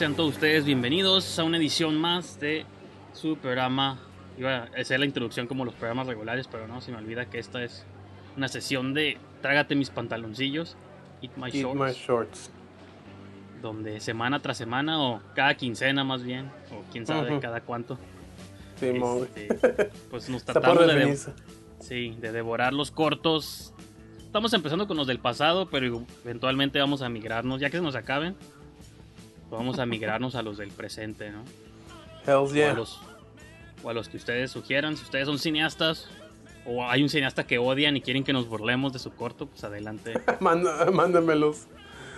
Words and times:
Sean 0.00 0.14
todos 0.14 0.36
ustedes 0.36 0.64
bienvenidos 0.64 1.38
a 1.38 1.44
una 1.44 1.58
edición 1.58 1.94
más 2.00 2.40
de 2.40 2.64
su 3.12 3.36
programa. 3.36 3.98
Iba 4.38 4.68
a 4.74 4.80
hacer 4.80 4.98
la 4.98 5.04
introducción 5.04 5.46
como 5.46 5.66
los 5.66 5.74
programas 5.74 6.06
regulares, 6.06 6.48
pero 6.50 6.66
no, 6.66 6.80
se 6.80 6.90
me 6.90 6.96
olvida 6.96 7.26
que 7.26 7.38
esta 7.38 7.62
es 7.62 7.84
una 8.34 8.48
sesión 8.48 8.94
de 8.94 9.18
Trágate 9.42 9.74
mis 9.74 9.90
pantaloncillos, 9.90 10.74
Eat 11.20 11.36
My 11.36 11.48
Eat 11.48 11.54
Shorts, 11.56 11.78
my 11.78 11.92
shorts. 11.92 12.50
donde 13.60 14.00
semana 14.00 14.40
tras 14.40 14.56
semana 14.56 15.02
o 15.02 15.20
cada 15.34 15.54
quincena 15.54 16.02
más 16.02 16.22
bien, 16.22 16.46
o 16.70 16.82
quién 16.90 17.06
sabe 17.06 17.32
Ujú. 17.32 17.40
cada 17.42 17.60
cuánto, 17.60 17.98
Sí, 18.76 18.86
este, 18.86 19.90
pues 20.10 20.30
nos 20.30 20.42
tratamos 20.46 20.86
de, 20.86 20.94
de- 20.94 21.18
sí, 21.80 22.16
de 22.18 22.32
devorar 22.32 22.72
los 22.72 22.90
cortos. 22.90 23.74
Estamos 24.24 24.54
empezando 24.54 24.86
con 24.88 24.96
los 24.96 25.06
del 25.06 25.18
pasado, 25.18 25.68
pero 25.68 26.06
eventualmente 26.24 26.78
vamos 26.78 27.02
a 27.02 27.10
migrarnos, 27.10 27.60
ya 27.60 27.68
que 27.68 27.76
se 27.76 27.82
nos 27.82 27.96
acaben, 27.96 28.34
vamos 29.50 29.78
a 29.78 29.86
migrarnos 29.86 30.34
a 30.34 30.42
los 30.42 30.56
del 30.58 30.70
presente, 30.70 31.30
¿no? 31.30 31.42
Hells 32.26 32.50
o, 32.50 32.52
a 32.52 32.54
yeah. 32.54 32.72
los, 32.74 33.00
o 33.82 33.90
a 33.90 33.92
los 33.94 34.08
que 34.08 34.16
ustedes 34.16 34.50
sugieran. 34.50 34.96
Si 34.96 35.04
ustedes 35.04 35.26
son 35.26 35.38
cineastas 35.38 36.08
o 36.66 36.84
hay 36.86 37.02
un 37.02 37.08
cineasta 37.08 37.44
que 37.46 37.58
odian 37.58 37.96
y 37.96 38.00
quieren 38.02 38.24
que 38.24 38.32
nos 38.32 38.46
burlemos 38.48 38.92
de 38.92 38.98
su 38.98 39.12
corto, 39.12 39.46
pues 39.46 39.64
adelante, 39.64 40.14
mándamelos. 40.40 41.66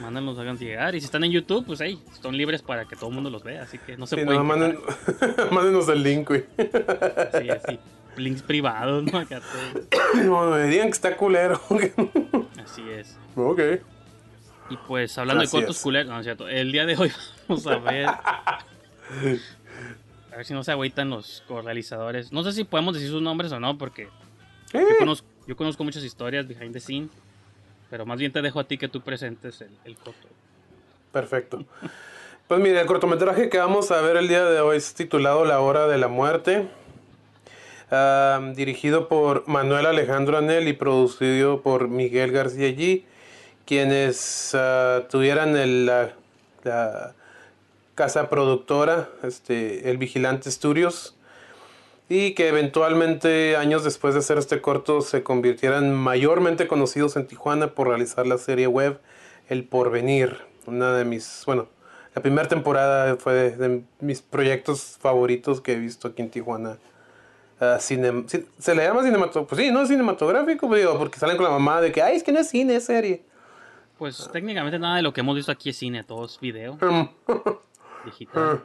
mándanos, 0.00 0.38
hagan 0.38 0.58
llegar. 0.58 0.94
Y 0.94 1.00
si 1.00 1.06
están 1.06 1.22
en 1.24 1.30
YouTube, 1.32 1.64
pues 1.66 1.80
hey, 1.80 1.98
están 2.12 2.36
libres 2.36 2.62
para 2.62 2.84
que 2.86 2.96
todo 2.96 3.08
el 3.10 3.14
mundo 3.14 3.30
los 3.30 3.44
vea, 3.44 3.62
así 3.62 3.78
que 3.78 3.96
no 3.96 4.06
se 4.06 4.16
Sí, 4.16 4.24
pueden 4.24 4.46
no, 4.46 4.54
manden- 4.54 4.78
mándenos 5.52 5.88
el 5.88 6.02
link, 6.02 6.28
güey. 6.28 6.44
Sí, 6.58 7.48
así, 7.50 7.78
links 8.16 8.42
privados, 8.42 9.04
¿no? 9.04 9.18
Acá. 9.18 9.40
No, 10.24 10.50
me 10.50 10.64
digan 10.64 10.88
que 10.88 10.92
está 10.92 11.16
culero. 11.16 11.58
Así 12.62 12.82
es. 12.90 13.16
ok. 13.36 13.60
Y 14.70 14.76
pues 14.88 15.16
hablando 15.18 15.42
Así 15.42 15.56
de 15.56 15.62
cortos 15.62 15.82
culeros, 15.82 16.10
no 16.10 16.18
es 16.18 16.24
cierto, 16.24 16.48
el 16.48 16.72
día 16.72 16.86
de 16.86 16.96
hoy 16.96 17.12
vamos 17.48 17.66
a 17.66 17.76
ver... 17.78 18.06
A 18.06 18.58
ver 20.36 20.46
si 20.46 20.54
no 20.54 20.64
se 20.64 20.72
agüitan 20.72 21.10
los 21.10 21.44
realizadores. 21.62 22.32
No 22.32 22.42
sé 22.42 22.52
si 22.52 22.64
podemos 22.64 22.94
decir 22.94 23.10
sus 23.10 23.20
nombres 23.20 23.52
o 23.52 23.60
no, 23.60 23.76
porque 23.76 24.04
Eh, 24.72 24.80
Yo 24.90 24.98
conozco, 24.98 25.28
yo 25.46 25.56
conozco 25.56 25.84
muchas 25.84 26.02
historias 26.04 26.48
behind 26.48 26.72
the 26.72 26.80
scene, 26.80 27.08
pero 27.90 28.06
más 28.06 28.18
bien 28.18 28.32
te 28.32 28.40
dejo 28.40 28.58
a 28.58 28.64
ti 28.64 28.78
que 28.78 28.88
tú 28.88 29.02
presentes 29.02 29.60
el, 29.60 29.70
el 29.84 29.96
corto. 29.96 30.28
Perfecto. 31.12 31.66
Pues 32.48 32.60
mira, 32.60 32.80
el 32.80 32.86
cortometraje 32.86 33.50
que 33.50 33.58
vamos 33.58 33.90
a 33.90 34.00
ver 34.00 34.16
el 34.16 34.28
día 34.28 34.44
de 34.44 34.60
hoy 34.60 34.78
es 34.78 34.94
titulado 34.94 35.44
La 35.44 35.60
Hora 35.60 35.86
de 35.86 35.98
la 35.98 36.08
Muerte. 36.08 36.66
Am, 37.90 38.54
dirigido 38.54 39.08
por 39.08 39.46
Manuel 39.46 39.84
Alejandro 39.84 40.38
Anel 40.38 40.66
y 40.66 40.72
producido 40.72 41.60
por 41.60 41.88
Miguel 41.88 42.32
García 42.32 42.68
G, 42.70 43.04
quienes 43.66 44.54
ah, 44.54 45.02
tuvieran 45.10 45.56
el, 45.56 45.86
la, 45.86 46.12
la 46.64 47.14
casa 47.94 48.28
productora, 48.30 49.08
este, 49.22 49.90
El 49.90 49.98
Vigilante 49.98 50.50
Studios, 50.50 51.16
y 52.08 52.34
que 52.34 52.48
eventualmente, 52.48 53.56
años 53.56 53.84
después 53.84 54.14
de 54.14 54.20
hacer 54.20 54.38
este 54.38 54.60
corto, 54.60 55.00
se 55.00 55.22
convirtieran 55.22 55.94
mayormente 55.94 56.66
conocidos 56.68 57.16
en 57.16 57.26
Tijuana 57.26 57.68
por 57.68 57.88
realizar 57.88 58.26
la 58.26 58.38
serie 58.38 58.66
web 58.66 59.00
El 59.48 59.64
Porvenir, 59.64 60.38
una 60.66 60.92
de 60.92 61.04
mis, 61.04 61.42
bueno, 61.46 61.68
la 62.14 62.20
primera 62.20 62.48
temporada 62.48 63.16
fue 63.16 63.52
de, 63.52 63.82
mis 64.00 64.20
proyectos 64.20 64.98
favoritos 65.00 65.60
que 65.60 65.72
he 65.72 65.78
visto 65.78 66.08
aquí 66.08 66.22
en 66.22 66.30
Tijuana. 66.30 66.76
Ah, 67.58 67.78
sí, 67.80 67.98
se 68.58 68.74
le 68.74 68.84
llama 68.84 69.02
cinematográfico, 69.02 69.46
pues 69.46 69.60
sí, 69.60 69.70
no 69.70 69.82
es 69.82 69.88
cinematográfico, 69.88 70.74
digo, 70.74 70.98
porque 70.98 71.18
salen 71.18 71.36
con 71.36 71.44
la 71.44 71.52
mamá 71.52 71.80
de 71.80 71.92
que, 71.92 72.02
ay, 72.02 72.16
es 72.16 72.22
que 72.22 72.32
no 72.32 72.40
es 72.40 72.48
cine, 72.48 72.76
es 72.76 72.84
serie. 72.84 73.22
Pues 74.02 74.28
técnicamente 74.32 74.80
nada 74.80 74.96
de 74.96 75.02
lo 75.02 75.12
que 75.12 75.20
hemos 75.20 75.36
visto 75.36 75.52
aquí 75.52 75.70
es 75.70 75.76
cine, 75.76 76.02
todo 76.02 76.24
es 76.24 76.40
video 76.40 76.76
digital. 78.04 78.60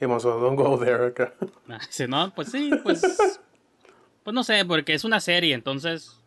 Don't 0.00 0.56
go 0.58 0.78
there 0.78 1.08
acá. 1.08 1.34
Ah, 1.68 1.78
no, 2.08 2.32
pues 2.34 2.52
sí, 2.52 2.70
pues. 2.82 3.38
Pues 4.24 4.32
no 4.34 4.42
sé, 4.42 4.64
porque 4.64 4.94
es 4.94 5.04
una 5.04 5.20
serie, 5.20 5.52
entonces 5.54 6.22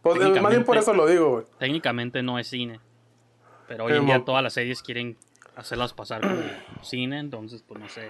Pues, 0.00 0.18
eh, 0.18 0.40
más 0.40 0.50
bien 0.50 0.64
por 0.64 0.78
eso 0.78 0.94
lo 0.94 1.06
digo, 1.06 1.30
güey. 1.32 1.44
técnicamente 1.58 2.22
no 2.22 2.38
es 2.38 2.48
cine. 2.48 2.80
Pero 3.68 3.84
hoy 3.84 3.92
en 3.92 4.06
día 4.06 4.24
todas 4.24 4.42
las 4.42 4.54
series 4.54 4.82
quieren 4.82 5.18
hacerlas 5.54 5.92
pasar 5.92 6.22
como 6.22 6.40
cine, 6.82 7.18
entonces 7.18 7.62
pues 7.68 7.78
no 7.80 7.88
sé. 7.90 8.08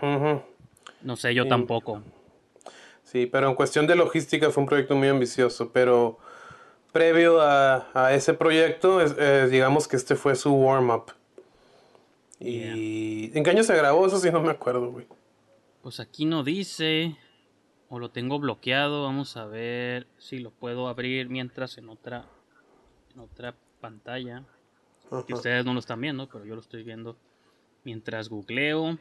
No 1.02 1.16
sé, 1.16 1.34
yo 1.34 1.42
Sí. 1.42 1.48
tampoco. 1.48 2.00
Sí, 3.02 3.26
pero 3.26 3.48
en 3.48 3.56
cuestión 3.56 3.88
de 3.88 3.96
logística 3.96 4.50
fue 4.52 4.62
un 4.62 4.68
proyecto 4.68 4.94
muy 4.94 5.08
ambicioso, 5.08 5.72
pero 5.72 6.20
previo 6.94 7.40
a, 7.42 7.88
a 7.92 8.14
ese 8.14 8.32
proyecto, 8.32 9.02
es- 9.02 9.14
eh, 9.18 9.48
digamos 9.50 9.86
que 9.86 9.96
este 9.96 10.14
fue 10.16 10.34
su 10.36 10.50
warm-up. 10.54 11.12
Y 12.40 13.36
¿en 13.36 13.44
qué 13.44 13.50
año 13.50 13.62
se 13.64 13.76
grabó? 13.76 14.06
Eso 14.06 14.18
sí 14.18 14.30
no 14.30 14.40
me 14.40 14.50
acuerdo, 14.50 14.90
güey. 14.90 15.06
Pues 15.82 16.00
aquí 16.00 16.24
no 16.24 16.42
dice. 16.44 17.16
O 17.88 17.98
lo 17.98 18.10
tengo 18.10 18.38
bloqueado. 18.38 19.02
Vamos 19.04 19.36
a 19.36 19.44
ver 19.46 20.06
si 20.18 20.38
lo 20.38 20.50
puedo 20.50 20.88
abrir 20.88 21.28
mientras 21.28 21.78
en 21.78 21.88
otra. 21.88 22.24
En 23.14 23.20
otra 23.20 23.54
pantalla. 23.80 24.42
Que 25.10 25.16
Ajá. 25.16 25.34
ustedes 25.34 25.64
no 25.64 25.74
lo 25.74 25.80
están 25.80 26.00
viendo, 26.00 26.28
pero 26.28 26.44
yo 26.44 26.54
lo 26.54 26.60
estoy 26.60 26.82
viendo. 26.82 27.16
Mientras 27.84 28.28
googleo. 28.28 28.98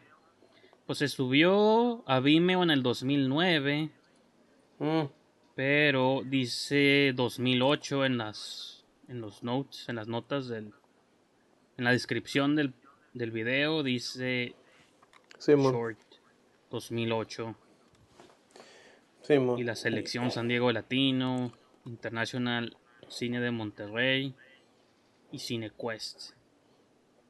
Pues 0.86 1.00
se 1.00 1.08
subió 1.08 2.04
a 2.10 2.20
Vimeo 2.20 2.62
en 2.64 2.70
el 2.72 2.84
2009. 2.84 3.90
Mm, 4.80 5.02
Pero 5.56 6.22
dice 6.26 7.14
2008 7.16 8.06
en 8.06 8.18
las. 8.18 8.84
En 9.08 9.22
los 9.22 9.44
notes. 9.44 9.88
En 9.90 9.96
las 9.96 10.08
notas 10.08 10.48
del. 10.48 10.74
En 11.78 11.84
la 11.86 11.92
descripción 11.92 12.56
del, 12.56 12.74
del 13.14 13.32
video 13.32 13.84
dice. 13.84 14.56
Short 15.40 15.98
2008. 16.72 17.56
Sí, 19.22 19.40
mon. 19.40 19.60
Y 19.60 19.64
la 19.64 19.76
selección 19.76 20.32
San 20.32 20.48
Diego 20.48 20.72
Latino, 20.72 21.54
International 21.86 22.76
Cine 23.08 23.40
de 23.40 23.52
Monterrey 23.52 24.34
y 25.32 25.40
CineQuest. 25.40 26.32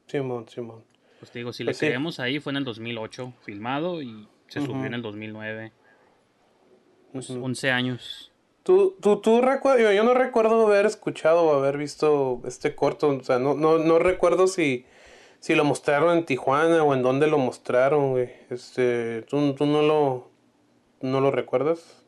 Sí, 0.06 0.20
mon. 0.20 0.44
Pues 1.18 1.30
te 1.30 1.38
digo, 1.38 1.52
si 1.52 1.64
Pues 1.64 1.66
le 1.66 1.74
sí. 1.74 1.86
creemos 1.86 2.20
ahí, 2.20 2.38
fue 2.40 2.52
en 2.52 2.58
el 2.58 2.64
2008 2.64 3.32
filmado 3.44 4.02
y 4.02 4.28
se 4.48 4.60
subió 4.60 4.76
Ujú. 4.76 4.84
en 4.86 4.94
el 4.94 5.02
2009. 5.02 5.72
Pues 7.14 7.30
Ujú. 7.30 7.44
11 7.44 7.70
años. 7.70 8.32
¿Tú, 8.64 8.96
tú, 9.00 9.20
tú? 9.20 9.40
Yo, 9.40 9.92
yo 9.92 10.02
no 10.02 10.14
recuerdo 10.14 10.66
haber 10.66 10.84
escuchado 10.84 11.44
o 11.44 11.54
haber 11.54 11.78
visto 11.78 12.42
este 12.44 12.74
corto. 12.74 13.08
O 13.08 13.22
sea, 13.22 13.38
no, 13.38 13.54
no, 13.54 13.78
no 13.78 14.00
recuerdo 14.00 14.48
si, 14.48 14.84
si 15.38 15.54
lo 15.54 15.62
mostraron 15.62 16.18
en 16.18 16.26
Tijuana 16.26 16.82
o 16.82 16.92
en 16.92 17.02
dónde 17.02 17.28
lo 17.28 17.38
mostraron, 17.38 18.10
güey. 18.10 18.30
Este, 18.50 19.22
¿tú, 19.22 19.54
tú 19.54 19.64
no 19.64 19.82
lo, 19.82 20.28
no 21.02 21.20
lo 21.20 21.30
recuerdas? 21.30 22.04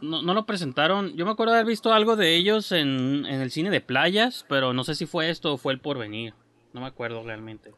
No, 0.00 0.20
no 0.20 0.34
lo 0.34 0.46
presentaron. 0.46 1.16
Yo 1.16 1.24
me 1.24 1.30
acuerdo 1.30 1.54
haber 1.54 1.66
visto 1.66 1.92
algo 1.92 2.16
de 2.16 2.34
ellos 2.34 2.72
en, 2.72 3.24
en 3.24 3.40
el 3.40 3.52
cine 3.52 3.70
de 3.70 3.80
playas, 3.80 4.44
pero 4.48 4.72
no 4.72 4.82
sé 4.82 4.96
si 4.96 5.06
fue 5.06 5.30
esto 5.30 5.52
o 5.52 5.58
fue 5.58 5.72
el 5.72 5.78
porvenir. 5.78 6.34
No 6.72 6.80
me 6.80 6.88
acuerdo 6.88 7.22
realmente. 7.22 7.72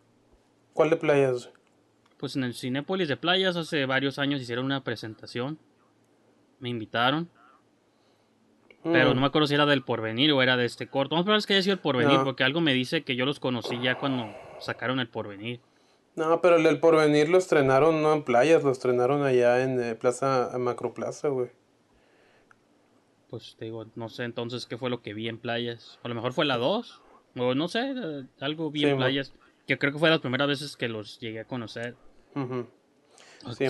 ¿Cuál 0.73 0.89
de 0.89 0.97
playas? 0.97 1.51
Pues 2.17 2.35
en 2.35 2.45
el 2.45 2.55
Cinépolis 2.55 3.09
de 3.09 3.17
Playas 3.17 3.57
hace 3.57 3.85
varios 3.85 4.19
años 4.19 4.41
hicieron 4.41 4.65
una 4.65 4.83
presentación. 4.83 5.59
Me 6.61 6.69
invitaron. 6.69 7.29
Pero 8.85 9.11
Mm. 9.11 9.15
no 9.17 9.21
me 9.23 9.27
acuerdo 9.27 9.47
si 9.49 9.55
era 9.55 9.67
del 9.67 9.83
porvenir 9.83 10.33
o 10.33 10.41
era 10.43 10.57
de 10.57 10.65
este 10.65 10.87
corto. 10.89 11.15
Vamos 11.17 11.29
a 11.29 11.33
ver 11.33 11.43
si 11.43 11.53
haya 11.53 11.63
sido 11.63 11.75
el 11.75 11.81
porvenir, 11.81 12.19
No. 12.19 12.25
porque 12.25 12.45
algo 12.45 12.61
me 12.61 12.73
dice 12.75 13.03
que 13.03 13.17
yo 13.17 13.27
los 13.27 13.41
conocí 13.41 13.79
ya 13.83 13.97
cuando 13.97 14.33
sacaron 14.61 15.01
el 15.01 15.09
porvenir. 15.09 15.61
No, 16.17 16.41
pero 16.41 16.57
el 16.57 16.63
del 16.65 16.81
porvenir 16.81 17.29
lo 17.29 17.39
estrenaron 17.39 18.03
no 18.03 18.13
en 18.13 18.23
playas, 18.25 18.65
lo 18.65 18.71
estrenaron 18.73 19.23
allá 19.25 19.63
en 19.63 19.81
eh, 19.81 19.95
Plaza, 19.95 20.51
Macroplaza, 20.59 21.29
güey. 21.29 21.51
Pues 23.31 23.57
te 23.59 23.67
digo, 23.67 23.87
no 23.95 24.09
sé 24.09 24.25
entonces 24.25 24.65
qué 24.67 24.79
fue 24.79 24.91
lo 24.91 25.03
que 25.03 25.13
vi 25.13 25.29
en 25.29 25.39
playas. 25.39 25.99
A 26.03 26.09
lo 26.09 26.15
mejor 26.15 26.33
fue 26.33 26.45
la 26.47 26.57
2. 26.57 27.03
O 27.37 27.55
no 27.55 27.69
sé, 27.69 27.93
eh, 27.95 28.25
algo 28.41 28.71
vi 28.71 28.81
Sí, 28.81 28.87
en 28.87 28.97
playas. 28.97 29.35
Que 29.67 29.79
creo 29.79 29.93
que 29.93 29.99
fue 29.99 30.09
las 30.09 30.21
primeras 30.21 30.49
veces 30.49 30.77
que 30.77 30.89
los 30.89 31.21
llegué 31.21 31.41
a 31.41 31.45
conocer. 31.45 31.95
Sí. 33.57 33.67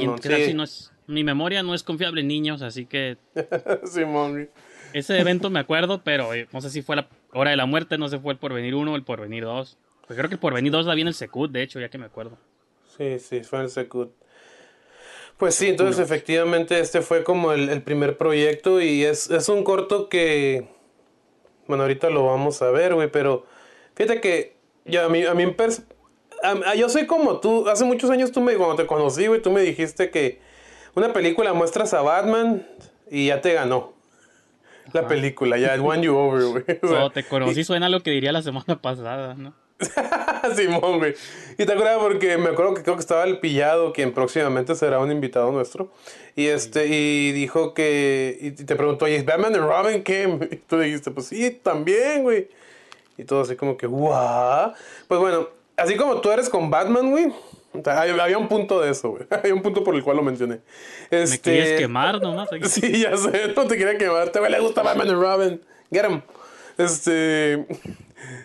si 0.46 0.54
no 0.54 0.64
es- 0.64 0.92
mi 1.06 1.24
memoria 1.24 1.62
no 1.62 1.74
es 1.74 1.82
confiable 1.82 2.20
en 2.20 2.28
niños, 2.28 2.62
así 2.62 2.84
que 2.86 3.16
Simón, 3.84 4.48
ese 4.92 5.18
evento 5.18 5.50
me 5.50 5.60
acuerdo, 5.60 6.02
pero 6.02 6.34
eh, 6.34 6.48
no 6.52 6.60
sé 6.60 6.70
si 6.70 6.82
fue 6.82 6.96
la 6.96 7.08
hora 7.32 7.50
de 7.50 7.56
la 7.56 7.66
muerte, 7.66 7.96
no 7.98 8.08
sé 8.08 8.16
si 8.16 8.22
fue 8.22 8.32
el 8.32 8.38
porvenir 8.38 8.74
1 8.74 8.92
o 8.92 8.96
el 8.96 9.04
porvenir 9.04 9.44
2. 9.44 9.78
Pues 10.06 10.16
creo 10.18 10.28
que 10.28 10.34
el 10.36 10.40
porvenir 10.40 10.72
2 10.72 10.86
la 10.86 10.94
vi 10.94 11.02
en 11.02 11.08
el 11.08 11.14
Secut, 11.14 11.50
de 11.50 11.62
hecho, 11.62 11.80
ya 11.80 11.88
que 11.90 11.98
me 11.98 12.06
acuerdo. 12.06 12.38
Sí, 12.96 13.18
sí, 13.18 13.42
fue 13.44 13.58
en 13.60 13.64
el 13.66 13.70
Secut. 13.70 14.12
Pues 15.36 15.54
sí, 15.54 15.68
entonces 15.68 16.04
efectivamente 16.04 16.80
este 16.80 17.00
fue 17.00 17.22
como 17.22 17.52
el, 17.52 17.68
el 17.68 17.82
primer 17.82 18.16
proyecto 18.16 18.80
y 18.82 19.04
es, 19.04 19.30
es 19.30 19.48
un 19.48 19.62
corto 19.62 20.08
que, 20.08 20.66
bueno, 21.68 21.84
ahorita 21.84 22.10
lo 22.10 22.26
vamos 22.26 22.60
a 22.60 22.70
ver, 22.70 22.94
güey, 22.94 23.08
pero 23.10 23.46
fíjate 23.94 24.20
que 24.20 24.56
ya 24.84 25.04
a 25.04 25.08
mí, 25.08 25.24
a 25.24 25.34
mí 25.34 25.46
a- 26.42 26.70
a- 26.70 26.74
yo 26.74 26.88
soy 26.88 27.06
como 27.06 27.40
tú, 27.40 27.68
hace 27.68 27.84
muchos 27.84 28.10
años 28.10 28.32
tú 28.32 28.40
me, 28.40 28.54
cuando 28.56 28.76
te 28.76 28.86
conocí, 28.86 29.26
güey, 29.26 29.40
tú 29.42 29.50
me 29.50 29.60
dijiste 29.62 30.10
que 30.10 30.40
una 30.94 31.12
película 31.12 31.52
muestras 31.52 31.94
a 31.94 32.02
Batman 32.02 32.66
y 33.10 33.28
ya 33.28 33.40
te 33.40 33.52
ganó. 33.54 33.92
La 34.92 35.06
película, 35.06 35.58
ya, 35.58 35.74
it 35.76 35.82
won 35.82 36.00
you 36.02 36.16
over, 36.16 36.44
güey. 36.46 36.62
O 36.62 36.64
sea, 36.66 36.78
Cuando 36.88 37.10
te 37.10 37.22
conocí 37.24 37.62
suena 37.62 37.88
lo 37.90 38.02
que 38.02 38.10
diría 38.10 38.32
la 38.32 38.40
semana 38.42 38.76
pasada, 38.82 39.34
¿no? 39.34 39.52
Simón, 40.56 40.98
güey. 40.98 41.14
Y 41.56 41.64
te 41.66 41.72
acuerdas 41.72 41.98
porque 42.00 42.36
me 42.38 42.48
acuerdo 42.50 42.74
que 42.74 42.82
creo 42.82 42.96
que 42.96 43.00
estaba 43.00 43.24
el 43.24 43.38
pillado, 43.38 43.92
quien 43.92 44.12
próximamente 44.12 44.74
será 44.74 44.98
un 44.98 45.12
invitado 45.12 45.52
nuestro. 45.52 45.92
Y 46.34 46.46
este, 46.46 46.86
y 46.88 47.32
dijo 47.32 47.74
que. 47.74 48.38
Y 48.40 48.50
te 48.52 48.74
preguntó, 48.76 49.06
¿y 49.06 49.14
es 49.14 49.24
Batman 49.24 49.52
y 49.54 49.58
Robin 49.58 50.02
qué? 50.02 50.24
Y 50.52 50.56
tú 50.56 50.78
dijiste, 50.78 51.10
pues 51.10 51.26
sí, 51.26 51.50
también, 51.62 52.22
güey. 52.22 52.48
Y 53.16 53.24
todo 53.24 53.42
así 53.42 53.56
como 53.56 53.76
que, 53.76 53.86
guau. 53.86 54.72
Pues 55.06 55.20
bueno, 55.20 55.48
así 55.78 55.96
como 55.96 56.20
tú 56.20 56.30
eres 56.30 56.48
con 56.48 56.70
Batman, 56.70 57.10
güey. 57.10 57.26
o 57.72 57.82
sea, 57.84 58.00
hay- 58.00 58.10
había 58.18 58.38
un 58.38 58.48
punto 58.48 58.80
de 58.80 58.90
eso, 58.90 59.10
güey. 59.10 59.24
Había 59.30 59.54
un 59.54 59.62
punto 59.62 59.82
por 59.84 59.94
el 59.94 60.02
cual 60.02 60.16
lo 60.16 60.22
mencioné. 60.22 60.60
Me 61.10 61.22
Este, 61.22 61.38
querías 61.40 61.78
quemar 61.80 62.20
nomás. 62.20 62.48
Sí, 62.64 63.00
ya 63.02 63.16
sé, 63.16 63.52
no 63.54 63.66
te 63.66 63.76
quería 63.76 63.96
quemar. 63.98 64.30
Te 64.30 64.40
le 64.48 64.60
gusta 64.60 64.82
Batman 64.82 65.06
y 65.08 65.12
Robin. 65.12 65.60
Get 65.92 66.04
him. 66.10 66.20
Este. 66.76 67.66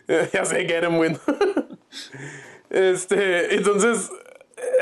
ya 0.33 0.45
sé, 0.45 0.65
get 0.65 0.83
him, 0.83 0.97
güey. 0.97 1.17
Este, 2.69 3.55
entonces, 3.55 4.09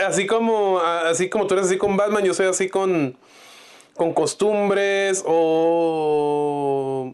así 0.06 0.25
como, 0.25 0.80
así 0.80 1.30
como 1.30 1.48
tú 1.48 1.53
eres 1.56 1.68
así 1.68 1.77
con 1.77 1.98
Batman, 1.98 2.24
yo 2.24 2.33
soy 2.33 2.48
así 2.48 2.69
con, 2.69 3.18
con 3.95 4.13
costumbres 4.13 5.24
o 5.25 7.13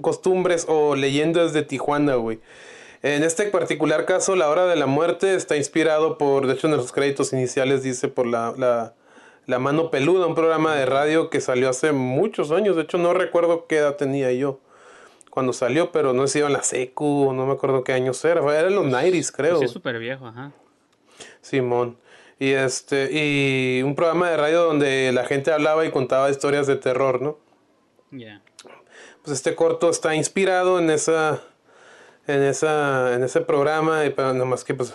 costumbres 0.00 0.64
o 0.68 0.94
leyendas 0.96 1.52
de 1.52 1.62
Tijuana, 1.62 2.14
güey. 2.14 2.40
En 3.02 3.22
este 3.22 3.44
particular 3.46 4.04
caso, 4.04 4.36
La 4.36 4.48
Hora 4.50 4.66
de 4.66 4.76
la 4.76 4.86
Muerte 4.86 5.34
está 5.34 5.56
inspirado 5.56 6.18
por, 6.18 6.46
de 6.46 6.54
hecho 6.54 6.66
en 6.66 6.76
los 6.76 6.92
créditos 6.92 7.32
iniciales 7.32 7.82
dice 7.82 8.08
por 8.08 8.26
la, 8.26 8.52
la, 8.58 8.94
la 9.46 9.58
Mano 9.58 9.90
Peluda, 9.90 10.26
un 10.26 10.34
programa 10.34 10.74
de 10.74 10.84
radio 10.84 11.30
que 11.30 11.40
salió 11.40 11.70
hace 11.70 11.92
muchos 11.92 12.50
años. 12.50 12.76
De 12.76 12.82
hecho, 12.82 12.98
no 12.98 13.14
recuerdo 13.14 13.66
qué 13.66 13.78
edad 13.78 13.96
tenía 13.96 14.32
yo 14.32 14.60
cuando 15.30 15.52
salió, 15.52 15.92
pero 15.92 16.12
no 16.12 16.26
sé 16.26 16.32
si 16.32 16.38
iba 16.40 16.48
en 16.48 16.52
la 16.52 16.62
secu, 16.62 17.32
no 17.32 17.46
me 17.46 17.52
acuerdo 17.52 17.84
qué 17.84 17.92
años 17.92 18.22
era. 18.24 18.42
Era 18.58 18.68
en 18.68 18.74
los 18.74 18.86
90s, 18.86 19.32
creo. 19.32 19.58
Sí, 19.58 19.64
es 19.64 19.70
súper 19.70 19.98
viejo, 19.98 20.26
ajá. 20.26 20.52
Simón. 21.40 21.96
Y 22.38 22.52
este, 22.52 23.10
y 23.12 23.82
un 23.82 23.94
programa 23.94 24.30
de 24.30 24.36
radio 24.36 24.64
donde 24.64 25.12
la 25.12 25.24
gente 25.24 25.52
hablaba 25.52 25.84
y 25.84 25.90
contaba 25.90 26.30
historias 26.30 26.66
de 26.66 26.76
terror, 26.76 27.22
¿no? 27.22 27.38
Ya. 28.10 28.42
Pues 29.22 29.36
este 29.36 29.54
corto 29.54 29.90
está 29.90 30.14
inspirado 30.14 30.78
en 30.78 30.90
esa, 30.90 31.42
en 32.26 32.42
esa, 32.42 33.14
en 33.14 33.22
ese 33.22 33.40
programa, 33.40 34.04
y 34.04 34.14
nada 34.16 34.44
más 34.44 34.64
que 34.64 34.74
pues 34.74 34.94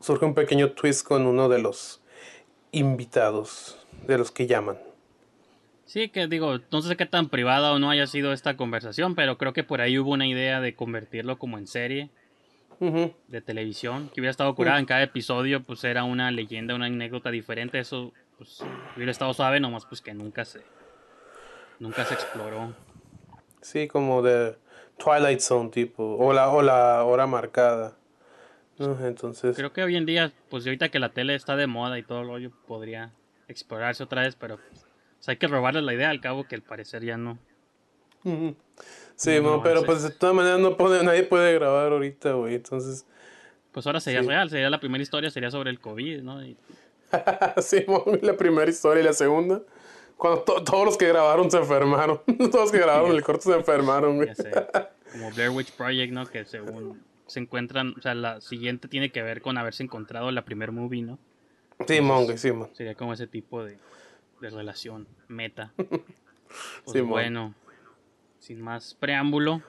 surge 0.00 0.24
un 0.24 0.34
pequeño 0.34 0.72
twist 0.72 1.06
con 1.06 1.26
uno 1.26 1.48
de 1.48 1.58
los 1.58 2.02
invitados, 2.72 3.78
de 4.06 4.18
los 4.18 4.30
que 4.30 4.46
llaman. 4.46 4.78
Sí, 5.86 6.08
que 6.08 6.26
digo, 6.26 6.58
no 6.72 6.82
sé 6.82 6.96
qué 6.96 7.06
tan 7.06 7.28
privada 7.28 7.72
o 7.72 7.78
no 7.78 7.90
haya 7.90 8.06
sido 8.06 8.32
esta 8.32 8.56
conversación, 8.56 9.14
pero 9.14 9.38
creo 9.38 9.52
que 9.52 9.64
por 9.64 9.80
ahí 9.80 9.98
hubo 9.98 10.10
una 10.10 10.26
idea 10.26 10.60
de 10.60 10.74
convertirlo 10.74 11.38
como 11.38 11.58
en 11.58 11.66
serie 11.66 12.10
de 12.80 13.40
televisión, 13.40 14.10
que 14.12 14.20
hubiera 14.20 14.30
estado 14.32 14.54
curada 14.54 14.78
en 14.78 14.84
cada 14.84 15.02
episodio, 15.02 15.62
pues 15.62 15.84
era 15.84 16.04
una 16.04 16.30
leyenda, 16.30 16.74
una 16.74 16.86
anécdota 16.86 17.30
diferente, 17.30 17.78
eso 17.78 18.12
pues 18.36 18.62
hubiera 18.96 19.12
estado 19.12 19.32
suave, 19.32 19.60
nomás 19.60 19.86
pues 19.86 20.02
que 20.02 20.12
nunca 20.12 20.44
se 20.44 20.60
nunca 21.78 22.04
se 22.04 22.14
exploró. 22.14 22.74
Sí, 23.62 23.88
como 23.88 24.20
de 24.20 24.56
Twilight 24.98 25.40
Zone 25.40 25.70
tipo, 25.70 26.16
o 26.16 26.32
la, 26.32 26.48
o 26.50 26.62
la 26.62 27.04
hora 27.04 27.26
marcada. 27.26 27.96
¿no? 28.78 28.98
Entonces, 29.06 29.56
Creo 29.56 29.72
que 29.72 29.82
hoy 29.82 29.96
en 29.96 30.06
día, 30.06 30.32
pues 30.50 30.64
ahorita 30.66 30.88
que 30.88 30.98
la 30.98 31.10
tele 31.10 31.34
está 31.34 31.56
de 31.56 31.66
moda 31.66 31.98
y 31.98 32.02
todo 32.02 32.20
el 32.22 32.26
rollo, 32.28 32.50
podría 32.66 33.12
explorarse 33.48 34.02
otra 34.02 34.22
vez, 34.22 34.36
pero 34.36 34.58
pues, 34.58 35.28
hay 35.28 35.36
que 35.36 35.46
robarle 35.46 35.82
la 35.82 35.94
idea 35.94 36.10
al 36.10 36.20
cabo 36.20 36.44
que 36.44 36.54
al 36.56 36.62
parecer 36.62 37.04
ya 37.04 37.16
no. 37.16 37.38
Sí, 39.16 39.36
No, 39.36 39.42
mo, 39.42 39.56
no, 39.58 39.62
pero 39.62 39.84
pues 39.84 40.02
de 40.02 40.10
todas 40.10 40.34
maneras 40.34 40.58
no 40.58 40.76
puede, 40.76 41.04
nadie 41.04 41.22
puede 41.24 41.54
grabar 41.54 41.92
ahorita, 41.92 42.32
güey. 42.32 42.54
Entonces, 42.56 43.06
Pues 43.72 43.86
ahora 43.86 44.00
sería 44.00 44.22
Sí. 44.22 44.28
real, 44.28 44.48
sería 44.50 44.70
la 44.70 44.78
primera 44.80 45.02
historia, 45.02 45.30
sería 45.30 45.50
sobre 45.50 45.70
el 45.70 45.80
COVID, 45.80 46.22
¿no? 46.22 46.44
Y- 46.44 46.56
sí, 47.62 47.84
la 48.22 48.36
primera 48.36 48.70
historia 48.70 49.02
y 49.02 49.04
la 49.04 49.12
segunda. 49.12 49.62
Cuando 50.16 50.42
to- 50.42 50.62
todos 50.64 50.84
los 50.86 50.96
que 50.96 51.08
grabaron 51.08 51.50
se 51.50 51.58
enfermaron. 51.58 52.20
todos 52.38 52.54
los 52.54 52.72
que 52.72 52.78
grabaron 52.78 53.10
el 53.10 53.22
corto 53.22 53.50
se 53.50 53.56
enfermaron, 53.56 54.16
güey. 54.16 54.28
ya 54.28 54.34
sé, 54.34 54.50
como 55.12 55.30
Blair 55.32 55.50
Witch 55.50 55.72
Project, 55.72 56.12
¿no? 56.12 56.26
Que 56.26 56.44
según 56.44 57.02
se 57.26 57.40
encuentran, 57.40 57.94
o 57.98 58.02
sea, 58.02 58.14
la 58.14 58.40
siguiente 58.40 58.88
tiene 58.88 59.10
que 59.10 59.22
ver 59.22 59.40
con 59.42 59.58
haberse 59.58 59.82
encontrado 59.82 60.30
la 60.30 60.44
primer 60.44 60.72
movie, 60.72 61.02
¿no? 61.02 61.18
Sí, 61.88 62.00
mon, 62.00 62.24
güey, 62.24 62.38
sí, 62.38 62.52
mon. 62.52 62.74
Sería 62.74 62.94
como 62.94 63.12
ese 63.12 63.26
tipo 63.26 63.64
de, 63.64 63.78
de 64.40 64.50
relación 64.50 65.06
meta. 65.28 65.72
Pues 66.84 66.92
Simón. 66.92 67.10
bueno, 67.10 67.54
sin 68.38 68.60
más 68.60 68.94
preámbulo, 68.94 69.60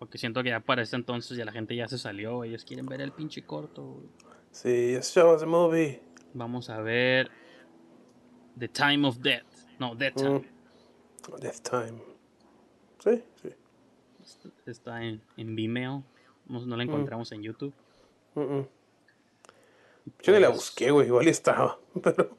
porque 0.00 0.18
siento 0.18 0.42
que 0.42 0.48
ya 0.48 0.58
para 0.58 0.82
este 0.82 0.96
entonces 0.96 1.36
ya 1.36 1.44
la 1.44 1.52
gente 1.52 1.76
ya 1.76 1.86
se 1.86 1.96
salió, 1.96 2.42
ellos 2.42 2.64
quieren 2.64 2.86
ver 2.86 3.00
el 3.00 3.12
pinche 3.12 3.42
corto. 3.44 3.82
güey. 3.84 4.06
Sí, 4.50 4.94
just 4.96 5.14
show 5.14 5.38
a 5.40 5.46
movie. 5.46 6.00
Vamos 6.34 6.70
a 6.70 6.80
ver 6.80 7.30
The 8.58 8.66
Time 8.66 9.06
of 9.06 9.18
Death. 9.18 9.44
No, 9.82 9.96
Death 9.96 10.14
Time. 10.14 10.38
Mm. 10.38 11.40
Death 11.40 11.60
Time. 11.68 12.02
Sí, 13.00 13.24
sí. 13.42 13.48
Está 14.64 15.02
en, 15.02 15.20
en 15.36 15.56
Vimeo. 15.56 16.04
No, 16.46 16.64
no 16.64 16.76
la 16.76 16.84
encontramos 16.84 17.32
en 17.32 17.42
YouTube. 17.42 17.74
Mm, 18.36 18.40
mm. 18.40 18.68
Yo 20.22 20.32
ni 20.32 20.38
la 20.38 20.48
Pues, 20.48 20.58
busqué, 20.60 20.92
güey. 20.92 21.08
Igual 21.08 21.26
estaba. 21.26 21.80
Pero, 22.00 22.38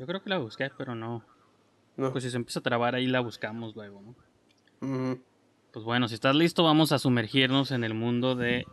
Yo 0.00 0.06
creo 0.06 0.20
que 0.20 0.30
la 0.30 0.38
busqué, 0.38 0.68
pero 0.76 0.96
no. 0.96 1.24
no. 1.96 2.10
Pues 2.10 2.24
si 2.24 2.30
se 2.30 2.36
empieza 2.38 2.58
a 2.58 2.62
trabar 2.64 2.96
ahí 2.96 3.06
la 3.06 3.20
buscamos 3.20 3.76
luego, 3.76 4.02
¿no? 4.02 4.16
Mm. 4.80 5.20
Pues 5.72 5.84
bueno, 5.84 6.08
si 6.08 6.14
estás 6.14 6.34
listo, 6.34 6.64
vamos 6.64 6.90
a 6.90 6.98
sumergirnos 6.98 7.70
en 7.70 7.84
el 7.84 7.94
mundo 7.94 8.34
de 8.34 8.66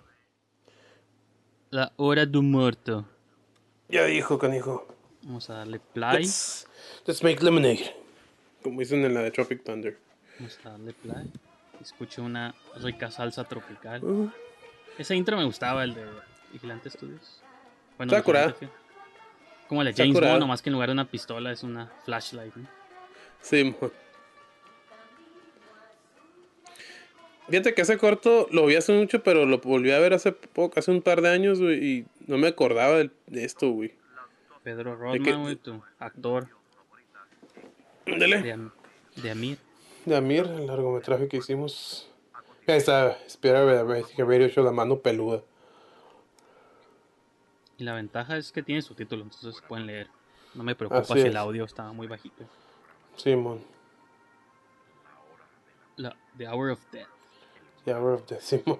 la 1.69 1.93
hora 1.97 2.25
du 2.25 2.41
muerto. 2.41 3.05
Ya 3.89 4.05
dijo, 4.05 4.39
canijo. 4.39 4.87
Vamos 5.23 5.51
a 5.51 5.53
darle 5.57 5.79
play. 5.79 6.23
Let's, 6.23 6.67
let's 7.05 7.23
make 7.23 7.43
lemonade. 7.43 7.93
Como 8.63 8.79
dicen 8.79 9.03
en 9.05 9.13
la 9.13 9.21
de 9.21 9.31
Tropic 9.31 9.63
Thunder. 9.63 9.97
Vamos 10.37 10.59
a 10.63 10.69
darle 10.69 10.93
play. 10.93 11.31
Escucho 11.81 12.23
una 12.23 12.53
rica 12.79 13.09
salsa 13.09 13.43
tropical. 13.43 14.03
Uh, 14.03 14.29
Ese 14.97 15.15
intro 15.15 15.35
me 15.37 15.43
gustaba, 15.43 15.83
el 15.83 15.95
de 15.95 16.05
Vigilante 16.53 16.89
Studios. 16.89 17.41
Bueno, 17.97 18.11
Está 18.11 18.23
curada. 18.23 18.55
Como 19.67 19.81
el 19.81 19.85
de 19.85 19.91
Está 19.91 20.03
James. 20.03 20.19
Bond, 20.19 20.39
nomás 20.39 20.61
que 20.61 20.69
en 20.69 20.73
lugar 20.73 20.89
de 20.89 20.93
una 20.93 21.05
pistola 21.05 21.51
es 21.51 21.63
una 21.63 21.91
flashlight. 22.05 22.55
¿no? 22.55 22.67
sí, 23.41 23.63
mon. 23.63 23.91
Fíjate 27.49 27.73
que 27.73 27.81
ese 27.81 27.97
corto 27.97 28.47
lo 28.51 28.65
vi 28.65 28.75
hace 28.75 28.93
mucho, 28.93 29.23
pero 29.23 29.45
lo 29.45 29.57
volví 29.57 29.91
a 29.91 29.99
ver 29.99 30.13
hace 30.13 30.31
poco, 30.31 30.79
hace 30.79 30.91
un 30.91 31.01
par 31.01 31.21
de 31.21 31.29
años, 31.29 31.59
güey, 31.59 31.83
y 31.83 32.05
no 32.27 32.37
me 32.37 32.47
acordaba 32.47 32.99
de, 32.99 33.11
esto, 33.33 33.71
güey. 33.71 33.93
Pedro. 34.63 34.95
Rodman, 34.95 35.41
güey, 35.41 35.55
tu 35.57 35.81
actor 35.99 36.47
Dele. 38.05 38.41
de, 38.41 38.51
Am- 38.53 38.71
de 39.15 39.31
Amir. 39.31 39.57
De 40.05 40.15
Amir, 40.15 40.45
el 40.45 40.67
largometraje 40.67 41.27
que 41.27 41.37
hicimos. 41.37 42.09
Ahí 42.67 42.77
está, 42.77 43.11
espera, 43.25 43.65
que 44.15 44.23
Radio 44.23 44.47
Show, 44.47 44.63
la 44.63 44.71
mano 44.71 44.99
peluda. 44.99 45.41
Y 47.77 47.83
la 47.83 47.93
ventaja 47.95 48.37
es 48.37 48.51
que 48.51 48.61
tiene 48.63 48.81
subtítulos, 48.81 49.25
entonces 49.25 49.61
pueden 49.67 49.87
leer. 49.87 50.07
No 50.53 50.63
me 50.63 50.75
preocupa 50.75 51.01
Así 51.01 51.13
si 51.13 51.19
es. 51.19 51.25
el 51.25 51.37
audio 51.37 51.65
está 51.65 51.91
muy 51.91 52.07
bajito. 52.07 52.43
Simón. 53.15 53.63
La, 55.97 56.15
The 56.37 56.47
Hour 56.47 56.71
of 56.71 56.79
Death. 56.91 57.07
Ya, 57.85 57.97
bro, 57.97 58.23
decimos. 58.27 58.79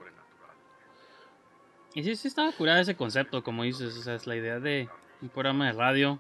Y 1.94 2.04
sí, 2.04 2.16
sí 2.16 2.28
estaba 2.28 2.52
curada 2.52 2.82
ese 2.82 2.96
concepto, 2.96 3.44
como 3.44 3.64
dices. 3.64 3.98
O 3.98 4.02
sea, 4.02 4.16
es 4.16 4.28
la 4.28 4.36
idea 4.36 4.60
de 4.60 4.88
un 5.22 5.30
programa 5.30 5.66
de 5.68 5.74
radio. 5.74 6.20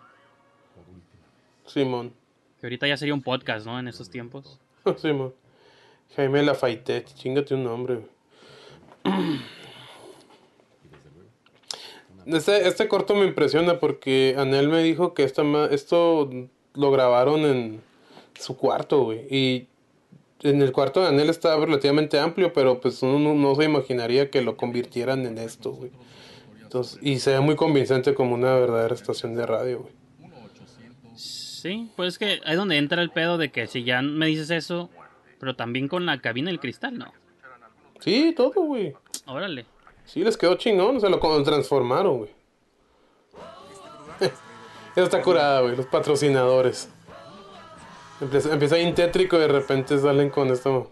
Simón. 1.65 2.13
Que 2.61 2.67
ahorita 2.67 2.87
ya 2.87 2.95
sería 2.95 3.13
un 3.13 3.21
podcast, 3.23 3.65
¿no? 3.65 3.77
En 3.79 3.87
estos 3.89 4.09
tiempos. 4.09 4.59
Simón. 4.97 5.33
Jaime 6.15 6.43
Lafayette, 6.43 7.05
chingate 7.15 7.55
un 7.55 7.63
nombre, 7.63 7.95
güey. 7.95 9.39
Este, 12.23 12.67
este 12.67 12.87
corto 12.87 13.15
me 13.15 13.25
impresiona 13.25 13.79
porque 13.79 14.35
Anel 14.37 14.69
me 14.69 14.83
dijo 14.83 15.15
que 15.15 15.23
esta 15.23 15.43
ma- 15.43 15.65
esto 15.71 16.29
lo 16.75 16.91
grabaron 16.91 17.41
en 17.45 17.81
su 18.39 18.55
cuarto, 18.57 19.03
güey. 19.05 19.21
Y 19.35 19.67
en 20.43 20.61
el 20.61 20.71
cuarto 20.71 21.01
de 21.01 21.07
Anel 21.07 21.31
está 21.31 21.57
relativamente 21.57 22.19
amplio, 22.19 22.53
pero 22.53 22.79
pues 22.79 23.01
uno 23.01 23.17
no, 23.17 23.33
no 23.33 23.55
se 23.55 23.63
imaginaría 23.63 24.29
que 24.29 24.43
lo 24.43 24.55
convirtieran 24.55 25.25
en 25.25 25.39
esto, 25.39 25.71
güey. 25.71 25.89
Entonces, 26.61 26.99
y 27.01 27.17
se 27.19 27.31
ve 27.31 27.39
muy 27.39 27.55
convincente 27.55 28.13
como 28.13 28.35
una 28.35 28.53
verdadera 28.53 28.93
estación 28.93 29.35
de 29.35 29.45
radio, 29.47 29.79
güey. 29.81 29.93
Sí, 31.61 31.91
pues 31.95 32.13
es 32.13 32.17
que 32.17 32.25
ahí 32.25 32.53
es 32.53 32.57
donde 32.57 32.75
entra 32.77 33.03
el 33.03 33.11
pedo 33.11 33.37
de 33.37 33.51
que 33.51 33.67
si 33.67 33.83
ya 33.83 34.01
me 34.01 34.25
dices 34.25 34.49
eso, 34.49 34.89
pero 35.39 35.55
también 35.55 35.87
con 35.87 36.07
la 36.07 36.19
cabina 36.19 36.49
del 36.49 36.59
cristal, 36.59 36.97
¿no? 36.97 37.13
Sí, 37.99 38.33
todo, 38.35 38.63
güey. 38.63 38.95
Órale. 39.27 39.67
Sí, 40.05 40.23
les 40.23 40.37
quedó 40.37 40.55
chingón, 40.55 40.99
se 40.99 41.07
lo 41.07 41.19
transformaron, 41.43 42.17
güey. 42.17 42.31
Eso 44.95 45.05
está 45.05 45.21
curada, 45.21 45.61
güey, 45.61 45.75
los 45.75 45.85
patrocinadores. 45.85 46.89
Empieza, 48.19 48.53
empieza 48.53 48.77
bien 48.77 48.95
tétrico 48.95 49.37
y 49.37 49.41
de 49.41 49.47
repente 49.47 49.99
salen 49.99 50.31
con 50.31 50.49
esto. 50.49 50.91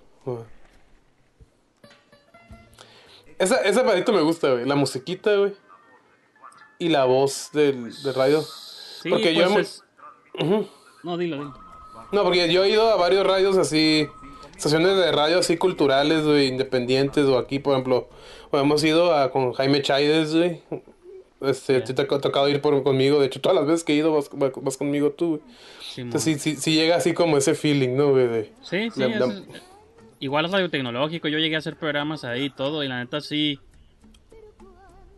Esa, 3.39 3.55
ese 3.63 3.83
me 3.83 4.21
gusta, 4.21 4.51
güey. 4.51 4.65
La 4.65 4.75
musiquita, 4.75 5.35
güey. 5.35 5.53
Y 6.77 6.89
la 6.89 7.05
voz 7.05 7.49
del, 7.53 7.91
del 8.03 8.13
radio. 8.13 8.43
Sí, 8.43 9.09
Porque 9.09 9.33
yo 9.33 9.51
pues 9.51 9.83
No, 11.03 11.17
dilo, 11.17 11.37
dilo. 11.37 11.53
No, 12.11 12.23
porque 12.23 12.51
yo 12.51 12.63
he 12.63 12.69
ido 12.69 12.89
a 12.89 12.95
varios 12.95 13.25
radios 13.25 13.57
así, 13.57 14.07
estaciones 14.55 14.95
de 14.97 15.11
radio 15.11 15.39
así 15.39 15.57
culturales, 15.57 16.25
güey, 16.25 16.47
independientes, 16.47 17.25
o 17.25 17.37
aquí, 17.37 17.59
por 17.59 17.73
ejemplo, 17.73 18.09
o 18.51 18.57
hemos 18.59 18.83
ido 18.83 19.13
a, 19.13 19.31
con 19.31 19.53
Jaime 19.53 19.81
Chaides, 19.81 20.35
güey. 20.35 20.61
Este, 21.41 21.79
te, 21.79 22.01
ha 22.01 22.05
tocado 22.19 22.49
ir 22.49 22.61
por, 22.61 22.83
conmigo, 22.83 23.19
de 23.21 23.27
hecho, 23.27 23.39
todas 23.39 23.55
las 23.55 23.65
veces 23.65 23.83
que 23.85 23.93
he 23.93 23.95
ido 23.95 24.13
vas, 24.13 24.29
vas- 24.33 24.51
vas 24.61 24.75
conmigo 24.77 25.11
tú, 25.11 25.37
güey. 25.37 25.41
Entonces 25.97 26.41
sí, 26.41 26.55
sí, 26.55 26.61
sí 26.61 26.73
llega 26.75 26.95
así 26.97 27.13
como 27.13 27.37
ese 27.37 27.55
feeling, 27.55 27.95
¿no, 27.95 28.09
güey? 28.11 28.27
De, 28.27 28.51
Sí, 28.61 28.89
sí, 28.89 28.99
la- 28.99 29.07
es- 29.07 29.19
la- 29.19 29.43
igual 30.19 30.45
es 30.45 30.51
radio 30.51 30.69
tecnológico, 30.69 31.27
yo 31.29 31.37
llegué 31.39 31.55
a 31.55 31.59
hacer 31.59 31.77
programas 31.77 32.23
ahí 32.25 32.45
y 32.45 32.49
todo, 32.49 32.83
y 32.83 32.87
la 32.89 32.97
neta 32.99 33.21
sí. 33.21 33.59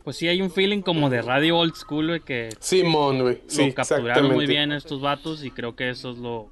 Pues 0.03 0.17
sí 0.17 0.27
hay 0.27 0.41
un 0.41 0.49
feeling 0.51 0.81
como 0.81 1.09
de 1.09 1.21
radio 1.21 1.57
old 1.59 1.75
school, 1.75 2.07
güey, 2.07 2.19
que 2.21 2.49
Simón, 2.59 3.21
güey. 3.21 3.41
Sí, 3.47 3.67
lo 3.67 3.73
capturaron 3.75 4.31
muy 4.33 4.47
bien 4.47 4.71
estos 4.71 4.99
vatos, 5.01 5.43
y 5.43 5.51
creo 5.51 5.75
que 5.75 5.89
eso 5.89 6.11
es 6.11 6.17
lo. 6.17 6.49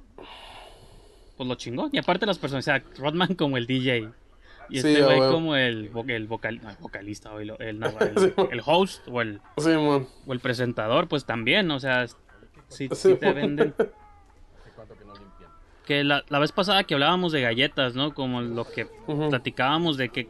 Pues 1.36 1.48
lo 1.48 1.54
chingón. 1.56 1.90
Y 1.92 1.98
aparte 1.98 2.26
las 2.26 2.38
personas, 2.38 2.64
o 2.64 2.66
sea, 2.66 2.82
Rodman 2.98 3.34
como 3.34 3.56
el 3.56 3.66
DJ. 3.66 4.08
Y 4.68 4.80
Sí, 4.80 4.88
este 4.88 5.02
güey 5.02 5.18
como 5.18 5.56
el, 5.56 5.90
el, 6.08 6.26
vocal, 6.28 6.60
no, 6.62 6.70
el 6.70 6.76
vocalista, 6.76 7.32
o 7.32 7.40
el, 7.40 7.50
el, 7.58 7.82
el- 7.82 8.18
Sí. 8.18 8.32
el 8.52 8.62
host, 8.64 9.08
o 9.08 9.20
el, 9.20 9.40
Simón. 9.58 10.06
o 10.26 10.32
el 10.32 10.38
presentador, 10.38 11.08
pues 11.08 11.24
también, 11.24 11.68
o 11.72 11.80
sea, 11.80 12.06
sí, 12.68 12.88
sí 12.88 12.88
Sí. 12.94 13.14
te 13.16 13.32
venden. 13.32 13.74
Que 15.86 16.04
la, 16.04 16.24
la 16.28 16.38
vez 16.38 16.52
pasada 16.52 16.84
que 16.84 16.94
hablábamos 16.94 17.32
de 17.32 17.40
galletas, 17.40 17.94
¿no? 17.96 18.14
Como 18.14 18.42
lo 18.42 18.64
que 18.64 18.86
platicábamos 19.28 19.96
de 19.96 20.10
que 20.10 20.28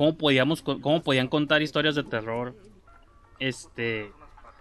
cómo 0.00 0.16
podíamos 0.16 0.62
cómo 0.62 1.02
podían 1.02 1.28
contar 1.28 1.60
historias 1.60 1.94
de 1.94 2.02
terror 2.02 2.54
este 3.38 4.10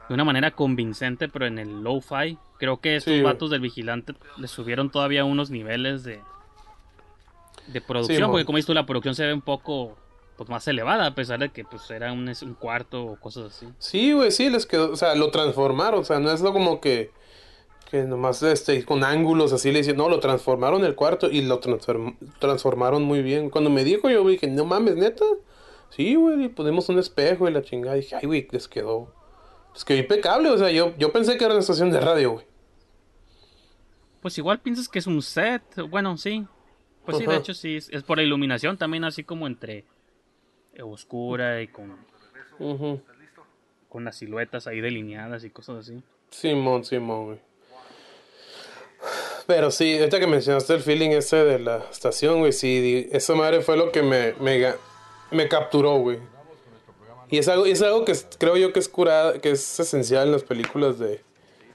de 0.10 0.14
una 0.14 0.26
manera 0.26 0.52
convincente, 0.52 1.30
pero 1.30 1.46
en 1.48 1.58
el 1.60 1.82
lo-fi. 1.82 2.38
Creo 2.58 2.82
que 2.82 2.98
estos 2.98 3.14
Sí, 3.14 3.22
vatos 3.22 3.50
del 3.50 3.62
vigilante 3.62 4.16
le 4.36 4.50
subieron 4.50 4.90
todavía 4.90 5.24
unos 5.24 5.50
niveles 5.50 6.04
de 6.04 6.20
de 7.68 7.80
producción, 7.80 8.18
Sí, 8.26 8.32
porque 8.32 8.44
como 8.44 8.58
dices 8.58 8.76
la 8.76 8.86
producción 8.86 9.16
se 9.16 9.28
ve 9.28 9.34
un 9.34 9.40
poco 9.40 9.98
pues 10.36 10.50
más 10.50 10.68
elevada, 10.68 11.06
a 11.06 11.16
pesar 11.16 11.40
de 11.40 11.48
que 11.52 11.64
pues 11.64 11.90
era 11.90 12.12
un, 12.12 12.28
un 12.28 12.54
cuarto 12.56 13.06
o 13.06 13.18
cosas 13.18 13.56
así. 13.56 13.70
Sí, 13.78 14.12
güey, 14.12 14.32
sí, 14.32 14.50
les 14.50 14.66
quedó, 14.66 14.92
o 14.92 14.98
sea, 14.98 15.16
lo 15.16 15.32
transformaron, 15.32 16.02
o 16.02 16.04
sea, 16.04 16.20
no 16.20 16.32
es 16.32 16.42
lo 16.42 16.52
como 16.52 16.82
que, 16.82 17.12
que 17.90 18.04
nomás 18.04 18.44
este, 18.44 18.86
con 18.86 19.04
ángulos 19.04 19.52
así 19.54 19.72
le 19.72 19.80
dicen, 19.80 19.98
no, 19.98 20.10
lo 20.10 20.20
transformaron 20.20 20.86
el 20.86 20.96
cuarto 20.96 21.30
y 21.30 21.42
lo 21.42 21.60
transform- 21.60 22.16
transformaron 22.40 23.04
muy 23.04 23.22
bien. 23.24 23.50
Cuando 23.50 23.70
me 23.70 23.84
dijo, 23.84 24.10
yo 24.10 24.28
dije, 24.28 24.48
no 24.48 24.66
mames, 24.66 24.96
neta. 24.96 25.26
Sí, 25.90 26.14
güey, 26.16 26.46
y 26.46 26.50
pusimos 26.50 26.88
un 26.90 27.00
espejo 27.00 27.48
y 27.50 27.52
la 27.52 27.62
chingada, 27.64 27.96
dije, 27.96 28.16
ay, 28.16 28.26
güey, 28.28 28.48
les 28.52 28.68
quedó, 28.68 29.12
les 29.74 29.84
quedó 29.84 29.98
impecable, 29.98 30.50
o 30.50 30.58
sea, 30.58 30.70
yo, 30.70 30.96
yo 30.98 31.12
pensé 31.12 31.36
que 31.38 31.44
era 31.46 31.54
una 31.56 31.62
estación 31.62 31.90
de 31.90 32.00
radio, 32.00 32.32
güey. 32.34 32.46
Pues 34.22 34.38
igual 34.38 34.60
piensas 34.60 34.88
que 34.88 35.00
es 35.00 35.08
un 35.08 35.22
set, 35.22 35.64
bueno, 35.90 36.16
sí. 36.18 36.46
Pues 37.06 37.18
sí, 37.18 37.26
de 37.26 37.36
hecho 37.38 37.54
sí, 37.54 37.78
es, 37.78 38.04
por 38.04 38.18
la 38.18 38.24
iluminación 38.24 38.78
también 38.78 39.04
así 39.04 39.24
como 39.24 39.48
entre 39.48 39.86
eh, 40.74 40.84
oscura 40.84 41.62
y 41.62 41.68
con, 41.70 41.96
Ujú. 42.60 43.02
con 43.88 44.04
las 44.04 44.18
siluetas 44.18 44.68
ahí 44.68 44.80
delineadas 44.82 45.44
y 45.44 45.50
cosas 45.50 45.78
así. 45.88 46.04
Simón, 46.30 46.84
Simón, 46.84 47.26
güey. 47.26 47.40
Pero 49.50 49.72
sí, 49.72 49.98
ahorita 49.98 50.20
que 50.20 50.28
mencionaste 50.28 50.76
el 50.76 50.82
feeling 50.84 51.10
ese 51.10 51.38
de 51.38 51.58
la 51.58 51.78
estación, 51.90 52.38
güey, 52.38 52.52
sí, 52.52 53.10
esa 53.12 53.34
madre 53.34 53.62
fue 53.62 53.78
lo 53.78 53.92
que 53.92 54.04
me, 54.04 54.34
me, 54.34 54.76
me 55.32 55.48
capturó, 55.50 55.96
güey. 55.98 56.20
Y 57.32 57.40
es 57.40 57.48
algo, 57.48 57.66
y 57.66 57.72
es 57.72 57.82
algo 57.82 58.06
que 58.06 58.12
es- 58.12 58.28
creo 58.38 58.58
yo 58.58 58.72
que 58.74 58.78
es 58.80 58.88
curada, 58.88 59.40
que 59.42 59.50
es 59.50 59.80
esencial 59.80 60.28
en 60.28 60.34
las 60.34 60.44
películas 60.44 61.00
de, 61.00 61.24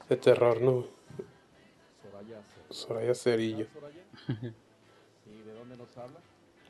de 0.08 0.16
terror, 0.16 0.60
¿no? 0.60 0.86
Soraya 2.70 3.12
Cerillo. 3.12 3.66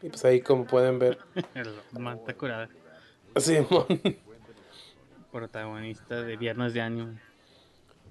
Y 0.00 0.08
pues 0.08 0.24
ahí 0.24 0.40
como 0.40 0.64
pueden 0.66 0.98
ver. 0.98 1.18
Está 1.54 2.32
curada. 2.34 2.70
Simón, 3.36 3.84
Protagonista 5.30 6.22
de 6.22 6.36
Viernes 6.38 6.72
de 6.72 6.80
Año. 6.80 7.20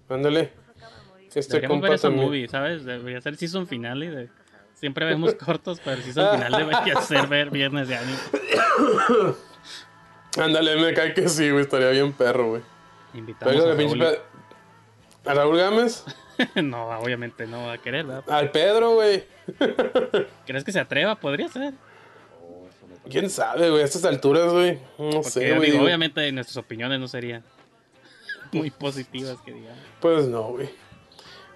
ándale. 0.10 0.52
Este 1.36 1.54
Deberíamos 1.54 1.82
ver 1.82 1.94
esa 1.94 2.10
movie, 2.10 2.48
¿sabes? 2.48 2.86
Debería 2.86 3.20
ser 3.22 3.36
season 3.38 3.68
final 3.68 4.04
y 4.04 4.08
de... 4.08 4.30
Siempre 4.76 5.06
vemos 5.10 5.34
cortos, 5.36 5.80
pero 5.84 5.98
el 5.98 6.04
season 6.04 6.36
final 6.38 6.52
debería 6.52 7.02
ser 7.02 7.28
ver 7.28 7.50
Viernes 7.50 7.88
de 7.88 7.96
Año. 7.96 8.16
Ándale, 10.38 10.76
me 10.82 10.94
cae 10.94 11.14
que 11.14 11.30
sí, 11.30 11.50
güey, 11.52 11.64
estaría 11.64 11.90
bien 11.90 12.12
perro, 12.14 12.50
güey. 12.50 12.62
Invitamos 13.14 13.56
Pero 13.56 13.72
a 13.72 13.76
Raúl. 13.76 14.00
pe- 14.00 15.30
¿A 15.30 15.34
Raúl 15.34 15.58
Gámez? 15.58 16.04
no, 16.56 16.90
obviamente 17.00 17.46
no 17.46 17.68
va 17.68 17.74
a 17.74 17.78
querer, 17.78 18.06
¿verdad? 18.06 18.24
Al 18.30 18.50
Pedro, 18.52 18.96
güey. 18.96 19.24
¿Crees 20.46 20.64
que 20.64 20.72
se 20.72 20.80
atreva? 20.80 21.16
Podría 21.16 21.48
ser. 21.50 21.74
¿Quién 23.10 23.30
sabe, 23.30 23.70
güey? 23.70 23.82
A 23.84 23.86
estas 23.86 24.06
alturas, 24.06 24.52
güey. 24.52 24.80
No 24.98 25.10
Porque 25.12 25.30
sé, 25.30 25.54
güey. 25.56 25.78
obviamente 25.78 26.32
nuestras 26.32 26.58
opiniones 26.58 27.00
no 27.00 27.08
serían 27.08 27.44
muy 28.52 28.72
positivas, 28.72 29.38
que 29.46 29.52
digamos. 29.54 29.78
Pues 30.00 30.28
no, 30.28 30.44
güey. 30.44 30.70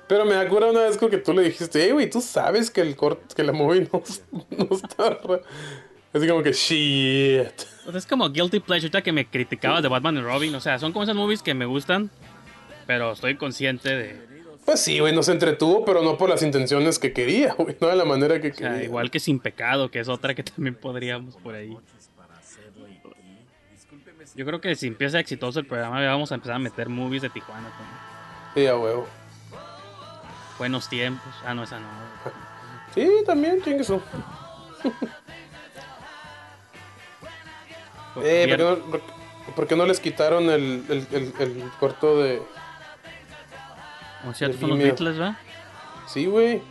Pero 0.08 0.24
me 0.26 0.36
acuerdo 0.36 0.72
una 0.72 0.82
vez 0.82 0.98
que 0.98 1.18
tú 1.18 1.34
le 1.34 1.44
dijiste, 1.44 1.84
hey, 1.84 1.92
güey, 1.92 2.10
tú 2.10 2.22
sabes 2.22 2.72
que 2.72 2.82
el 2.82 2.96
corte, 2.96 3.36
que 3.36 3.44
la 3.44 3.52
movie 3.52 3.88
no, 3.92 4.02
no 4.58 4.76
está. 4.76 5.10
ra-". 5.10 5.42
Así 6.14 6.28
como 6.28 6.42
que, 6.42 6.54
shit. 6.54 7.48
O 7.86 7.90
sea, 7.92 7.98
es 8.00 8.06
como 8.06 8.30
Guilty 8.30 8.60
Pleasure, 8.62 8.86
ahorita 8.88 9.02
que 9.02 9.12
me 9.12 9.26
criticabas 9.26 9.84
de 9.84 9.90
Batman 9.90 10.18
y 10.18 10.22
Robin. 10.22 10.56
O 10.56 10.62
sea, 10.62 10.80
son 10.80 10.94
como 10.94 11.04
esas 11.04 11.16
movies 11.16 11.42
que 11.44 11.54
me 11.54 11.66
gustan, 11.66 12.10
pero 12.86 13.12
estoy 13.12 13.36
consciente 13.36 13.90
de. 13.96 14.28
Pues 14.66 14.82
sí, 14.82 15.00
güey, 15.00 15.14
nos 15.16 15.30
entretuvo, 15.30 15.86
pero 15.86 16.02
no 16.02 16.18
por 16.18 16.30
las 16.30 16.42
intenciones 16.44 17.00
que 17.00 17.14
quería, 17.14 17.54
güey. 17.54 17.76
No 17.80 17.88
de 17.88 17.96
la 17.96 18.04
manera 18.06 18.40
que 18.42 18.50
O 18.50 18.54
sea, 18.54 18.70
quería. 18.72 18.84
igual 18.86 19.12
que 19.12 19.20
Sin 19.20 19.40
Pecado, 19.40 19.90
que 19.92 20.00
es 20.00 20.08
otra 20.10 20.34
que 20.36 20.44
también 20.44 20.76
podríamos 20.76 21.36
por 21.36 21.56
ahí. 21.56 21.76
Yo 24.36 24.46
creo 24.46 24.62
que 24.62 24.76
si 24.76 24.88
empieza 24.88 25.20
exitoso 25.20 25.60
el 25.60 25.66
programa, 25.66 26.06
vamos 26.06 26.32
a 26.32 26.36
empezar 26.36 26.56
a 26.56 26.60
meter 26.60 26.90
movies 26.90 27.22
de 27.24 27.30
Tijuana. 27.30 27.70
también. 27.70 27.98
Sí, 28.56 28.68
a 28.68 28.78
huevo. 28.78 29.08
Buenos 30.58 30.90
tiempos. 30.90 31.34
Ah, 31.46 31.54
no, 31.54 31.64
esa 31.64 31.80
no. 31.80 31.88
Sí, 32.94 33.10
también, 33.26 33.62
chingue 33.62 33.82
eso. 33.82 34.02
Eh, 38.24 38.48
¿por 38.48 38.58
qué, 38.58 38.64
no, 38.64 38.78
por- 38.92 39.02
por 39.56 39.68
qué 39.68 39.76
no 39.76 39.86
les 39.86 40.00
quitaron 40.00 40.50
el, 40.50 40.84
el, 40.90 41.08
el, 41.12 41.34
el 41.40 41.72
corto 41.80 42.20
de. 42.20 42.42
O 44.28 44.34
sea, 44.34 44.52
son 44.54 44.70
los. 44.72 44.80
Beatles, 44.80 45.22
¿va? 45.22 45.38
Sí, 46.08 46.26
güey. 46.26 46.62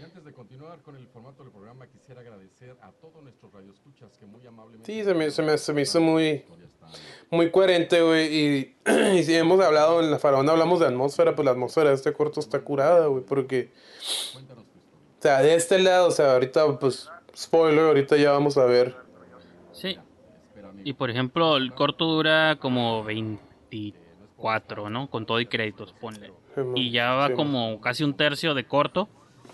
Antes 0.00 0.24
de 0.24 0.32
continuar 0.32 0.78
con 0.82 0.94
el 0.94 1.08
formato 1.08 1.42
del 1.42 1.50
programa, 1.52 1.88
quisiera 1.88 2.20
agradecer 2.20 2.76
a 2.82 2.92
todos 2.92 3.20
nuestros 3.22 3.52
radioescuchas 3.52 4.16
que 4.16 4.26
muy 4.26 4.46
amablemente... 4.46 4.92
Sí, 4.92 5.02
se 5.02 5.14
me, 5.14 5.30
se 5.32 5.42
me, 5.42 5.58
se 5.58 5.72
me 5.72 5.82
hizo 5.82 6.00
muy, 6.00 6.44
muy 7.30 7.50
coherente, 7.50 8.00
güey. 8.02 8.34
Y, 8.34 8.76
y 9.18 9.22
si 9.24 9.34
hemos 9.34 9.60
hablado 9.60 10.00
en 10.00 10.10
la 10.10 10.18
faraona, 10.18 10.52
hablamos 10.52 10.80
de 10.80 10.86
atmósfera, 10.86 11.34
pues 11.34 11.44
la 11.44 11.52
atmósfera 11.52 11.90
de 11.90 11.96
este 11.96 12.12
corto 12.12 12.40
está 12.40 12.60
curada, 12.60 13.06
güey. 13.06 13.22
Porque, 13.24 13.70
o 14.34 15.22
sea, 15.22 15.40
de 15.42 15.54
este 15.54 15.78
lado, 15.78 16.08
o 16.08 16.10
sea, 16.12 16.32
ahorita, 16.34 16.78
pues, 16.78 17.10
spoiler, 17.36 17.84
ahorita 17.86 18.16
ya 18.16 18.32
vamos 18.32 18.56
a 18.56 18.64
ver. 18.64 18.94
Sí. 19.72 19.98
Y 20.84 20.92
por 20.94 21.10
ejemplo, 21.10 21.56
el 21.56 21.72
corto 21.74 22.04
dura 22.06 22.56
como 22.60 23.02
24, 23.04 24.90
¿no? 24.90 25.08
Con 25.10 25.26
todo 25.26 25.40
y 25.40 25.46
créditos, 25.46 25.92
ponle. 26.00 26.28
Sí. 26.54 26.62
Y 26.76 26.90
ya 26.90 27.12
va 27.12 27.26
Sí, 27.26 27.32
mo. 27.32 27.36
como 27.36 27.80
casi 27.80 28.04
un 28.04 28.14
tercio 28.14 28.54
de 28.54 28.64
corto. 28.66 29.08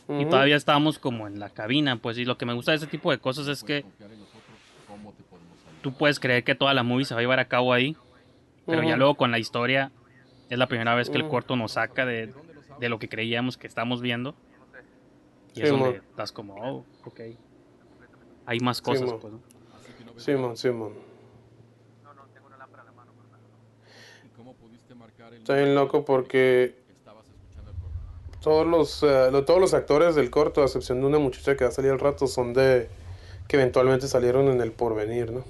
Y 0.08 0.12
Ujú. 0.22 0.30
todavía 0.30 0.56
estábamos 0.56 0.98
como 0.98 1.26
en 1.26 1.40
la 1.40 1.48
cabina, 1.50 1.96
pues. 1.96 2.18
Y 2.18 2.24
lo 2.26 2.36
que 2.36 2.44
me 2.44 2.52
gusta 2.52 2.72
de 2.72 2.76
este 2.76 2.88
tipo 2.88 3.10
de 3.10 3.18
cosas 3.18 3.46
es 3.48 3.64
que 3.64 3.82
Confiar 3.82 4.10
en 4.12 4.18
nosotros, 4.20 4.42
¿cómo 4.86 5.12
te 5.12 5.22
podemos 5.22 5.56
ayudar? 5.66 5.73
Tú 5.84 5.92
puedes 5.92 6.18
creer 6.18 6.44
que 6.44 6.54
toda 6.54 6.72
la 6.72 6.82
movie 6.82 7.04
se 7.04 7.12
va 7.12 7.20
a 7.20 7.22
llevar 7.22 7.38
a 7.40 7.44
cabo 7.46 7.74
ahí. 7.74 7.94
Pero 8.66 8.82
ya 8.82 8.96
luego 8.96 9.14
con 9.16 9.30
la 9.30 9.38
historia 9.38 9.92
es 10.48 10.56
la 10.56 10.66
primera 10.66 10.94
vez 10.94 11.10
que 11.10 11.18
el 11.18 11.28
corto 11.28 11.54
nos 11.56 11.72
saca 11.72 12.06
de, 12.06 12.32
de 12.80 12.88
lo 12.88 12.98
que 12.98 13.10
creíamos 13.10 13.58
que 13.58 13.66
estamos 13.66 14.00
viendo. 14.00 14.34
Y 15.52 15.56
Sí, 15.56 15.62
es 15.64 15.70
donde 15.70 15.96
estás 15.98 16.32
como, 16.32 16.54
oh, 16.56 16.84
ok. 17.04 17.20
Hay 18.46 18.60
más 18.60 18.80
cosas, 18.80 19.12
pues. 19.20 19.32
¿no? 19.34 19.40
Simón, 20.16 20.56
Simón. 20.56 20.92
¿Y 24.24 24.28
cómo 24.36 24.54
pudiste 24.54 24.94
marcar 24.94 25.32
el... 25.32 25.40
Está 25.40 25.56
bien 25.56 25.74
loco 25.74 26.04
porque 26.04 26.74
todos 28.40 28.66
los, 28.66 29.02
lo- 29.02 29.44
todos 29.44 29.60
los 29.60 29.74
actores 29.74 30.14
del 30.14 30.30
corto, 30.30 30.62
a 30.62 30.64
excepción 30.64 31.00
de 31.00 31.06
una 31.06 31.18
muchacha 31.18 31.56
que 31.56 31.64
va 31.64 31.70
a 31.70 31.72
salir 31.72 31.90
al 31.90 31.98
rato, 32.00 32.26
son 32.26 32.52
de 32.54 32.88
que 33.48 33.56
eventualmente 33.56 34.08
salieron 34.08 34.48
en 34.48 34.60
el 34.60 34.72
porvenir, 34.72 35.30
¿no? 35.32 35.44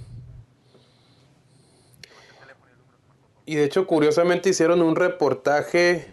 Y 3.46 3.56
de 3.56 3.64
hecho, 3.64 3.86
curiosamente 3.86 4.48
hicieron 4.50 4.80
un 4.82 4.96
reportaje, 4.96 6.06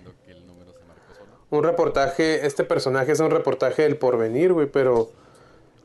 un 1.49 1.63
reportaje, 1.63 2.45
este 2.45 2.63
personaje 2.63 3.11
es 3.13 3.19
un 3.19 3.31
reportaje 3.31 3.83
del 3.83 3.97
porvenir, 3.97 4.53
güey, 4.53 4.67
pero 4.67 5.11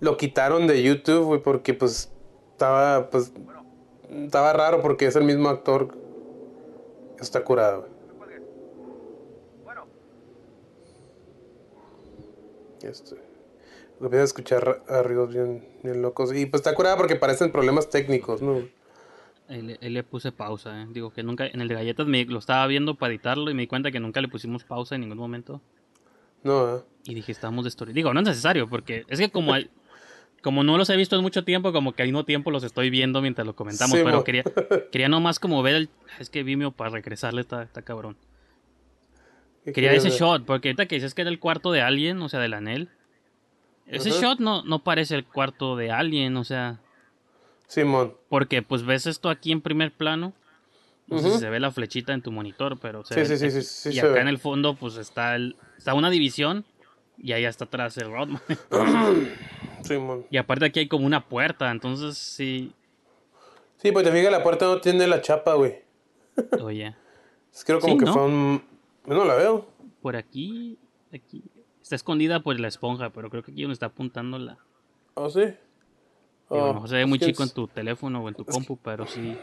lo 0.00 0.16
quitaron 0.16 0.66
de 0.66 0.82
YouTube, 0.82 1.24
güey, 1.24 1.40
porque 1.40 1.74
pues 1.74 2.10
estaba, 2.52 3.10
pues, 3.10 3.32
estaba 4.10 4.52
raro 4.52 4.82
porque 4.82 5.06
es 5.06 5.16
el 5.16 5.24
mismo 5.24 5.48
actor. 5.48 5.88
Está 7.20 7.42
curado, 7.44 7.82
güey. 7.82 7.96
Este, 12.82 13.16
empieza 14.00 14.22
a 14.22 14.24
escuchar 14.24 14.82
a 14.88 15.02
ruidos 15.02 15.30
bien, 15.30 15.66
bien 15.82 16.02
locos. 16.02 16.32
Y 16.34 16.46
pues 16.46 16.60
está 16.60 16.74
curada 16.74 16.96
porque 16.96 17.16
parecen 17.16 17.50
problemas 17.50 17.88
técnicos, 17.90 18.42
¿no? 18.42 18.68
Él, 19.48 19.78
él 19.80 19.94
le 19.94 20.02
puse 20.02 20.32
pausa, 20.32 20.82
¿eh? 20.82 20.86
Digo 20.90 21.10
que 21.10 21.22
nunca, 21.22 21.46
en 21.46 21.60
el 21.60 21.68
de 21.68 21.74
galletas 21.74 22.06
me 22.06 22.24
lo 22.24 22.38
estaba 22.40 22.66
viendo 22.66 22.94
para 22.96 23.12
editarlo 23.12 23.50
y 23.50 23.54
me 23.54 23.62
di 23.62 23.66
cuenta 23.68 23.90
que 23.92 24.00
nunca 24.00 24.20
le 24.20 24.28
pusimos 24.28 24.64
pausa 24.64 24.94
en 24.96 25.02
ningún 25.02 25.18
momento. 25.18 25.60
No, 26.42 26.76
¿eh? 26.78 26.80
Y 27.06 27.14
dije, 27.14 27.30
estamos 27.32 27.64
de 27.64 27.68
story. 27.68 27.92
Digo, 27.92 28.12
no 28.12 28.20
es 28.20 28.26
necesario, 28.26 28.68
porque 28.68 29.04
es 29.08 29.18
que 29.20 29.30
como, 29.30 29.52
hay- 29.54 29.70
como 30.42 30.64
no 30.64 30.76
los 30.76 30.90
he 30.90 30.96
visto 30.96 31.14
en 31.16 31.22
mucho 31.22 31.44
tiempo, 31.44 31.72
como 31.72 31.92
que 31.92 32.02
al 32.02 32.08
mismo 32.08 32.24
tiempo 32.24 32.50
los 32.50 32.64
estoy 32.64 32.90
viendo 32.90 33.22
mientras 33.22 33.46
lo 33.46 33.54
comentamos. 33.54 33.96
Sí, 33.98 34.04
pero 34.04 34.24
quería, 34.24 34.42
quería 34.92 35.08
nomás 35.08 35.38
como 35.38 35.62
ver 35.62 35.76
el. 35.76 35.88
Es 36.18 36.28
que 36.30 36.42
Vimeo 36.42 36.72
para 36.72 36.90
regresarle 36.90 37.40
está, 37.40 37.62
está 37.62 37.82
cabrón. 37.82 38.16
¿Qué 39.64 39.72
Quería 39.72 39.92
ese 39.92 40.10
ver? 40.10 40.18
shot, 40.18 40.44
porque 40.44 40.68
ahorita 40.68 40.86
que 40.86 40.96
dices 40.96 41.14
que 41.14 41.22
era 41.22 41.30
el 41.30 41.38
cuarto 41.40 41.72
de 41.72 41.82
alguien, 41.82 42.20
o 42.22 42.28
sea, 42.28 42.40
del 42.40 42.54
anel. 42.54 42.88
Ese 43.86 44.10
shot 44.10 44.40
no, 44.40 44.62
no 44.64 44.80
parece 44.80 45.14
el 45.14 45.24
cuarto 45.24 45.76
de 45.76 45.90
alguien, 45.92 46.36
o 46.36 46.44
sea. 46.44 46.80
Simón. 47.66 48.14
Porque 48.28 48.62
pues 48.62 48.85
ves 48.85 49.06
esto 49.06 49.28
aquí 49.28 49.52
en 49.52 49.61
primer 49.61 49.92
plano. 49.92 50.32
No 51.08 51.18
sé 51.20 51.30
si 51.32 51.38
se 51.38 51.50
ve 51.50 51.61
la 51.61 51.70
flechita 51.70 52.12
en 52.14 52.23
tu 52.23 52.32
monitor, 52.32 52.78
pero 52.80 53.04
se 53.04 53.14
Sí, 53.14 53.20
ve- 53.20 53.38
sí, 53.38 53.50
sí, 53.50 53.62
sí, 53.62 53.88
Y 53.90 53.92
se 53.92 54.00
acá 54.00 54.08
ve. 54.14 54.20
en 54.23 54.28
el 54.28 54.38
fondo, 54.38 54.75
pues 54.75 54.96
está 54.96 55.37
el, 55.37 55.56
está 55.78 55.94
una 55.94 56.11
división. 56.11 56.64
Y 57.18 57.32
ahí 57.32 57.44
está 57.44 57.64
atrás 57.64 57.96
el 57.99 58.11
Rodman. 58.11 58.42
Simón. 59.82 60.26
y 60.30 60.36
aparte 60.36 60.64
aquí 60.64 60.80
hay 60.80 60.88
como 60.88 61.06
una 61.06 61.28
puerta, 61.28 61.71
entonces 61.71 62.19
sí. 62.19 62.73
Sí, 63.76 63.93
pues 63.93 64.04
te 64.04 64.10
fijas, 64.12 64.32
la 64.32 64.43
puerta 64.43 64.67
no 64.67 64.80
tiene 64.80 65.06
la 65.06 65.21
chapa, 65.23 65.54
güey. 65.54 65.80
Oye, 66.60 66.95
Es 67.54 67.64
creo 67.64 67.78
como 67.80 67.93
Sí, 67.95 67.99
que 68.00 68.04
¿no? 68.06 68.12
fue 68.12 68.23
un... 68.25 68.62
No 69.06 69.25
la 69.25 69.34
veo. 69.36 69.69
por 70.02 70.17
aquí, 70.17 70.76
aquí. 71.14 71.45
Está 71.80 71.95
escondida 71.95 72.40
por 72.40 72.58
la 72.58 72.67
esponja, 72.67 73.10
pero 73.10 73.30
creo 73.30 73.45
que 73.45 73.52
aquí 73.52 73.62
donde 73.62 73.75
está 73.75 73.86
apuntando 73.86 74.38
la. 74.40 74.58
¿Oh, 75.14 75.30
sí? 75.30 75.45
Digo, 76.50 76.63
a 76.63 76.67
lo 76.67 76.71
Oh, 76.71 76.75
mejor 76.75 76.89
se 76.89 76.97
ve 76.97 77.06
muy 77.06 77.19
chico 77.19 77.43
es- 77.43 77.50
en 77.50 77.54
tu 77.54 77.69
teléfono 77.69 78.23
o 78.23 78.28
en 78.28 78.35
tu 78.35 78.45
compu, 78.45 78.76
pero 78.82 79.06
sí. 79.06 79.37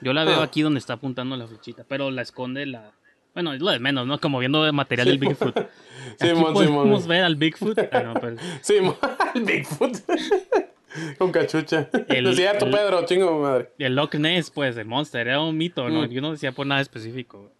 Yo 0.00 0.12
la 0.12 0.24
veo 0.24 0.40
Ah. 0.40 0.44
aquí 0.44 0.62
donde 0.62 0.78
está 0.78 0.94
apuntando 0.94 1.36
la 1.36 1.46
flechita, 1.46 1.84
pero 1.88 2.10
la 2.10 2.22
esconde 2.22 2.66
la. 2.66 2.92
Bueno, 3.32 3.52
es 3.52 3.60
lo 3.60 3.70
de 3.70 3.78
menos, 3.80 4.06
¿no? 4.06 4.20
Como 4.20 4.38
viendo 4.38 4.70
material 4.72 5.06
del 5.08 5.18
Sí. 5.18 5.26
Bigfoot. 5.26 5.56
Aquí 6.20 6.28
Simón, 6.28 6.52
podemos 6.52 6.84
Simón. 7.02 7.08
ver 7.08 7.24
al 7.24 7.36
Bigfoot. 7.36 7.78
Ah, 7.90 8.00
no, 8.02 8.14
pero- 8.14 8.36
Simón, 8.62 8.96
el 9.34 9.42
Bigfoot. 9.44 9.92
Con 11.18 11.32
cachucha. 11.32 11.88
El- 12.08 12.34
cierto, 12.36 12.66
el- 12.66 12.70
Pedro, 12.70 13.04
chingo 13.04 13.40
madre. 13.40 13.72
El 13.78 13.96
Loch 13.96 14.14
Ness, 14.14 14.50
pues, 14.50 14.76
el 14.76 14.84
Monster, 14.86 15.26
era 15.26 15.40
un 15.40 15.56
mito, 15.56 15.88
¿no? 15.88 16.02
Mm. 16.02 16.10
Yo 16.10 16.20
no 16.20 16.30
decía 16.30 16.52
por 16.52 16.66
nada 16.66 16.80
específico. 16.80 17.50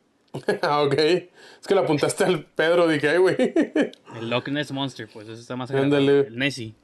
ah, 0.62 0.82
ok. 0.82 0.94
Es 0.94 1.66
que 1.66 1.74
le 1.74 1.80
apuntaste 1.80 2.22
al 2.24 2.44
Pedro, 2.44 2.86
dije, 2.86 3.08
ay, 3.08 3.18
güey. 3.18 3.36
El 4.16 4.30
Loch 4.30 4.46
Ness 4.48 4.70
Monster, 4.70 5.08
pues, 5.12 5.26
eso 5.28 5.40
está 5.40 5.56
más 5.56 5.70
grande. 5.72 5.96
El 6.28 6.36
Nessie. 6.36 6.74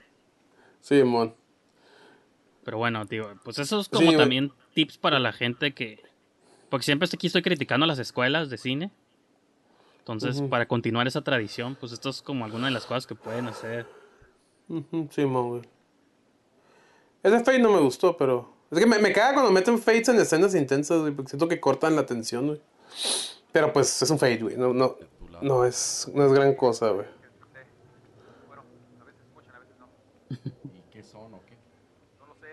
Simón. 0.80 1.34
Pero 2.70 2.78
bueno, 2.78 3.04
tío, 3.04 3.26
pues 3.42 3.58
eso 3.58 3.80
es 3.80 3.88
como 3.88 4.12
Sí, 4.12 4.16
también 4.16 4.52
tips 4.74 4.96
para 4.96 5.18
la 5.18 5.32
gente 5.32 5.74
que... 5.74 6.00
Porque 6.68 6.84
siempre 6.84 7.08
aquí 7.12 7.26
estoy 7.26 7.42
criticando 7.42 7.84
las 7.84 7.98
escuelas 7.98 8.48
de 8.48 8.58
cine. 8.58 8.92
Entonces, 9.98 10.36
Ujú. 10.36 10.48
para 10.48 10.68
continuar 10.68 11.08
esa 11.08 11.22
tradición, 11.22 11.74
pues 11.74 11.90
esto 11.90 12.10
es 12.10 12.22
como 12.22 12.44
alguna 12.44 12.66
de 12.68 12.70
las 12.70 12.86
cosas 12.86 13.08
que 13.08 13.16
pueden 13.16 13.48
hacer. 13.48 13.88
Ujú, 14.68 15.08
Simón, 15.10 15.48
güey. 15.48 15.62
Ese 17.24 17.42
fade 17.42 17.58
no 17.58 17.72
me 17.72 17.80
gustó, 17.80 18.16
pero... 18.16 18.54
Es 18.70 18.78
que 18.78 18.86
me, 18.86 19.00
me 19.00 19.12
caga 19.12 19.34
cuando 19.34 19.50
meten 19.50 19.76
fades 19.76 20.08
en 20.08 20.20
escenas 20.20 20.54
intensas, 20.54 21.00
güey, 21.00 21.12
porque 21.12 21.30
siento 21.30 21.48
que 21.48 21.58
cortan 21.58 21.96
la 21.96 22.06
tensión, 22.06 22.46
güey. 22.46 22.60
Pero 23.50 23.72
pues 23.72 24.00
es 24.00 24.08
un 24.10 24.18
fade, 24.20 24.38
güey. 24.38 24.56
No, 24.56 24.72
no, 24.72 24.96
no, 25.42 25.64
es, 25.64 26.08
no 26.14 26.24
es 26.24 26.32
gran 26.32 26.54
cosa, 26.54 26.90
güey. 26.90 27.06
¿Y 30.72 30.82
qué 30.92 31.02
son 31.02 31.34
o 31.34 31.44
qué? 31.46 31.56
No 32.20 32.26
lo 32.26 32.34
sé, 32.34 32.46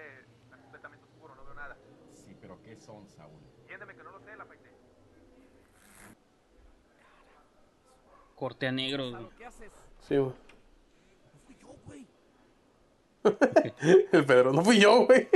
está 0.43 0.57
completamente 0.57 1.05
oscuro, 1.05 1.35
no 1.35 1.43
veo 1.45 1.53
nada. 1.53 1.77
Sí, 2.13 2.35
pero 2.39 2.57
¿qué 2.63 2.75
son, 2.77 3.07
Saúl? 3.09 3.41
Entiéndeme 3.61 3.95
que 3.95 4.03
no 4.03 4.11
lo 4.11 4.19
sé, 4.19 4.35
la 4.35 4.43
afeité. 4.43 4.71
Corte 8.37 8.67
a 8.67 8.71
negro. 8.71 9.09
güey. 9.11 9.27
¿Qué 9.37 9.45
haces? 9.45 9.71
Sí, 10.07 10.15
güey. 10.15 10.33
El 14.13 14.25
Pedro, 14.25 14.53
no 14.53 14.63
fui 14.63 14.79
yo, 14.79 15.05
güey. 15.05 15.27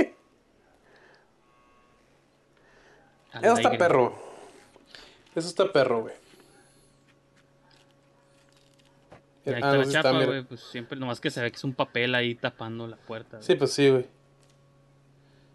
Al 3.32 3.44
Eso 3.44 3.54
está 3.54 3.68
aire. 3.68 3.78
perro. 3.78 4.14
Eso 5.34 5.48
está 5.48 5.70
perro, 5.70 6.02
güey. 6.02 6.14
Y 9.44 9.50
ahí 9.50 9.54
Ah, 9.56 9.58
está 9.58 9.72
no, 9.72 9.76
la 9.78 9.84
sí 9.84 9.92
chapa, 9.92 10.24
güey, 10.24 10.44
pues 10.44 10.60
siempre 10.60 10.98
nomás 10.98 11.20
que 11.20 11.30
se 11.30 11.42
ve 11.42 11.50
que 11.50 11.56
es 11.56 11.64
un 11.64 11.74
papel 11.74 12.14
ahí 12.14 12.34
tapando 12.36 12.86
la 12.86 12.96
puerta. 12.96 13.38
güey. 13.38 13.42
Sí, 13.46 13.54
pues 13.56 13.72
sí, 13.72 13.90
güey. 13.90 14.06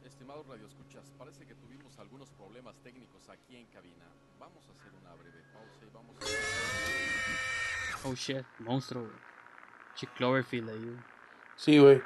Estimados 0.06 0.46
radioescuchas, 0.46 1.06
parece 1.18 1.46
que 1.46 1.56
tuvimos 1.56 1.98
algunos 1.98 2.30
problemas 2.32 2.76
técnicos 2.84 3.30
aquí 3.30 3.56
en 3.56 3.66
cabina. 3.68 4.06
Vamos 4.38 4.64
a 4.68 4.72
hacer 4.74 4.92
una 5.02 5.14
breve 5.16 5.42
pausa 5.54 5.80
y 5.82 5.90
vamos 5.94 6.16
a... 6.22 6.57
Oh 8.08 8.16
shit, 8.16 8.46
monstruo, 8.60 9.04
güey. 9.04 9.16
Chick 9.96 10.14
Cloverfield 10.16 10.70
ahí, 10.70 10.80
güey. 10.80 10.98
Sí, 11.58 11.78
güey. 11.80 12.02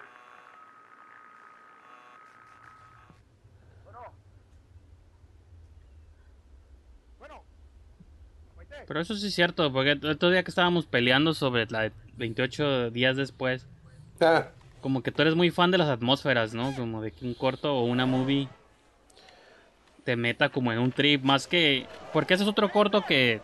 Pero 8.88 9.00
eso 9.00 9.16
sí 9.16 9.28
es 9.28 9.36
cierto, 9.36 9.72
porque 9.72 9.92
el 9.92 10.06
otro 10.06 10.30
día 10.32 10.44
que 10.44 10.52
estábamos 10.52 10.86
peleando 10.86 11.34
sobre 11.34 11.66
la 11.68 11.84
de 11.84 11.92
28 12.18 12.92
días 12.92 13.16
después, 13.16 13.68
Ah, 14.20 14.50
como 14.82 15.02
que 15.02 15.12
tú 15.12 15.22
eres 15.22 15.36
muy 15.36 15.50
fan 15.50 15.72
de 15.72 15.78
las 15.78 15.88
atmósferas, 15.90 16.54
¿no? 16.54 16.74
Como 16.76 17.02
de 17.02 17.12
que 17.12 17.26
un 17.26 17.34
corto 17.34 17.74
o 17.76 17.86
una 17.86 18.06
movie 18.06 18.50
te 20.04 20.16
meta 20.16 20.50
como 20.50 20.72
en 20.72 20.80
un 20.80 20.92
trip, 20.92 21.24
más 21.24 21.48
que... 21.48 21.86
Porque 22.12 22.34
ese 22.34 22.44
es 22.44 22.50
otro 22.50 22.70
corto 22.72 23.04
que 23.06 23.42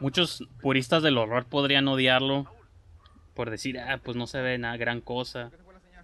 muchos 0.00 0.44
puristas 0.60 1.02
del 1.02 1.18
horror 1.18 1.46
podrían 1.46 1.86
odiarlo 1.88 2.46
por 3.34 3.50
decir, 3.50 3.78
ah, 3.78 4.00
pues 4.02 4.16
no 4.16 4.26
se 4.26 4.40
ve 4.40 4.58
nada 4.58 4.76
gran 4.76 5.00
cosa, 5.00 5.50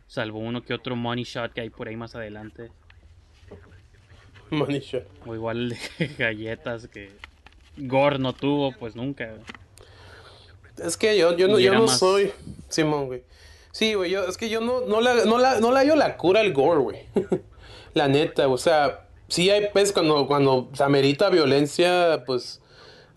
salvo 0.07 0.39
uno 0.39 0.63
que 0.63 0.75
otro 0.75 0.97
money 0.97 1.25
shot 1.25 1.53
que 1.53 1.61
hay 1.63 1.71
por 1.71 1.89
ahí 1.89 1.97
más 1.97 2.15
adelante. 2.15 2.71
Manisha. 4.51 5.03
O 5.27 5.35
igual 5.35 5.71
de 5.71 6.07
galletas 6.19 6.87
que 6.89 7.11
Gore 7.77 8.19
no 8.19 8.33
tuvo, 8.33 8.73
pues 8.73 8.95
nunca. 8.95 9.35
Es 10.83 10.97
que 10.97 11.17
yo, 11.19 11.37
yo 11.37 11.49
no, 11.49 11.59
yo 11.59 11.75
no 11.75 11.83
más- 11.87 11.99
soy 11.99 12.33
Simón, 12.69 13.07
güey. 13.07 13.23
Sí, 13.73 13.95
güey, 13.95 14.11
yo, 14.11 14.27
es 14.27 14.37
que 14.39 14.49
yo 14.49 14.61
no, 14.61 14.81
no, 14.83 15.01
la, 15.01 15.25
no, 15.27 15.39
la, 15.39 15.61
no 15.61 15.71
la 15.73 15.81
hallo 15.81 15.97
la 15.97 16.17
cura 16.17 16.41
al 16.41 16.53
gore, 16.53 16.81
güey. 16.81 16.99
la 17.95 18.09
neta, 18.09 18.49
o 18.49 18.57
sea, 18.57 19.07
sí 19.29 19.51
hay 19.51 19.69
pues 19.73 19.93
cuando, 19.93 20.27
cuando 20.27 20.71
se 20.73 20.83
amerita 20.85 21.29
violencia, 21.29 22.23
pues, 22.25 22.63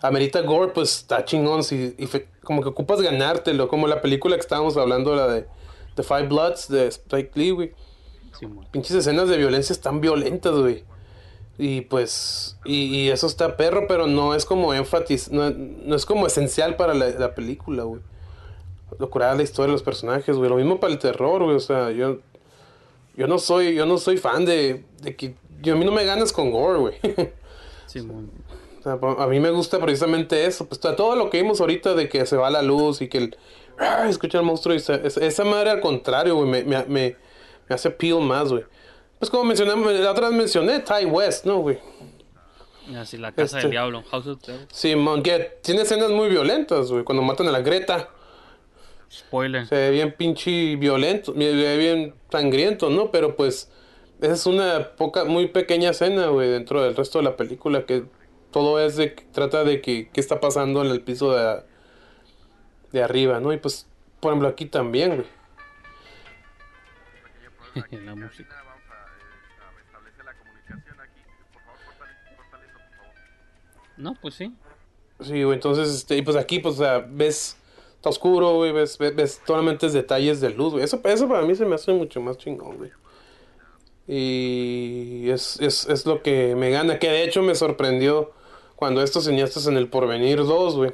amerita 0.02 0.42
gore, 0.42 0.72
pues 0.72 0.98
está 1.00 1.26
chingón, 1.26 1.64
sí, 1.64 1.96
y 1.98 2.06
fe- 2.08 2.28
como 2.44 2.62
que 2.62 2.70
ocupas 2.70 3.02
ganártelo, 3.02 3.68
como 3.68 3.88
la 3.88 4.02
película 4.02 4.36
que 4.36 4.42
estábamos 4.42 4.78
hablando, 4.78 5.16
la 5.16 5.28
de 5.28 5.46
The 5.96 6.04
Five 6.04 6.28
Bloods 6.28 6.68
de 6.70 6.88
Spike 6.88 7.32
Lee, 7.36 7.52
güey. 7.52 7.74
Simón. 8.40 8.66
Pinches 8.72 8.96
escenas 8.96 9.28
de 9.28 9.38
violencia 9.38 9.74
están 9.74 10.00
violentas, 10.02 10.54
güey. 10.56 10.84
Y 11.58 11.82
pues, 11.82 12.58
y, 12.64 12.86
y 12.86 13.10
eso 13.10 13.28
está 13.28 13.58
perro, 13.58 13.86
pero 13.88 14.08
no 14.08 14.34
es 14.34 14.46
como 14.46 14.74
énfasis, 14.74 15.30
no, 15.30 15.50
no 15.50 15.96
es 15.96 16.06
como 16.06 16.26
esencial 16.26 16.78
para 16.78 16.94
la, 16.94 17.10
la 17.10 17.36
película, 17.36 17.84
güey. 17.84 18.02
Lo 18.98 19.10
curada 19.10 19.36
la 19.36 19.44
historia 19.44 19.68
de 19.68 19.74
los 19.74 19.84
personajes, 19.84 20.38
güey. 20.38 20.50
Lo 20.50 20.56
mismo 20.56 20.80
para 20.80 20.94
el 20.94 21.00
terror, 21.00 21.44
güey. 21.44 21.56
O 21.58 21.60
sea, 21.60 21.92
yo, 21.92 22.20
yo 23.18 23.28
no 23.28 23.38
soy, 23.38 23.76
yo 23.76 23.86
no 23.86 23.98
soy 23.98 24.18
fan 24.18 24.46
de, 24.46 24.86
de 25.02 25.16
que, 25.18 25.36
yo, 25.62 25.74
a 25.74 25.78
mí 25.78 25.84
no 25.84 25.92
me 25.92 26.06
ganas 26.06 26.32
con 26.32 26.50
gore, 26.50 26.80
güey. 26.80 26.94
Simón. 27.88 28.32
O 28.48 28.50
sea, 28.50 28.59
a 28.94 29.28
mí 29.28 29.40
me 29.40 29.50
gusta 29.52 29.80
precisamente 29.80 30.46
eso. 30.46 30.68
Pues 30.68 30.80
to- 30.80 30.96
todo 30.96 31.16
lo 31.16 31.30
que 31.30 31.42
vimos 31.42 31.60
ahorita 31.62 31.94
de 31.96 32.08
que 32.10 32.26
se 32.26 32.36
va 32.38 32.50
la 32.50 32.62
luz 32.62 33.02
y 33.02 33.08
que 33.10 33.18
el. 33.20 33.38
¡ah! 33.78 34.08
Escucha 34.10 34.40
el 34.40 34.46
monstruo 34.46 34.76
y 34.76 34.80
se- 34.80 35.06
es- 35.06 35.18
esa 35.18 35.44
madre 35.44 35.70
al 35.70 35.82
contrario, 35.82 36.36
güey. 36.36 36.50
Me, 36.50 36.64
me, 36.64 36.84
me, 36.86 37.16
me 37.68 37.76
hace 37.76 37.90
peel 37.92 38.20
más, 38.22 38.50
güey. 38.52 38.64
Pues 39.20 39.30
como 39.30 39.44
mencionamos, 39.44 39.92
la 39.94 40.12
otra 40.12 40.30
vez 40.30 40.38
mencioné 40.38 40.80
Ty 40.80 41.06
West, 41.06 41.46
¿no, 41.46 41.58
güey? 41.60 41.78
Así 42.98 43.18
la 43.18 43.32
casa 43.32 43.44
Este- 43.58 43.68
del 43.68 43.72
diablo, 43.72 44.04
House 44.10 44.26
of 44.28 44.42
Terror. 44.42 44.62
Simón, 44.72 45.22
que 45.22 45.58
tiene 45.62 45.82
escenas 45.84 46.10
muy 46.10 46.30
violentas, 46.30 46.92
güey. 46.92 47.04
Cuando 47.04 47.22
matan 47.22 47.48
a 47.48 47.52
la 47.52 47.62
Greta. 47.62 48.10
Spoiler. 49.12 49.68
Se 49.68 49.76
ve 49.76 49.92
bien 49.92 50.14
pinche 50.18 50.76
violento, 50.76 51.34
se 51.34 51.38
ve 51.40 51.78
bien 51.78 52.14
sangriento, 52.32 52.90
¿no? 52.90 53.10
Pero 53.12 53.36
pues 53.36 53.70
esa 54.22 54.34
es 54.34 54.46
una 54.46 54.92
poca, 54.98 55.26
muy 55.26 55.48
pequeña 55.48 55.90
escena, 55.92 56.28
güey, 56.28 56.50
dentro 56.50 56.82
del 56.84 56.96
resto 56.96 57.18
de 57.20 57.24
la 57.26 57.36
película 57.36 57.86
que 57.86 58.04
todo 58.52 58.80
es 58.80 58.96
de, 58.96 59.10
trata 59.10 59.64
de 59.64 59.82
que 59.82 60.10
qué 60.10 60.20
está 60.20 60.40
pasando 60.40 60.84
en 60.84 60.92
el 60.92 61.02
piso 61.02 61.34
de, 61.34 61.62
de 62.92 63.04
arriba, 63.04 63.40
¿no? 63.40 63.54
Y 63.54 63.58
pues, 63.58 63.88
por 64.20 64.32
ejemplo, 64.32 64.48
aquí 64.48 64.66
también, 64.66 65.16
güey. 65.16 65.28
la 68.06 68.16
música. 68.16 68.64
Vamos 68.66 68.84
a, 68.90 69.68
a 69.68 69.72
restablecer 69.72 70.26
la 70.26 70.34
comunicación 70.34 71.00
aquí. 71.00 71.22
Por 71.54 71.62
favor, 71.62 71.80
córtale, 71.86 72.14
córtale 72.36 72.66
eso, 72.66 72.78
por 72.78 72.98
favor. 72.98 73.14
No, 73.98 74.16
pues 74.16 74.36
sí. 74.36 74.56
Sí, 75.22 75.44
güey, 75.44 75.56
entonces, 75.56 75.90
este, 75.94 76.18
y 76.18 76.22
pues 76.22 76.38
aquí, 76.38 76.60
pues, 76.60 76.76
o 76.76 76.78
sea, 76.80 77.06
ves, 77.08 77.58
está 77.96 78.10
oscuro, 78.10 78.56
güey, 78.56 78.72
ves, 78.72 78.98
ves, 78.98 79.16
ves 79.16 79.42
solamente 79.46 79.90
detalles 79.90 80.40
de 80.42 80.50
luz, 80.50 80.74
güey. 80.74 80.84
Eso, 80.84 81.02
eso 81.04 81.28
para 81.28 81.42
mí 81.44 81.56
se 81.56 81.66
me 81.66 81.76
hace 81.76 81.92
mucho 81.92 82.22
más 82.22 82.38
chingón, 82.38 82.78
güey. 82.78 82.92
Y 84.08 85.30
es, 85.30 85.60
es, 85.60 85.88
es 85.88 86.06
lo 86.08 86.24
que 86.24 86.56
me 86.56 86.72
gana, 86.72 86.98
que 86.98 87.10
de 87.10 87.24
hecho 87.24 87.44
me 87.44 87.54
sorprendió 87.54 88.34
cuando 88.80 89.04
estos 89.04 89.26
cineastas 89.26 89.68
en 89.68 89.76
el 89.76 89.90
Porvenir 89.90 90.38
2, 90.38 90.76
güey. 90.78 90.92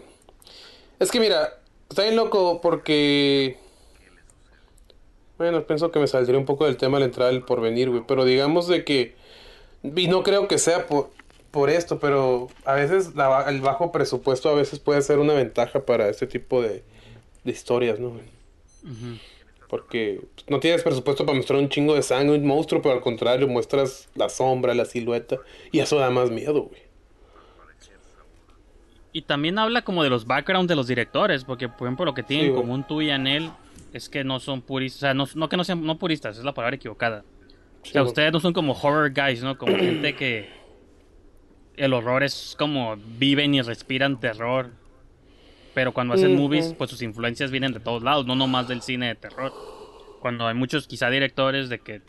Es 0.98 1.12
que 1.12 1.20
mira, 1.20 1.60
está 1.88 2.02
bien 2.02 2.16
loco 2.16 2.60
porque... 2.60 3.58
Bueno, 5.38 5.68
pienso 5.68 5.92
que 5.92 6.00
me 6.00 6.08
saldría 6.08 6.40
un 6.40 6.46
poco 6.46 6.66
del 6.66 6.78
tema 6.78 6.98
al 6.98 7.04
entrar 7.04 7.30
al 7.30 7.46
Porvenir, 7.46 7.92
güey, 7.92 8.02
pero 8.08 8.26
digamos 8.26 8.68
de 8.68 8.84
que... 8.84 9.14
Y 9.84 10.08
no 10.08 10.24
creo 10.24 10.48
que 10.48 10.58
sea 10.58 10.88
por, 10.88 11.12
por 11.52 11.70
esto, 11.70 12.00
pero 12.00 12.48
a 12.64 12.74
veces 12.74 13.14
la 13.14 13.46
el 13.50 13.62
bajo 13.62 13.92
presupuesto 13.92 14.50
a 14.50 14.56
veces 14.56 14.80
puede 14.80 15.04
ser 15.04 15.20
una 15.20 15.34
ventaja 15.34 15.86
para 15.86 16.10
este 16.10 16.26
tipo 16.26 16.64
de, 16.64 16.84
de 17.44 17.52
historias, 17.52 18.00
¿no? 18.00 18.10
güey? 18.10 18.24
Porque 19.70 20.22
no 20.48 20.60
tienes 20.60 20.82
presupuesto 20.82 21.24
para 21.24 21.38
mostrar 21.38 21.60
un 21.60 21.70
chingo 21.70 21.94
de 21.94 22.02
sangre, 22.02 22.36
un 22.36 22.48
monstruo, 22.48 22.82
pero 22.82 22.96
al 22.96 23.02
contrario, 23.02 23.48
muestras 23.48 24.10
la 24.16 24.30
sombra, 24.30 24.74
la 24.74 24.86
silueta, 24.86 25.38
y 25.72 25.82
eso 25.82 26.00
da 26.00 26.10
más 26.10 26.32
miedo, 26.32 26.64
güey. 26.64 26.85
Y 29.16 29.22
también 29.22 29.58
habla 29.58 29.82
como 29.82 30.04
de 30.04 30.10
los 30.10 30.28
backgrounds 30.28 30.68
de 30.68 30.76
los 30.76 30.88
directores, 30.88 31.46
porque 31.46 31.70
por 31.70 31.88
ejemplo 31.88 32.04
lo 32.04 32.14
que 32.14 32.22
tienen 32.22 32.48
Sí, 32.48 32.50
en 32.50 32.56
común 32.58 32.84
tú 32.86 33.02
y 33.02 33.12
Anel 33.12 33.50
es 33.94 34.10
que 34.10 34.26
no 34.26 34.42
son 34.42 34.62
puristas, 34.62 34.98
o 34.98 35.00
sea, 35.00 35.14
no, 35.14 35.26
no 35.36 35.48
que 35.48 35.56
no 35.56 35.64
sean 35.64 35.86
no 35.86 35.98
puristas, 35.98 36.38
es 36.38 36.44
la 36.44 36.54
palabra 36.54 36.76
equivocada. 36.76 37.24
O 37.82 37.86
sea, 37.86 38.04
ustedes 38.04 38.34
no 38.34 38.42
son 38.42 38.52
como 38.52 38.74
horror 38.74 39.14
guys, 39.14 39.42
¿no? 39.42 39.58
Como 39.58 39.78
gente 39.78 40.18
que 40.18 40.50
el 41.78 41.94
horror 41.94 42.24
es 42.24 42.58
como 42.60 42.98
viven 43.18 43.56
y 43.56 43.62
respiran 43.62 44.20
terror. 44.20 44.72
Pero 45.74 45.94
cuando 45.94 46.16
hacen 46.16 46.36
movies, 46.36 46.76
pues 46.78 46.90
sus 46.90 47.02
influencias 47.02 47.52
vienen 47.52 47.72
de 47.72 47.80
todos 47.80 48.04
lados, 48.04 48.26
no 48.26 48.36
nomás 48.36 48.68
del 48.68 48.82
cine 48.82 49.08
de 49.08 49.16
terror. 49.16 49.54
Cuando 50.20 50.46
hay 50.46 50.56
muchos 50.56 50.88
quizá 50.88 51.10
directores 51.10 51.70
de 51.70 51.80
que 51.80 52.02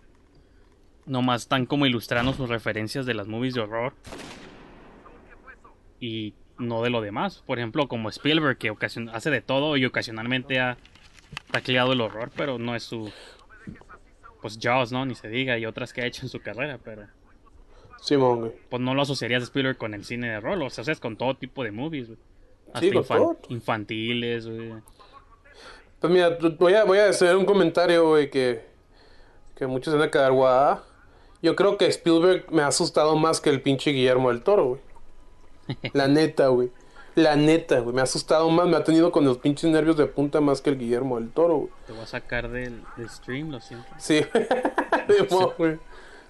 nomás 1.04 1.42
están 1.42 1.66
como 1.66 1.86
ilustrando 1.86 2.32
sus 2.32 2.48
referencias 2.48 3.06
de 3.06 3.14
las 3.14 3.28
movies 3.28 3.54
de 3.54 3.60
horror 3.60 3.94
y 6.00 6.34
no 6.58 6.82
de 6.82 6.90
lo 6.90 7.00
demás. 7.00 7.42
Por 7.46 7.58
ejemplo, 7.58 7.88
como 7.88 8.08
Spielberg, 8.08 8.58
que 8.58 8.72
hace 9.12 9.30
de 9.30 9.40
todo 9.42 9.76
y 9.76 9.84
ocasionalmente 9.84 10.60
ha 10.60 10.76
tacleado 11.50 11.92
el 11.92 12.00
horror, 12.00 12.30
pero 12.36 12.58
no 12.58 12.74
es 12.74 12.82
su. 12.84 13.12
Pues 14.42 14.58
Jaws, 14.60 14.92
¿no? 14.92 15.04
Ni 15.06 15.14
se 15.14 15.28
diga, 15.28 15.58
y 15.58 15.66
otras 15.66 15.92
que 15.92 16.02
ha 16.02 16.06
hecho 16.06 16.22
en 16.22 16.28
su 16.28 16.40
carrera, 16.40 16.78
pero 16.82 17.06
Simón, 18.00 18.40
güey. 18.40 18.52
pues 18.68 18.80
no 18.82 18.94
lo 18.94 19.02
asociarías 19.02 19.42
a 19.42 19.44
Spielberg 19.46 19.76
con 19.76 19.94
el 19.94 20.04
cine 20.04 20.28
de 20.30 20.36
horror, 20.36 20.62
o 20.62 20.70
sea, 20.70 20.84
es 20.92 21.00
con 21.00 21.16
todo 21.16 21.34
tipo 21.36 21.64
de 21.64 21.72
movies, 21.72 22.08
güey. 22.08 22.18
Hasta 22.68 22.80
Sí, 22.80 22.92
con 22.92 23.02
infan- 23.02 23.16
todo. 23.18 23.38
infantiles, 23.48 24.46
güey. 24.46 24.72
Pues 26.00 26.12
mira, 26.12 26.36
voy 26.58 26.74
a, 26.74 26.84
voy 26.84 26.98
a 26.98 27.08
hacer 27.08 27.34
un 27.36 27.44
comentario, 27.46 28.06
güey, 28.08 28.30
que, 28.30 28.64
que 29.56 29.66
muchos 29.66 29.94
van 29.94 30.04
a 30.04 30.10
quedar 30.10 30.30
guada. 30.32 30.84
Yo 31.42 31.56
creo 31.56 31.76
que 31.78 31.86
Spielberg 31.86 32.52
me 32.52 32.62
ha 32.62 32.66
asustado 32.68 33.16
más 33.16 33.40
que 33.40 33.50
el 33.50 33.62
pinche 33.62 33.90
Guillermo 33.92 34.28
del 34.28 34.42
Toro, 34.42 34.64
güey. 34.66 34.80
La 35.92 36.08
neta, 36.08 36.48
güey. 36.48 36.70
La 37.14 37.34
neta, 37.36 37.80
güey. 37.80 37.94
Me 37.94 38.00
ha 38.00 38.04
asustado 38.04 38.50
más, 38.50 38.68
me 38.68 38.76
ha 38.76 38.84
tenido 38.84 39.10
con 39.10 39.24
los 39.24 39.38
pinches 39.38 39.70
nervios 39.70 39.96
de 39.96 40.06
punta 40.06 40.40
más 40.40 40.60
que 40.60 40.70
el 40.70 40.78
Guillermo 40.78 41.18
del 41.18 41.30
Toro, 41.30 41.56
güey. 41.56 41.70
Te 41.86 41.92
voy 41.92 42.02
a 42.02 42.06
sacar 42.06 42.48
del, 42.50 42.82
del 42.96 43.08
stream, 43.08 43.50
lo 43.50 43.60
siento. 43.60 43.86
Sí. 43.98 44.20
Simón, 45.28 45.50
güey. 45.56 45.78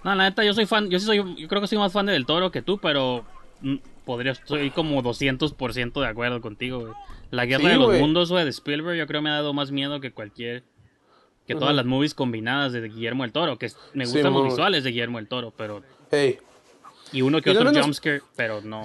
No, 0.05 0.15
la 0.15 0.25
neta, 0.29 0.45
yo 0.45 0.55
soy 0.55 0.67
fan, 0.67 0.89
yo 0.89 0.99
sí 1.01 1.07
soy, 1.07 1.17
yo 1.37 1.49
creo 1.49 1.61
que 1.61 1.67
soy 1.67 1.79
más 1.79 1.93
fan 1.93 2.07
de 2.07 2.13
Del 2.13 2.27
Toro 2.27 2.53
que 2.53 2.63
tú, 2.63 2.79
pero 2.79 3.25
mm, 3.63 3.77
podría, 4.05 4.33
estoy 4.33 4.71
como 4.71 5.03
200% 5.03 6.01
de 6.01 6.07
acuerdo 6.07 6.41
contigo, 6.41 6.79
güey. 6.81 6.93
La 7.33 7.45
Guerra 7.47 7.65
Sí, 7.65 7.69
de 7.71 7.77
los 7.77 7.87
güey. 7.87 8.01
Mundos, 8.01 8.31
güey, 8.31 8.45
de 8.45 8.51
Spielberg, 8.51 8.97
yo 8.97 9.07
creo 9.09 9.21
me 9.23 9.31
ha 9.31 9.35
dado 9.35 9.53
más 9.53 9.73
miedo 9.73 9.99
que 10.01 10.13
cualquier, 10.13 10.63
que 11.49 11.57
todas 11.57 11.75
las 11.75 11.85
movies 11.87 12.15
combinadas 12.15 12.73
de 12.73 12.83
Guillermo 12.89 13.25
del 13.25 13.33
Toro, 13.33 13.59
que 13.59 13.69
me 13.95 14.07
Sí, 14.07 14.13
gustan 14.13 14.33
los 14.33 14.45
visuales 14.45 14.85
de 14.85 14.91
Guillermo 14.91 15.19
del 15.19 15.27
Toro, 15.27 15.53
pero, 15.57 15.83
Hey. 16.13 16.39
Y 17.17 17.23
uno 17.23 17.41
que 17.41 17.51
Y 17.51 17.55
no 17.55 17.61
otro 17.61 17.71
menos- 17.73 17.85
jumpscare, 17.87 18.23
pero 18.37 18.61
no. 18.61 18.83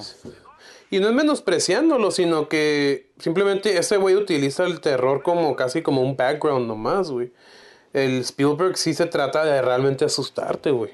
Y 0.89 0.99
no 0.99 1.07
es 1.07 1.13
menospreciándolo, 1.13 2.11
sino 2.11 2.49
que 2.49 3.09
simplemente 3.19 3.77
ese 3.77 3.97
güey 3.97 4.15
utiliza 4.15 4.65
el 4.65 4.81
terror 4.81 5.23
como 5.23 5.55
casi 5.55 5.81
como 5.81 6.01
un 6.01 6.17
background 6.17 6.67
nomás, 6.67 7.09
güey. 7.11 7.31
El 7.93 8.19
Spielberg 8.21 8.77
sí 8.77 8.93
se 8.93 9.05
trata 9.05 9.43
de 9.45 9.61
realmente 9.61 10.05
asustarte, 10.05 10.71
güey. 10.71 10.91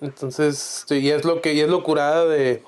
Entonces, 0.00 0.80
este, 0.80 0.98
y 0.98 1.10
es 1.10 1.24
lo 1.24 1.40
que, 1.40 1.52
y 1.54 1.60
es 1.60 1.68
lo 1.68 1.82
curada 1.82 2.24
de, 2.26 2.62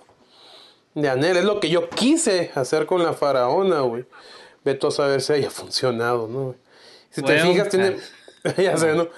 de 0.95 1.09
Anel, 1.09 1.37
es 1.39 1.45
lo 1.45 1.59
que 1.61 1.69
yo 1.69 1.89
quise 1.91 2.51
hacer 2.55 2.87
con 2.87 3.03
la 3.03 3.13
faraona, 3.13 3.81
güey. 3.81 4.05
Veto 4.65 4.89
a 4.89 4.91
saber 4.91 5.21
si 5.21 5.33
haya 5.35 5.51
funcionado, 5.51 6.29
¿no? 6.29 6.45
güey? 6.45 6.57
Si 7.11 7.23
te 7.23 7.39
fijas, 7.41 7.69
tiene. 7.69 7.97
ya 8.59 8.77
sé, 8.77 8.95
¿no? 8.95 9.09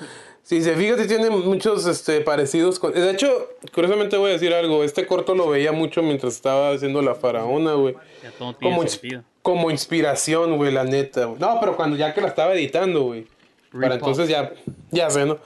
Si 0.46 0.62
se 0.62 0.76
sí 0.76 1.09
tiene 1.09 1.28
muchos 1.28 1.87
este, 1.87 2.20
parecidos 2.20 2.78
con. 2.78 2.92
De 2.92 3.11
hecho, 3.11 3.48
curiosamente 3.74 4.16
voy 4.16 4.30
a 4.30 4.35
decir 4.35 4.54
algo. 4.54 4.85
Este 4.85 5.04
corto 5.04 5.35
lo 5.35 5.48
veía 5.48 5.72
mucho 5.72 6.02
mientras 6.04 6.35
estaba 6.35 6.70
haciendo 6.70 7.02
la 7.02 7.16
faraona, 7.16 7.72
güey. 7.72 7.96
Ya 8.22 8.30
todo 8.30 8.54
tiene 8.54 8.76
Como, 8.76 8.88
sentido. 8.88 9.24
como 9.42 9.72
inspiración, 9.72 10.56
güey, 10.56 10.70
la 10.72 10.85
neta. 10.85 11.24
güey. 11.24 11.40
No, 11.40 11.59
pero 11.59 11.74
cuando 11.76 11.96
ya 11.96 12.14
que 12.14 12.20
la 12.20 12.28
estaba 12.28 12.54
editando, 12.54 13.02
güey. 13.02 13.26
Para 13.72 13.96
entonces 13.96 14.28
ya, 14.28 14.52
ya 14.92 15.11
sé, 15.11 15.26
¿no? 15.26 15.38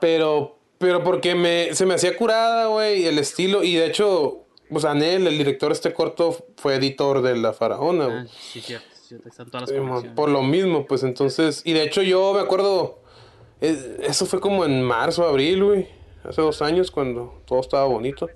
Pero, 0.00 0.56
pero 0.78 1.04
porque 1.04 1.34
me, 1.34 1.74
se 1.74 1.84
me 1.84 1.92
hacía 1.92 2.16
curada, 2.16 2.68
güey, 2.68 3.04
el 3.06 3.18
estilo. 3.18 3.62
Y 3.64 3.74
de 3.74 3.84
hecho, 3.84 4.44
pues 4.70 4.86
Anel, 4.86 5.26
el 5.26 5.36
director 5.36 5.68
de 5.68 5.74
este 5.74 5.92
corto, 5.92 6.34
fue 6.56 6.76
editor 6.76 7.20
de 7.20 7.36
La 7.36 7.52
Faraona, 7.52 8.06
güey. 8.06 8.16
Ah, 8.20 8.26
sí, 8.40 8.62
cierto, 8.62 8.86
cierto, 9.06 9.28
están 9.28 9.50
todas 9.50 9.68
las 9.68 9.70
Sí, 9.70 9.76
conexiones. 9.76 10.12
por 10.16 10.30
lo 10.30 10.42
mismo, 10.42 10.86
pues 10.86 11.02
entonces. 11.02 11.60
Y 11.66 11.74
de 11.74 11.82
hecho, 11.82 12.00
yo 12.00 12.32
me 12.32 12.40
acuerdo. 12.40 13.00
Eso 13.60 14.26
fue 14.26 14.40
como 14.40 14.64
en 14.64 14.82
marzo, 14.82 15.26
abril, 15.26 15.64
güey. 15.64 15.88
Hace 16.24 16.42
dos 16.42 16.60
años, 16.62 16.90
cuando 16.90 17.42
todo 17.46 17.60
estaba 17.60 17.84
bonito. 17.84 18.28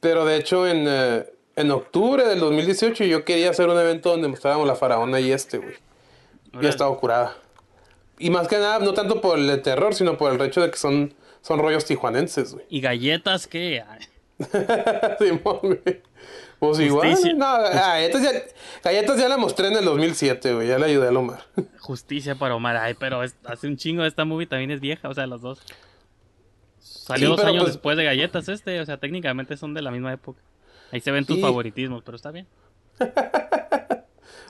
Pero 0.00 0.24
de 0.24 0.36
hecho, 0.36 0.66
en, 0.66 0.84
eh, 0.88 1.24
en 1.56 1.70
octubre 1.70 2.26
del 2.26 2.40
2018, 2.40 3.04
yo 3.04 3.24
quería 3.24 3.50
hacer 3.50 3.68
un 3.68 3.78
evento 3.78 4.10
donde 4.10 4.28
mostrábamos 4.28 4.66
la 4.66 4.76
faraona 4.76 5.20
y 5.20 5.32
este, 5.32 5.58
güey. 5.58 5.74
Ya 6.60 6.70
estaba 6.70 6.96
curada. 6.96 7.36
Y 8.18 8.30
más 8.30 8.48
que 8.48 8.56
nada, 8.56 8.78
no 8.78 8.94
tanto 8.94 9.20
por 9.20 9.38
el 9.38 9.60
terror, 9.62 9.94
sino 9.94 10.16
por 10.16 10.32
el 10.32 10.40
hecho 10.40 10.62
de 10.62 10.70
que 10.70 10.78
son, 10.78 11.12
son 11.42 11.58
rollos 11.58 11.84
tijuanenses, 11.84 12.54
güey. 12.54 12.64
¿Y 12.70 12.80
galletas 12.80 13.46
qué? 13.46 13.82
Simón, 15.18 15.58
güey. 15.62 16.02
Pues 16.58 16.80
igual. 16.80 17.08
Justicia. 17.10 17.34
No, 17.34 17.58
galletas 17.58 18.22
ya, 18.22 18.30
galletas 18.82 19.18
ya 19.18 19.28
la 19.28 19.36
mostré 19.36 19.68
en 19.68 19.76
el 19.76 19.84
2007, 19.84 20.54
güey. 20.54 20.68
Ya 20.68 20.78
le 20.78 20.86
ayudé 20.86 21.08
a 21.08 21.10
Lomar. 21.10 21.40
Justicia 21.80 22.34
para 22.34 22.54
Omar. 22.54 22.76
Ay, 22.76 22.94
pero 22.94 23.22
es- 23.22 23.36
hace 23.44 23.66
un 23.66 23.76
chingo 23.76 24.04
esta 24.04 24.24
movie 24.24 24.46
también 24.46 24.70
es 24.70 24.80
vieja, 24.80 25.08
o 25.08 25.14
sea, 25.14 25.26
los 25.26 25.42
dos. 25.42 25.60
Salió 26.78 27.30
Sí, 27.30 27.36
dos 27.36 27.44
años 27.44 27.62
pues- 27.64 27.72
después 27.74 27.96
de 27.96 28.04
Galletas 28.04 28.48
este, 28.48 28.80
o 28.80 28.86
sea, 28.86 28.96
técnicamente 28.98 29.56
son 29.56 29.74
de 29.74 29.82
la 29.82 29.90
misma 29.90 30.12
época. 30.12 30.40
Ahí 30.92 31.00
se 31.00 31.10
ven 31.10 31.24
tus 31.26 31.40
favoritismos, 31.40 32.02
pero 32.04 32.16
está 32.16 32.30
bien. 32.30 32.46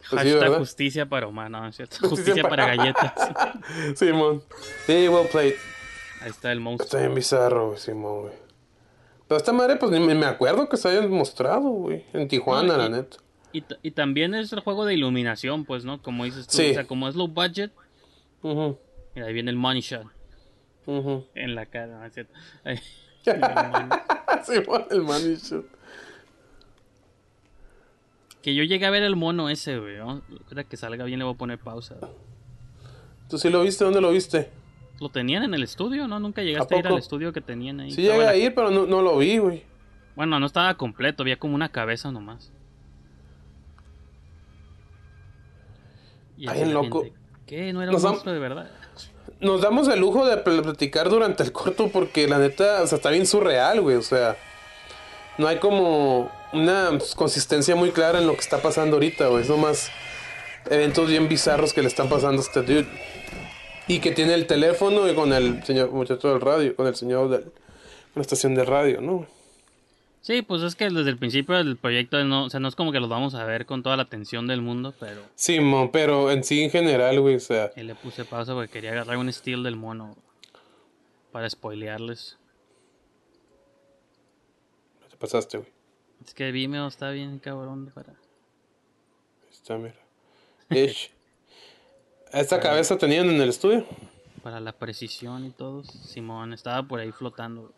Pues 0.08 0.22
Hashtag 0.22 0.58
justicia 0.58 1.06
para 1.06 1.26
Omar, 1.26 1.50
no, 1.50 1.66
es 1.66 1.74
cierto. 1.74 1.96
Justicia 2.08 2.34
Justicia, 2.34 2.42
para... 2.44 2.64
para- 2.66 2.76
Galletas. 2.76 3.12
Simón. 3.98 4.40
Sí, 4.86 5.08
well 5.08 5.26
played. 5.26 5.54
Ahí 6.20 6.30
está 6.30 6.52
el 6.52 6.60
monstruo. 6.60 6.86
Está 6.86 6.98
bien 7.00 7.12
bizarro, 7.14 7.76
Simón, 7.76 8.20
güey. 8.20 8.32
Pero 9.28 9.38
esta 9.38 9.52
madre, 9.52 9.76
pues 9.76 9.90
ni 9.92 9.98
me 10.00 10.26
acuerdo 10.26 10.68
que 10.68 10.76
se 10.76 10.88
hayan 10.88 11.10
mostrado, 11.10 11.62
güey. 11.68 12.04
En 12.12 12.28
Tijuana, 12.28 12.76
No, 12.76 12.78
la 12.78 12.88
neta. 12.88 13.16
Y, 13.52 13.64
y 13.82 13.90
también 13.92 14.34
es 14.34 14.52
el 14.52 14.60
juego 14.60 14.84
de 14.84 14.94
iluminación, 14.94 15.64
pues, 15.64 15.84
¿no? 15.84 16.00
Como 16.02 16.24
dices 16.24 16.46
tú, 16.46 16.56
Sí. 16.58 16.70
o 16.70 16.74
sea, 16.74 16.86
como 16.86 17.08
es 17.08 17.16
low 17.16 17.28
budget, 17.28 17.72
y 18.42 19.20
ahí 19.20 19.32
viene 19.32 19.50
el 19.50 19.56
money 19.56 19.80
shot 19.80 20.06
ujú. 20.86 21.24
en 21.34 21.54
la 21.54 21.66
cara, 21.66 21.98
¿no 21.98 22.04
es 22.04 22.12
cierto? 22.14 22.32
Simón, 24.44 24.84
el 24.90 25.02
money 25.02 25.36
shot. 25.36 25.64
que 28.42 28.54
yo 28.54 28.62
llegué 28.62 28.86
a 28.86 28.90
ver 28.90 29.02
el 29.02 29.16
mono 29.16 29.48
ese, 29.48 29.78
güey, 29.78 29.96
¿no? 29.96 30.22
Que 30.68 30.76
salga 30.76 31.04
bien 31.04 31.18
le 31.18 31.24
voy 31.24 31.34
a 31.34 31.36
poner 31.38 31.58
pausa. 31.58 31.96
¿Tú 33.28 33.38
sí 33.38 33.50
lo 33.50 33.62
viste? 33.62 33.82
¿Dónde 33.84 34.00
lo 34.00 34.10
viste? 34.12 34.50
Lo 35.00 35.08
tenían 35.10 35.42
en 35.42 35.52
el 35.54 35.62
estudio, 35.62 36.08
¿no? 36.08 36.18
Nunca 36.18 36.42
llegaste 36.42 36.74
a, 36.74 36.78
ir 36.78 36.86
al 36.86 36.98
estudio 36.98 37.32
que 37.32 37.40
tenían 37.42 37.80
ahí. 37.80 37.90
Sí 37.92 38.02
llegué 38.02 38.18
la- 38.24 38.30
a 38.30 38.36
ir, 38.36 38.54
pero 38.54 38.70
no, 38.70 38.86
no 38.86 39.02
lo 39.02 39.18
vi, 39.18 39.38
güey. 39.38 39.62
Bueno, 40.14 40.40
no 40.40 40.46
estaba 40.46 40.74
completo, 40.74 41.22
había 41.22 41.36
como 41.38 41.54
una 41.54 41.68
cabeza 41.68 42.10
nomás. 42.10 42.50
Y 46.38 46.46
la 46.46 46.54
loco. 46.66 47.02
gente, 47.02 47.16
¿Qué? 47.46 47.72
¿No 47.72 47.82
era 47.82 47.92
Nos 47.92 48.02
un 48.04 48.10
monstruo 48.10 48.34
de 48.34 48.40
verdad? 48.40 48.70
Nos 49.40 49.60
damos 49.60 49.88
el 49.88 50.00
lujo 50.00 50.26
de 50.26 50.38
pl- 50.38 50.62
platicar 50.62 51.08
durante 51.08 51.42
el 51.42 51.52
corto 51.52 51.88
porque 51.88 52.26
la 52.26 52.38
neta, 52.38 52.82
o 52.82 52.86
sea, 52.86 52.96
está 52.96 53.10
bien 53.10 53.26
surreal, 53.26 53.80
güey. 53.80 53.96
O 53.96 54.02
sea, 54.02 54.36
no 55.38 55.46
hay 55.46 55.58
como 55.58 56.30
una 56.52 56.90
consistencia 57.16 57.76
muy 57.76 57.90
clara 57.90 58.18
en 58.18 58.26
lo 58.26 58.32
que 58.34 58.40
está 58.40 58.58
pasando 58.62 58.96
ahorita, 58.96 59.28
güey. 59.28 59.42
Es 59.42 59.48
nomás 59.50 59.90
eventos 60.70 61.08
bien 61.08 61.28
bizarros 61.28 61.72
que 61.72 61.82
le 61.82 61.88
están 61.88 62.08
pasando 62.08 62.40
a 62.42 62.44
este 62.44 62.62
dude. 62.62 62.86
Y 63.88 64.00
que 64.00 64.10
tiene 64.10 64.34
el 64.34 64.46
teléfono 64.46 65.08
y 65.08 65.14
con 65.14 65.32
el 65.32 65.62
señor 65.64 65.90
muchacho 65.92 66.28
del 66.28 66.40
radio, 66.40 66.74
con 66.74 66.86
el 66.86 66.96
señor 66.96 67.28
de 67.30 67.44
la 68.14 68.22
estación 68.22 68.54
de 68.54 68.64
radio, 68.64 69.00
¿no? 69.00 69.26
Sí, 70.26 70.42
pues 70.42 70.62
es 70.62 70.74
que 70.74 70.90
desde 70.90 71.10
el 71.10 71.18
principio 71.18 71.54
del 71.54 71.76
proyecto, 71.76 72.22
no, 72.24 72.46
o 72.46 72.50
sea, 72.50 72.58
no 72.58 72.66
es 72.66 72.74
como 72.74 72.90
que 72.90 72.98
los 72.98 73.08
vamos 73.08 73.36
a 73.36 73.44
ver 73.44 73.64
con 73.64 73.84
toda 73.84 73.96
la 73.96 74.02
atención 74.02 74.48
del 74.48 74.60
mundo, 74.60 74.92
pero 74.98 75.22
Sí, 75.36 75.60
mo, 75.60 75.92
pero 75.92 76.32
en 76.32 76.42
sí 76.42 76.64
en 76.64 76.70
general, 76.70 77.20
güey, 77.20 77.36
o 77.36 77.40
sea, 77.40 77.70
él 77.76 77.86
le 77.86 77.94
puse 77.94 78.24
pausa 78.24 78.52
porque 78.52 78.72
quería 78.72 78.90
agarrar 78.90 79.18
un 79.18 79.32
steal 79.32 79.62
del 79.62 79.76
mono 79.76 80.16
para 81.30 81.48
spoilearles. 81.48 82.38
te 85.08 85.16
pasaste, 85.16 85.58
güey. 85.58 85.70
Es 86.24 86.34
que 86.34 86.50
Vimeo 86.50 86.88
está 86.88 87.10
bien 87.10 87.38
cabrón 87.38 87.92
para... 87.94 88.14
Está, 89.48 89.78
mira. 89.78 89.94
Ish. 90.70 91.12
Esta 92.36 92.60
cabeza 92.60 92.98
tenían 92.98 93.30
en 93.30 93.40
el 93.40 93.48
estudio. 93.48 93.86
Para 94.42 94.60
la 94.60 94.72
precisión 94.72 95.46
y 95.46 95.50
todo, 95.50 95.84
Simón 95.84 96.52
estaba 96.52 96.82
por 96.82 97.00
ahí 97.00 97.10
flotando. 97.10 97.72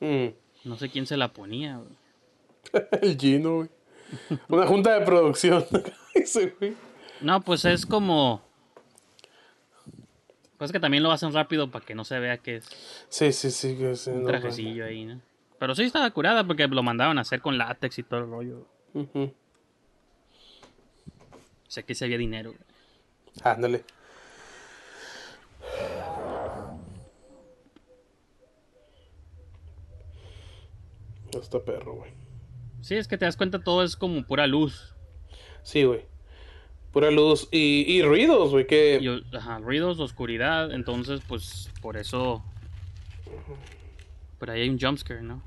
Mm. 0.00 0.26
No 0.64 0.76
sé 0.76 0.90
quién 0.90 1.06
se 1.06 1.16
la 1.16 1.32
ponía. 1.32 1.80
El 3.00 3.18
Gino, 3.18 3.56
güey. 3.56 3.68
Una 4.48 4.66
junta 4.66 4.98
de 4.98 5.06
producción. 5.06 5.64
Ese, 6.14 6.54
güey. 6.60 6.74
No, 7.22 7.40
pues 7.40 7.64
es 7.64 7.86
como... 7.86 8.42
Pues 10.58 10.70
que 10.70 10.80
también 10.80 11.02
lo 11.02 11.10
hacen 11.10 11.32
rápido 11.32 11.70
para 11.70 11.84
que 11.84 11.94
no 11.94 12.04
se 12.04 12.18
vea 12.18 12.36
que 12.38 12.56
es 12.56 12.66
Sí, 13.08 13.32
sí, 13.32 13.50
sí. 13.50 13.74
Que 13.76 13.96
sí, 13.96 14.10
un 14.10 14.22
no, 14.22 14.28
trajecillo 14.28 14.84
ahí, 14.84 15.06
¿no? 15.06 15.20
Pero 15.58 15.74
sí 15.74 15.82
estaba 15.82 16.10
curada 16.10 16.46
porque 16.46 16.68
lo 16.68 16.82
mandaban 16.82 17.16
a 17.16 17.22
hacer 17.22 17.40
con 17.40 17.56
látex 17.56 17.98
y 17.98 18.02
todo 18.02 18.20
el 18.20 18.26
rollo. 18.26 18.66
O 18.94 19.32
sea 21.68 21.82
que 21.82 21.94
se 21.94 22.04
había 22.04 22.18
dinero. 22.18 22.50
güey. 22.50 22.73
Ándale. 23.42 23.84
Está 31.40 31.62
perro, 31.62 31.94
güey. 31.94 32.10
Sí, 32.80 32.94
es 32.94 33.08
que 33.08 33.18
te 33.18 33.24
das 33.24 33.36
cuenta 33.36 33.62
todo 33.62 33.82
es 33.82 33.96
como 33.96 34.24
pura 34.24 34.46
luz. 34.46 34.94
Sí, 35.62 35.84
güey. 35.84 36.04
Pura 36.92 37.10
luz 37.10 37.48
y, 37.50 37.84
y 37.88 38.02
ruidos, 38.02 38.50
güey. 38.50 38.66
Que. 38.66 38.98
Y, 39.00 39.36
ajá, 39.36 39.58
ruidos, 39.58 39.98
oscuridad. 39.98 40.72
Entonces, 40.72 41.20
pues, 41.26 41.70
por 41.80 41.96
eso... 41.96 42.44
Por 44.38 44.50
ahí 44.50 44.62
hay 44.62 44.68
un 44.68 44.78
jumpscare, 44.78 45.22
¿no? 45.22 45.42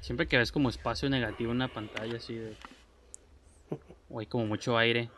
Siempre 0.00 0.26
que 0.26 0.36
ves 0.36 0.52
como 0.52 0.68
espacio 0.68 1.08
negativo 1.08 1.52
en 1.52 1.56
una 1.56 1.68
pantalla 1.68 2.16
así 2.16 2.34
de... 2.34 2.56
O 4.10 4.20
hay 4.20 4.26
como 4.26 4.44
mucho 4.44 4.76
aire 4.76 5.08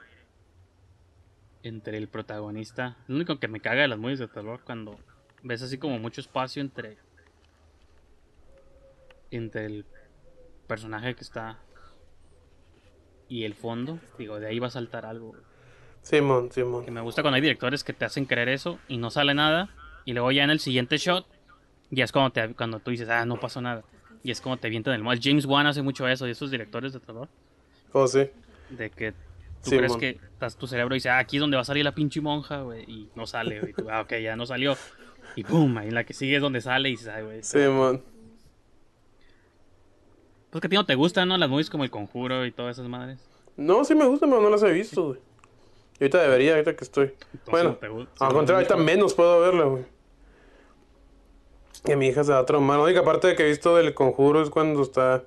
entre 1.65 1.97
el 1.99 2.09
protagonista. 2.09 2.97
Lo 3.09 3.17
único 3.17 3.41
que 3.41 3.49
me 3.49 3.59
caga 3.59 3.83
de 3.83 3.89
las 3.89 3.99
movies 3.99 4.21
de 4.21 4.29
terror 4.29 4.61
cuando 4.65 5.01
ves 5.43 5.63
así 5.63 5.79
como 5.79 5.99
mucho 5.99 6.21
espacio 6.21 6.63
entre... 6.63 6.99
Entre 9.31 9.67
el 9.67 9.87
personaje 10.69 11.15
que 11.15 11.23
está 11.23 11.59
y 13.29 13.45
el 13.45 13.55
fondo. 13.55 13.99
Digo, 14.19 14.39
de 14.39 14.47
ahí 14.47 14.59
va 14.59 14.69
a 14.69 14.71
saltar 14.71 15.07
algo. 15.07 15.35
Simón, 16.03 16.53
Simón. 16.53 16.85
Que 16.85 16.91
me 16.91 17.01
gusta 17.01 17.23
cuando 17.23 17.37
hay 17.37 17.43
directores 17.43 17.83
que 17.83 17.95
te 17.95 18.05
hacen 18.05 18.27
creer 18.27 18.51
eso 18.51 18.79
y 18.87 18.99
no 18.99 19.11
sale 19.11 19.35
nada. 19.35 19.71
Y 20.05 20.13
luego 20.13 20.31
ya 20.31 20.45
en 20.45 20.51
el 20.51 20.61
siguiente 20.61 20.99
shot, 20.99 21.27
ya 21.91 22.05
es 22.05 22.13
cuando, 22.13 22.31
te, 22.31 22.55
cuando 22.55 22.79
tú 22.79 22.91
dices, 22.91 23.09
ah, 23.09 23.25
no 23.25 23.41
pasó 23.41 23.63
nada. 23.63 23.83
Y 24.23 24.31
es 24.31 24.41
como 24.43 24.59
te 24.59 24.69
vientan 24.69 24.95
el 24.95 25.03
mal. 25.03 25.19
James 25.21 25.47
Wan 25.47 25.67
hace 25.67 25.81
mucho 25.81 26.07
eso, 26.07 26.29
y 26.29 26.31
esos 26.31 26.51
directores 26.51 26.93
de 26.93 27.01
terror. 27.01 27.29
Oh, 27.93 28.07
sí. 28.07 28.29
De 28.71 28.91
que 28.91 29.15
tú 29.65 29.71
Sí, 29.71 29.77
crees 29.77 29.93
mon. 29.93 30.01
que 30.01 30.11
estás, 30.33 30.57
tu 30.57 30.67
cerebro 30.67 30.95
dice, 30.95 31.09
ah, 31.11 31.19
aquí 31.19 31.37
es 31.37 31.41
donde 31.41 31.57
va 31.57 31.63
a 31.63 31.65
salir 31.65 31.85
la 31.85 31.95
pinche 31.95 32.21
monja, 32.21 32.61
güey. 32.63 32.85
Y 32.89 33.09
no 33.15 33.27
sale, 33.27 33.61
güey. 33.61 33.75
Ah, 33.91 34.03
ok, 34.03 34.13
ya 34.23 34.37
no 34.37 34.47
salió. 34.47 34.77
Y 35.37 35.43
pum, 35.45 35.77
ahí 35.79 35.91
la 35.91 36.05
que 36.05 36.15
sigue 36.15 36.37
es 36.37 36.43
donde 36.43 36.61
sale 36.61 36.91
y 36.91 36.97
ay, 37.13 37.23
güey. 37.25 37.43
Simón. 37.43 38.03
Pues 40.51 40.61
que 40.61 40.67
a 40.69 40.71
ti 40.71 40.77
no 40.77 40.87
te 40.87 40.95
gustan, 40.95 41.29
¿no? 41.29 41.37
Las 41.37 41.49
movies 41.49 41.69
como 41.71 41.83
El 41.85 41.91
Conjuro 41.91 42.47
y 42.47 42.53
todas 42.53 42.79
esas 42.79 42.89
madres. 42.89 43.19
No, 43.57 43.85
sí 43.85 43.95
me 43.95 44.05
gustan, 44.07 44.31
pero 44.31 44.41
no 44.41 44.51
las 44.51 44.63
he 44.63 44.71
visto, 44.71 45.07
güey. 45.09 45.19
Y 45.99 46.05
ahorita 46.05 46.23
debería, 46.23 46.53
ahorita 46.53 46.77
que 46.77 46.85
estoy. 46.85 47.15
bueno, 47.51 47.71
no 47.71 47.77
te 47.77 47.89
gu- 47.89 48.01
al 48.01 48.07
sí, 48.07 48.35
contrario, 48.35 48.55
ahorita 48.57 48.75
gusta. 48.75 48.77
menos 48.93 49.15
puedo 49.15 49.41
verla, 49.41 49.65
güey. 49.65 49.85
Y 51.87 51.97
mi 51.97 52.07
hija 52.09 52.25
se 52.25 52.33
va 52.33 52.39
a 52.39 52.47
traumar. 52.47 52.79
La 52.79 52.85
única 52.85 53.05
parte 53.05 53.29
de 53.29 53.37
que 53.37 53.45
he 53.45 53.49
visto 53.49 53.77
del 53.77 53.93
conjuro 53.95 54.43
es 54.43 54.51
cuando 54.51 54.83
está 54.83 55.25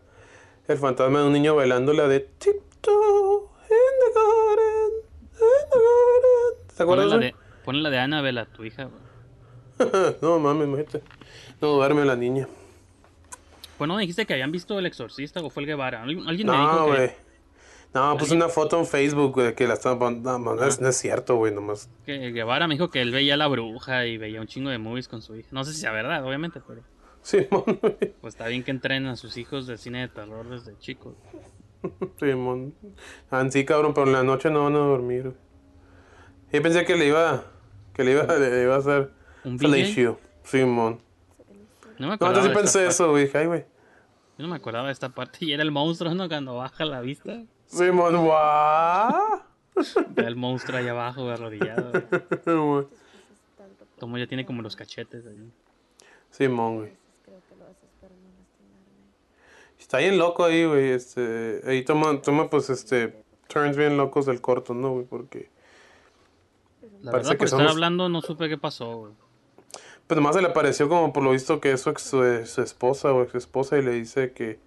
el 0.68 0.78
fantasma 0.78 1.20
de 1.20 1.28
un 1.28 1.34
niño 1.34 1.56
bailando 1.56 1.94
la 1.94 2.08
de 2.08 2.20
Tiptoe 2.22 3.44
¿Te 6.76 6.86
Ponle 6.86 7.04
acuerdas? 7.04 7.08
la, 7.10 7.18
de, 7.18 7.36
ponle 7.66 7.82
la 7.82 7.90
de 7.90 8.00
Annabelle 8.00 8.40
a 8.42 8.46
tu 8.46 8.64
hija, 8.64 8.90
no 10.22 10.40
mames, 10.40 10.68
imagínate. 10.68 11.02
No 11.62 11.70
duerme 11.70 12.06
la 12.06 12.16
niña. 12.16 12.48
Bueno, 13.78 13.94
¿no 13.94 14.00
dijiste 14.00 14.26
que 14.26 14.34
habían 14.34 14.52
visto 14.52 14.78
El 14.80 14.86
Exorcista 14.88 15.40
o 15.42 15.50
fue 15.52 15.62
el 15.64 15.68
Guevara. 15.68 16.02
Alguien 16.02 16.26
me 16.26 16.34
dijo 16.36 16.46
No, 16.88 16.94
que... 16.96 17.16
No, 17.94 18.18
puse 18.18 18.34
una 18.36 18.50
foto 18.50 18.80
en 18.80 18.86
Facebook, 18.86 19.34
güey, 19.34 19.56
que 19.56 19.68
la 19.68 19.76
estaba 19.76 19.98
poniendo. 19.98 20.38
No, 20.40 20.56
no, 20.56 20.64
es, 20.66 20.82
no 20.82 20.90
es 20.90 20.98
cierto, 20.98 21.36
güey, 21.36 21.54
nomás. 21.54 21.90
Que 22.06 22.32
Guevara 22.32 22.68
me 22.68 22.74
dijo 22.76 22.90
que 22.90 23.02
él 23.02 23.12
veía 23.12 23.36
a 23.36 23.38
la 23.38 23.48
bruja 23.48 24.06
y 24.06 24.18
veía 24.18 24.42
un 24.42 24.48
chingo 24.48 24.70
de 24.70 24.78
movies 24.80 25.08
con 25.08 25.22
su 25.22 25.36
hija. 25.36 25.48
No 25.52 25.64
sé 25.64 25.74
si 25.74 25.82
sea 25.82 25.92
verdad, 25.92 26.24
obviamente, 26.26 26.60
pero 26.68 26.82
güey. 27.32 28.14
pues 28.22 28.34
está 28.34 28.48
bien 28.48 28.64
que 28.64 28.72
entrenen 28.72 29.08
a 29.10 29.16
sus 29.16 29.38
hijos 29.38 29.68
de 29.68 29.78
cine 29.78 30.02
de 30.02 30.08
terror 30.10 30.48
desde 30.50 30.78
chicos. 30.80 31.14
Simón. 32.20 32.74
Ah, 33.32 33.46
sí, 33.50 33.66
cabrón, 33.66 33.94
pero 33.94 34.08
en 34.08 34.14
la 34.14 34.24
noche 34.24 34.50
no 34.50 34.64
van 34.64 34.76
a 34.76 34.80
dormir. 34.80 35.34
Yo 36.52 36.62
pensé 36.62 36.86
que 36.86 36.96
le 36.96 37.08
iba, 37.08 37.44
que 37.94 38.04
le 38.04 38.12
iba, 38.12 38.24
le 38.38 38.64
iba 38.64 38.76
a 38.76 38.80
hacer 38.80 39.12
¿Un 39.44 39.60
fellatio. 39.60 40.20
Simón. 40.44 41.00
No 42.00 42.08
me 42.08 42.08
No, 42.08 42.14
acordaba 42.14 42.38
entonces 42.46 42.50
de 42.50 42.56
pensé 42.56 42.80
esta 42.88 43.04
eso, 43.04 43.10
güey. 43.12 43.30
Ay. 43.34 43.66
Yo 44.38 44.44
no 44.44 44.48
me 44.50 44.56
acordaba 44.56 44.88
de 44.88 44.94
esta 44.94 45.10
parte 45.10 45.40
y 45.46 45.52
era 45.54 45.64
el 45.64 45.72
monstruo, 45.72 46.14
¿no? 46.14 46.28
Cuando 46.28 46.56
baja 46.56 46.86
la 46.86 47.02
vista. 47.02 47.44
Simón, 47.66 48.24
guau. 48.24 49.42
Ve 50.10 50.24
el 50.24 50.36
monstruo 50.36 50.78
ahí 50.78 50.88
abajo, 50.88 51.30
arrodillado. 51.30 51.92
Güey. 52.46 52.88
Como 54.00 54.18
ya 54.18 54.28
tiene 54.28 54.46
como 54.46 54.62
los 54.62 54.76
cachetes 54.76 55.26
ahí. 55.26 55.52
Simón, 56.30 56.78
güey. 56.78 56.92
Está 59.80 60.00
bien 60.00 60.18
loco 60.18 60.44
ahí, 60.46 60.66
güey. 60.66 60.90
Este, 60.92 61.62
ahí 61.66 61.84
toma, 61.84 62.22
toma, 62.22 62.50
pues, 62.50 62.70
este, 62.70 63.16
turns 63.48 63.78
bien 63.78 63.98
locos 63.98 64.26
del 64.26 64.42
corto, 64.42 64.74
¿no, 64.74 64.92
güey? 64.94 65.06
Porque, 65.06 65.50
La 67.02 67.12
Parece 67.12 67.30
verdad, 67.30 67.40
que 67.40 67.46
estar 67.46 67.60
somos- 67.60 67.72
hablando, 67.72 68.10
no 68.10 68.22
supe 68.22 68.50
qué 68.50 68.58
pasó, 68.58 68.98
güey. 68.98 69.14
pues, 70.08 70.16
nomás 70.16 70.36
se 70.36 70.42
le 70.42 70.50
pareció 70.50 70.90
como 70.90 71.14
por 71.14 71.24
lo 71.24 71.32
visto 71.32 71.60
que 71.62 71.72
es 71.72 71.82
su, 71.82 71.90
ex- 71.90 72.02
su, 72.02 72.46
su 72.46 72.62
esposa 72.62 73.14
o 73.14 73.24
ex 73.24 73.36
esposa 73.36 73.78
y 73.78 73.82
le 73.84 73.92
dice 73.92 74.32
que, 74.32 74.60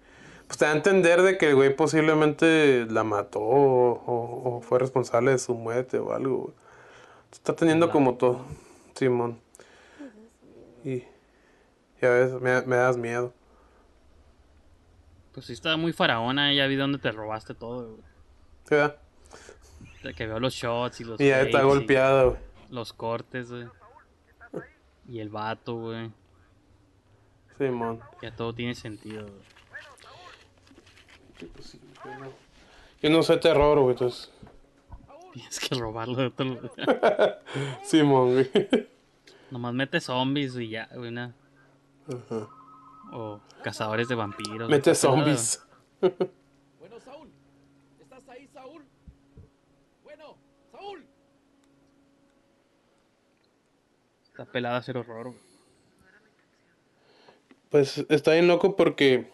Pues 0.47 0.57
te 0.57 0.65
da 0.65 0.71
a 0.71 0.75
entender 0.75 1.21
de 1.21 1.37
que 1.37 1.49
el 1.49 1.55
güey 1.55 1.73
posiblemente 1.75 2.85
la 2.89 3.03
mató 3.05 3.39
o, 3.39 3.91
o- 4.05 4.57
o 4.57 4.61
fue 4.61 4.79
responsable 4.79 5.31
de 5.31 5.39
su 5.39 5.53
muerte 5.55 5.97
o 5.97 6.11
algo, 6.13 6.37
güey. 6.37 6.53
Está 7.31 7.55
teniendo 7.55 7.89
como 7.89 8.15
todo. 8.15 8.41
Simón. 8.95 9.39
Y. 10.83 11.03
Ya 12.01 12.09
ves, 12.09 12.33
me, 12.41 12.61
me 12.63 12.75
das 12.75 12.97
miedo. 12.97 13.31
Pues 15.33 15.45
sí, 15.45 15.53
estaba 15.53 15.77
muy 15.77 15.93
faraona. 15.93 16.53
Ya 16.53 16.67
vi 16.67 16.75
dónde 16.75 16.97
te 16.99 17.11
robaste 17.11 17.53
todo, 17.53 17.91
güey. 17.95 18.01
¿Sí, 18.67 18.75
verdad? 18.75 18.97
Que 20.15 20.27
veo 20.27 20.39
los 20.39 20.53
shots 20.53 21.01
y 21.01 21.03
los. 21.03 21.19
Y 21.21 21.27
ya 21.27 21.41
está 21.41 21.61
golpeada, 21.63 22.23
güey. 22.25 22.37
Los 22.69 22.93
cortes, 22.93 23.49
güey. 23.51 23.67
Y 25.07 25.19
el 25.19 25.29
vato, 25.29 25.75
güey. 25.75 26.11
Simón. 27.57 27.99
Ya 28.21 28.35
todo 28.35 28.53
tiene 28.53 28.75
sentido, 28.75 29.23
güey. 29.27 29.41
Yo 33.01 33.09
no 33.09 33.23
sé 33.23 33.37
terror, 33.37 33.79
güey, 33.79 33.91
entonces. 33.93 34.31
Tienes 35.33 35.59
que 35.59 35.75
robarlo 35.75 36.15
de 36.15 36.25
otro 36.27 36.45
lugar. 36.45 37.41
Simón, 37.83 38.33
güey. 38.33 38.49
Nomás 39.49 39.73
mete 39.73 39.99
zombies 40.01 40.55
y 40.57 40.69
ya, 40.69 40.89
güey. 40.93 41.09
una- 41.09 41.33
O 43.11 43.41
cazadores 43.63 44.07
de 44.07 44.15
vampiros. 44.15 44.69
Mete 44.69 44.95
zombies. 44.95 45.63
Bueno, 46.79 46.99
Saúl. 46.99 47.29
¿Estás 47.99 48.27
ahí, 48.27 48.47
Saúl? 48.47 48.83
Bueno, 50.03 50.35
Saúl. 50.71 51.05
Está 54.25 54.45
pelada 54.45 54.77
a 54.77 54.79
hacer 54.79 54.97
horror. 54.97 55.35
Pues 57.69 58.03
está 58.09 58.33
bien 58.33 58.47
loco 58.47 58.75
porque. 58.75 59.29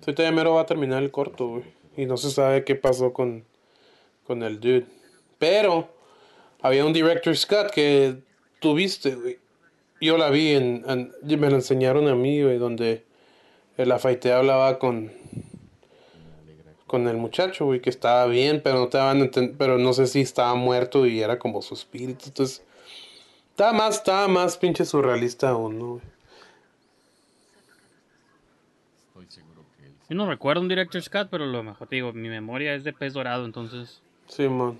Ahorita 0.00 0.22
ya 0.22 0.32
mero 0.32 0.54
va 0.54 0.62
a 0.62 0.66
terminar 0.66 1.02
el 1.02 1.10
corto, 1.10 1.48
güey. 1.48 1.64
Y 1.96 2.06
no 2.06 2.16
se 2.16 2.30
sabe 2.30 2.64
qué 2.64 2.74
pasó 2.74 3.12
con, 3.12 3.44
con 4.26 4.42
el 4.42 4.58
dude. 4.58 4.86
Pero 5.38 5.94
había 6.60 6.84
un 6.84 6.92
director 6.92 7.36
Scott 7.36 7.70
que 7.70 8.22
tuviste, 8.58 9.14
güey. 9.14 9.38
Yo 10.02 10.18
la 10.18 10.30
vi 10.30 10.50
en, 10.50 10.84
me 11.22 11.48
la 11.48 11.54
enseñaron 11.54 12.08
a 12.08 12.16
mí, 12.16 12.42
güey, 12.42 12.58
donde 12.58 13.04
el 13.76 13.92
afaite 13.92 14.32
hablaba 14.32 14.78
con 14.80 15.12
con 16.88 17.08
el 17.08 17.16
muchacho, 17.16 17.64
güey, 17.64 17.80
que 17.80 17.88
estaba 17.88 18.26
bien, 18.26 18.60
pero 18.62 18.80
no 18.80 18.88
te 18.88 18.98
daban 18.98 19.30
pero 19.56 19.78
no 19.78 19.94
sé 19.94 20.06
si 20.06 20.20
estaba 20.20 20.54
muerto 20.56 21.06
y 21.06 21.22
era 21.22 21.38
como 21.38 21.62
su 21.62 21.72
espíritu. 21.72 22.24
Entonces, 22.26 22.62
estaba 23.48 23.72
más, 23.72 23.96
estaba 23.96 24.28
más 24.28 24.58
pinche 24.58 24.84
surrealista 24.84 25.48
aún, 25.48 25.78
¿no? 25.78 25.86
güey? 25.86 26.02
Yo 30.10 30.16
no 30.16 30.28
recuerdo 30.28 30.60
un 30.60 30.68
Director's 30.68 31.08
Cut, 31.08 31.28
pero 31.30 31.46
lo 31.46 31.62
mejor 31.62 31.88
te 31.88 31.96
digo, 31.96 32.12
mi 32.12 32.28
memoria 32.28 32.74
es 32.74 32.84
de 32.84 32.92
pez 32.92 33.14
dorado, 33.14 33.46
entonces. 33.46 34.02
Simón. 34.28 34.78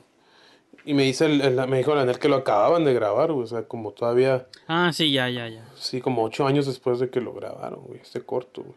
Y 0.85 0.95
me 0.95 1.05
dice 1.05 1.27
el, 1.27 1.41
el- 1.41 1.69
me 1.69 1.79
dijo 1.79 1.95
Lanel 1.95 2.19
que 2.19 2.29
lo 2.29 2.37
acababan 2.37 2.85
de 2.85 2.93
grabar, 2.95 3.33
güey. 3.33 3.45
O 3.45 3.47
sea, 3.47 3.67
como 3.69 3.93
todavía, 3.93 4.49
Ah, 4.67 4.93
sí, 4.93 5.13
ya, 5.13 5.29
ya, 5.29 5.49
ya. 5.49 5.65
sí, 5.77 6.01
como 6.01 6.25
ocho 6.25 6.47
años 6.47 6.67
después 6.67 6.99
de 6.99 7.09
que 7.11 7.21
lo 7.21 7.33
grabaron, 7.33 7.83
güey. 7.85 8.01
Este 8.01 8.21
corto, 8.25 8.63
güey. 8.63 8.77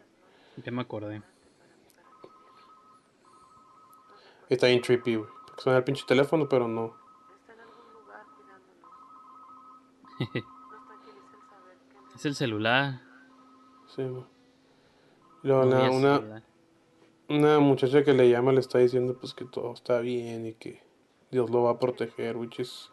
Ya 0.64 0.70
me 0.72 0.82
acordé. 0.82 1.22
Está 4.48 4.68
bien 4.68 4.80
trippy, 4.80 5.16
güey. 5.16 5.28
Porque 5.48 5.62
suena 5.62 5.78
el 5.78 5.84
pinche 5.84 6.04
teléfono, 6.06 6.48
pero 6.48 6.68
no. 6.68 6.94
Es 12.14 12.24
el 12.24 12.34
celular. 12.34 13.00
Sí, 13.94 14.02
güey. 14.02 14.24
Y 15.42 15.48
luego 15.48 15.64
No 15.64 15.92
una, 15.92 16.20
una, 16.20 16.42
una 17.28 17.58
muchacha 17.58 18.02
que 18.04 18.12
le 18.14 18.30
llama 18.30 18.52
le 18.52 18.60
está 18.60 18.78
diciendo 18.78 19.16
pues 19.18 19.34
que 19.34 19.44
todo 19.44 19.72
está 19.74 20.00
bien 20.00 20.46
y 20.46 20.54
que 20.54 20.82
Dios 21.36 21.50
lo 21.50 21.64
va 21.64 21.72
a 21.72 21.78
proteger, 21.78 22.34
which 22.38 22.58
is 22.58 22.90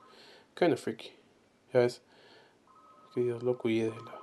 kind 0.53 0.73
of 0.73 0.79
freaky. 0.81 1.13
Ya 1.73 1.79
ves. 1.79 2.01
Que 3.13 3.21
Dios 3.21 3.41
lo 3.41 3.57
cuide. 3.57 3.89
La, 4.03 4.19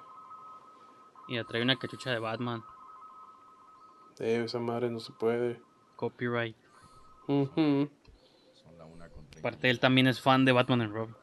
Y 1.26 1.36
le 1.36 1.44
trae 1.44 1.62
una 1.62 1.76
cachucha 1.76 2.10
de 2.10 2.18
Batman. 2.18 2.62
eh, 4.18 4.42
esa 4.44 4.58
madre 4.58 4.90
no 4.90 5.00
se 5.00 5.12
puede. 5.12 5.58
Copyright. 5.96 6.54
Aparte, 9.38 9.70
él 9.70 9.80
también 9.80 10.06
es 10.06 10.20
fan 10.20 10.44
de 10.44 10.52
Batman 10.52 10.82
and 10.82 10.92
Robin. 10.92 11.16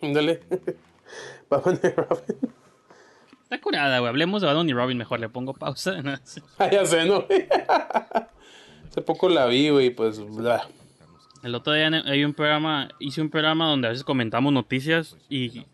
Ándale. 0.00 0.40
Batman 1.50 1.80
y 1.82 1.88
Robin. 1.88 2.54
Está 3.42 3.60
curada, 3.60 3.98
güey. 3.98 4.08
Hablemos 4.08 4.40
de 4.40 4.46
Batman 4.46 4.68
y 4.68 4.72
Robin 4.72 4.98
mejor. 4.98 5.18
Le 5.18 5.28
pongo 5.28 5.52
pausa. 5.52 5.96
Ah, 6.60 6.70
ya 6.70 6.86
sé, 6.86 7.06
¿no? 7.06 7.24
Hace 8.88 9.02
poco 9.02 9.28
la 9.28 9.46
vi, 9.46 9.70
güey, 9.70 9.90
pues, 9.90 10.20
bla. 10.20 10.68
El 11.42 11.54
otro 11.54 11.72
día 11.72 11.88
hay 12.06 12.24
un 12.24 12.34
programa, 12.34 12.88
hice 12.98 13.22
un 13.22 13.30
programa 13.30 13.66
donde 13.68 13.88
a 13.88 13.90
veces 13.90 14.04
comentamos 14.04 14.52
noticias 14.52 15.16
y 15.28 15.64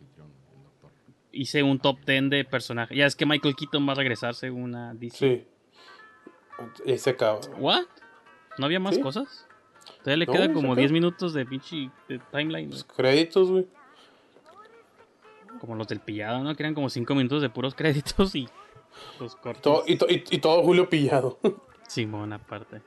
hice 1.32 1.62
un 1.62 1.78
top 1.80 1.98
10 2.06 2.30
de 2.30 2.44
personajes. 2.44 2.96
Ya 2.96 3.06
es 3.06 3.16
que 3.16 3.26
Michael 3.26 3.56
Keaton 3.56 3.86
va 3.88 3.92
a 3.92 3.96
regresar 3.96 4.34
según 4.34 4.62
una 4.62 4.94
DC. 4.94 5.16
Sí. 5.16 5.44
Y 6.92 6.96
se 6.98 7.10
acaba. 7.10 7.40
¿What? 7.58 7.84
¿No 8.58 8.66
había 8.66 8.80
más 8.80 8.94
Sí. 8.94 9.00
cosas? 9.02 9.46
Todavía 10.02 10.16
le 10.18 10.26
No, 10.26 10.32
queda 10.32 10.46
como 10.52 10.68
acaba. 10.68 10.76
10 10.76 10.92
minutos 10.92 11.34
de 11.34 11.44
pinche 11.44 11.90
de 12.08 12.18
timeline. 12.30 12.70
güey. 12.70 12.82
Créditos, 12.96 13.50
güey. 13.50 13.66
Como 15.60 15.74
los 15.74 15.88
del 15.88 16.00
pillado, 16.00 16.42
¿no? 16.44 16.54
Que 16.54 16.62
eran 16.62 16.74
como 16.74 16.88
5 16.88 17.14
minutos 17.14 17.42
de 17.42 17.50
puros 17.50 17.74
créditos 17.76 18.34
y 18.34 18.48
los 19.20 19.34
cortos. 19.36 19.62
Todo, 19.62 19.84
y, 19.86 19.96
to- 19.96 20.06
y, 20.08 20.22
y 20.30 20.38
todo 20.38 20.62
Julio 20.62 20.88
pillado. 20.88 21.38
Simón, 21.88 22.32
aparte. 22.32 22.82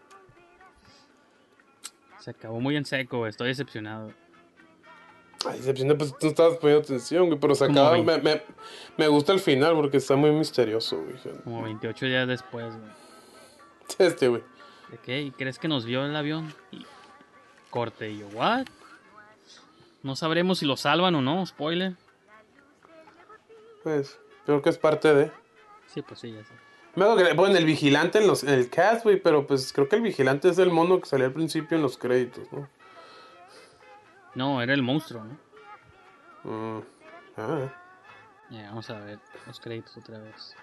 Se 2.20 2.32
acabó 2.32 2.60
muy 2.60 2.76
en 2.76 2.86
seco, 2.86 3.20
güey. 3.20 3.30
Estoy 3.30 3.50
decepcionado. 3.50 4.12
Ay, 5.46 5.60
decepción, 5.60 5.98
pues 5.98 6.14
tú 6.20 6.28
estabas 6.28 6.58
poniendo 6.58 6.84
atención, 6.84 7.28
güey, 7.28 7.40
pero 7.40 7.56
se 7.56 7.66
acaba. 7.66 7.98
Me, 7.98 8.18
me, 8.18 8.42
me 8.98 9.08
gusta 9.08 9.32
el 9.32 9.40
final 9.40 9.74
porque 9.76 9.98
está 9.98 10.16
muy 10.16 10.32
misterioso, 10.32 11.02
güey. 11.02 11.16
Como 11.44 11.64
28 11.64 12.06
días 12.06 12.28
después, 12.28 12.76
güey. 12.76 12.92
Este, 13.98 14.28
güey. 14.28 14.44
¿De 14.92 14.98
qué? 14.98 15.22
¿Y 15.22 15.32
¿Crees 15.32 15.58
que 15.58 15.68
nos 15.68 15.86
vio 15.86 16.06
el 16.06 16.16
avión? 16.16 16.54
Y 16.72 16.86
corte. 17.70 18.12
Y 18.12 18.20
yo, 18.20 18.28
¿what? 18.28 18.68
No 20.04 20.16
sabremos 20.16 20.60
si 20.60 20.66
lo 20.66 20.78
salvan 20.78 21.16
o 21.16 21.22
no, 21.22 21.46
spoiler. 21.46 21.96
Pues, 23.84 24.20
creo 24.46 24.62
que 24.62 24.70
es 24.70 24.78
parte 24.78 25.14
de. 25.14 25.32
Sí, 25.88 26.02
pues 26.02 26.20
sí, 26.20 26.32
ya 26.32 26.44
sé. 26.44 26.54
Me 27.00 27.06
acuerdo 27.06 27.24
que 27.24 27.30
le 27.30 27.36
ponen 27.36 27.56
el 27.56 27.64
vigilante 27.64 28.18
en, 28.18 28.28
los, 28.28 28.44
en 28.44 28.50
el 28.50 28.70
cast, 28.70 29.06
güey, 29.06 29.22
pero 29.22 29.48
pues 29.48 29.72
creo 29.72 29.88
que 29.88 29.96
el 29.96 30.02
vigilante 30.02 30.50
es 30.50 30.58
el 30.60 30.70
mono 30.70 31.00
que 31.00 31.08
salía 31.08 31.28
al 31.28 31.32
principio 31.32 31.78
en 31.78 31.82
los 31.82 31.98
créditos, 31.98 32.52
¿no? 32.52 32.68
No, 34.36 34.62
era 34.62 34.74
el 34.74 34.82
monstruo, 34.82 35.24
¿no? 35.24 36.78
Mm. 36.78 36.84
Ah, 37.38 37.74
Ya, 38.50 38.64
vamos 38.68 38.90
a 38.90 39.00
ver 39.00 39.18
los 39.48 39.62
créditos 39.62 39.96
otra 39.96 40.20
vez. 40.20 40.54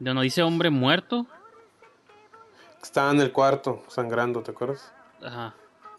¿De 0.00 0.12
no 0.12 0.22
dice 0.22 0.42
hombre 0.42 0.70
muerto? 0.70 1.24
Estaba 2.82 3.12
en 3.12 3.20
el 3.20 3.30
cuarto, 3.30 3.84
sangrando, 3.86 4.42
¿te 4.42 4.50
acuerdas? 4.50 4.92
Ajá. 5.22 5.54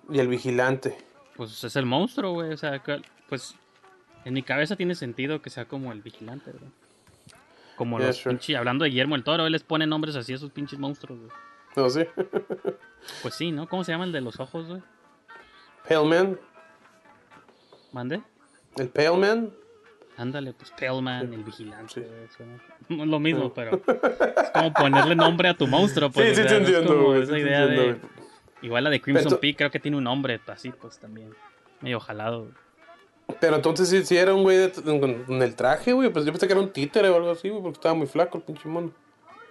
Y 0.10 0.20
el 0.20 0.28
vigilante. 0.28 0.98
Pues 1.38 1.64
es 1.64 1.78
el 1.78 1.86
monstruo, 1.86 2.34
güey. 2.34 2.52
O 2.52 2.58
sea, 2.58 2.84
pues 3.30 3.56
en 4.26 4.34
mi 4.34 4.44
cabeza 4.44 4.76
tiene 4.76 4.96
sentido 4.96 5.42
que 5.42 5.50
sea 5.50 5.64
como 5.64 5.94
el 5.94 6.02
vigilante, 6.02 6.52
¿verdad? 6.52 6.68
Como 7.76 7.98
Yeah, 7.98 8.08
los 8.08 8.18
sure. 8.18 8.36
pinches, 8.36 8.56
hablando 8.58 8.84
de 8.84 8.90
Guillermo 8.90 9.16
el 9.16 9.24
Toro, 9.24 9.46
él 9.46 9.52
les 9.52 9.64
pone 9.64 9.86
nombres 9.88 10.16
así 10.16 10.32
a 10.34 10.36
esos 10.36 10.52
pinches 10.52 10.80
monstruos, 10.80 11.20
güey. 11.20 11.32
No 11.76 11.90
sé. 11.90 12.10
Pues 13.22 13.36
sí, 13.36 13.52
¿no? 13.52 13.68
¿Cómo 13.70 13.84
se 13.84 13.92
llama 13.92 14.06
el 14.06 14.12
de 14.12 14.20
los 14.22 14.40
ojos, 14.40 14.66
güey? 14.68 14.82
Pale 15.88 16.06
Man. 16.06 16.40
¿Mande? 17.92 18.22
El 18.78 18.90
Pale 18.90 19.18
Man. 19.18 19.54
Ándale, 20.18 20.54
pues 20.54 20.72
Paleman, 20.72 21.32
el 21.34 21.44
vigilante. 21.44 21.94
Sí. 21.94 22.00
güey, 22.02 22.28
suena- 22.36 22.60
No 22.90 23.04
es 23.04 23.10
lo 23.12 23.20
mismo, 23.20 23.54
pero 23.54 23.82
es 23.86 24.50
como 24.52 24.74
ponerle 24.74 25.16
nombre 25.16 25.50
a 25.50 25.54
tu 25.56 25.68
monstruo, 25.68 26.10
pues. 26.10 26.36
sí, 26.36 26.42
sí, 26.42 26.48
te 26.48 26.56
entiendo, 26.58 27.04
güey. 27.04 27.22
esa 27.22 27.34
sí 27.36 27.40
idea 27.42 27.68
de... 27.68 27.98
Igual 28.62 28.86
la 28.86 28.90
de 28.90 29.02
Crimson 29.02 29.38
Peak 29.40 29.58
creo 29.58 29.70
que 29.70 29.80
tiene 29.80 29.98
un 29.98 30.06
nombre 30.06 30.40
así, 30.48 30.72
pues 30.72 30.98
también. 31.00 31.36
Medio 31.82 32.00
jalado. 32.00 32.48
Pero 33.40 33.56
entonces 33.56 33.90
sí, 33.90 34.06
sí 34.06 34.18
era 34.18 34.34
un 34.34 34.44
güey 34.44 34.72
con 34.72 35.42
el 35.42 35.56
traje, 35.56 35.94
güey. 35.94 36.10
Pues 36.10 36.26
yo 36.26 36.32
pensé 36.32 36.48
que 36.48 36.54
era 36.54 36.62
un 36.62 36.72
títere 36.72 37.10
o 37.10 37.16
algo 37.16 37.32
así, 37.32 37.50
güey, 37.50 37.62
porque 37.62 37.78
estaba 37.78 37.96
muy 37.96 38.08
flaco 38.08 38.38
el 38.38 38.44
pinche 38.44 38.68
mono. 38.70 38.92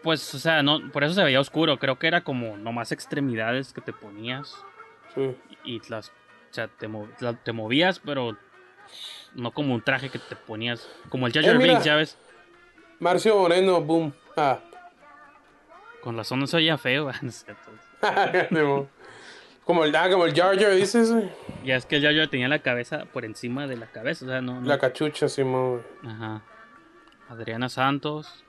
Pues, 0.03 0.35
o 0.35 0.39
sea, 0.39 0.63
no, 0.63 0.91
por 0.93 1.03
eso 1.05 1.15
se 1.15 1.25
veía 1.25 1.41
oscuro. 1.41 1.79
Creo 1.79 1.99
que 1.99 2.07
era 2.07 2.23
como 2.23 2.57
nomás 2.57 2.93
extremidades 2.93 3.73
que 3.73 3.81
te 3.81 3.93
ponías. 3.93 4.55
Sí. 5.15 5.37
y 5.65 5.81
las 5.89 6.09
o 6.09 6.13
sea 6.51 6.67
te, 6.67 6.89
la- 7.21 7.35
te 7.35 7.53
movías 7.53 8.01
pero 8.01 8.37
no 9.35 9.53
como 9.53 9.73
un 9.75 9.81
traje 9.81 10.11
que 10.11 10.19
te 10.19 10.35
ponías 10.35 10.89
como 11.09 11.29
el 11.29 11.33
Jar 11.33 11.45
Eh, 11.45 11.79
ya 11.85 11.95
ves 11.95 12.19
Marcio 12.99 13.37
Moreno, 13.39 13.81
boom. 13.81 14.13
Ah. 14.37 14.59
con 16.01 16.17
razón 16.17 16.41
no 16.41 16.49
se 16.49 16.57
oía 16.57 16.77
feo 16.79 17.13
no 17.23 17.29
es 17.29 17.45
cierto. 17.45 17.71
como 19.65 19.85
el, 19.85 19.95
ah, 19.97 20.09
como 20.11 20.27
el 20.27 20.35
Jar 20.35 20.59
Jar, 20.59 20.75
dices, 20.75 21.13
ya 21.65 21.77
es 21.77 21.87
que 21.87 21.97
el 21.97 22.03
Jar 22.03 22.15
Jar 22.15 22.29
tenía 22.29 22.49
la 22.49 22.59
cabeza 22.61 23.05
por 23.13 23.25
encima 23.25 23.67
de 23.67 23.77
la 23.77 23.87
cabeza 23.87 24.25
o 24.25 24.29
sea 24.29 24.41
no, 24.41 24.61
no- 24.61 24.67
La 24.67 24.79
cachucha, 24.79 25.29
Simón, 25.29 25.83
güey. 26.03 26.13
ajá 26.15 26.43
Adriana 27.29 27.69
Santos 27.69 28.45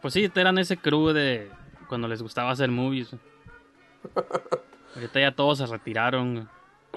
pues 0.00 0.14
sí 0.14 0.30
eran 0.34 0.58
ese 0.58 0.76
crew 0.76 1.08
de 1.12 1.50
cuando 1.88 2.06
les 2.08 2.22
gustaba 2.22 2.50
hacer 2.52 2.70
movies. 2.70 3.10
Ahorita 4.94 5.20
ya 5.20 5.32
todos 5.34 5.58
se 5.58 5.66
retiraron 5.66 6.48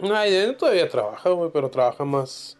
Ay, 0.02 0.34
él 0.34 0.56
todavía 0.58 0.88
trabaja, 0.90 1.30
güey, 1.30 1.52
pero 1.54 1.70
trabaja 1.70 2.04
más 2.06 2.58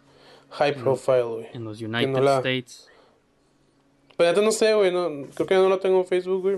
high 0.50 0.74
profile, 0.74 1.22
güey. 1.22 1.46
en 1.52 1.64
los 1.64 1.80
United 1.80 2.08
no 2.12 2.20
la- 2.20 2.36
States. 2.36 2.88
Pero 4.16 4.32
ya 4.32 4.42
no 4.42 4.52
sé, 4.52 4.74
güey, 4.74 4.92
no, 4.92 5.08
creo 5.34 5.46
que 5.46 5.54
no 5.56 5.68
lo 5.68 5.78
tengo 5.80 5.98
en 6.00 6.06
Facebook, 6.06 6.42
güey. 6.42 6.56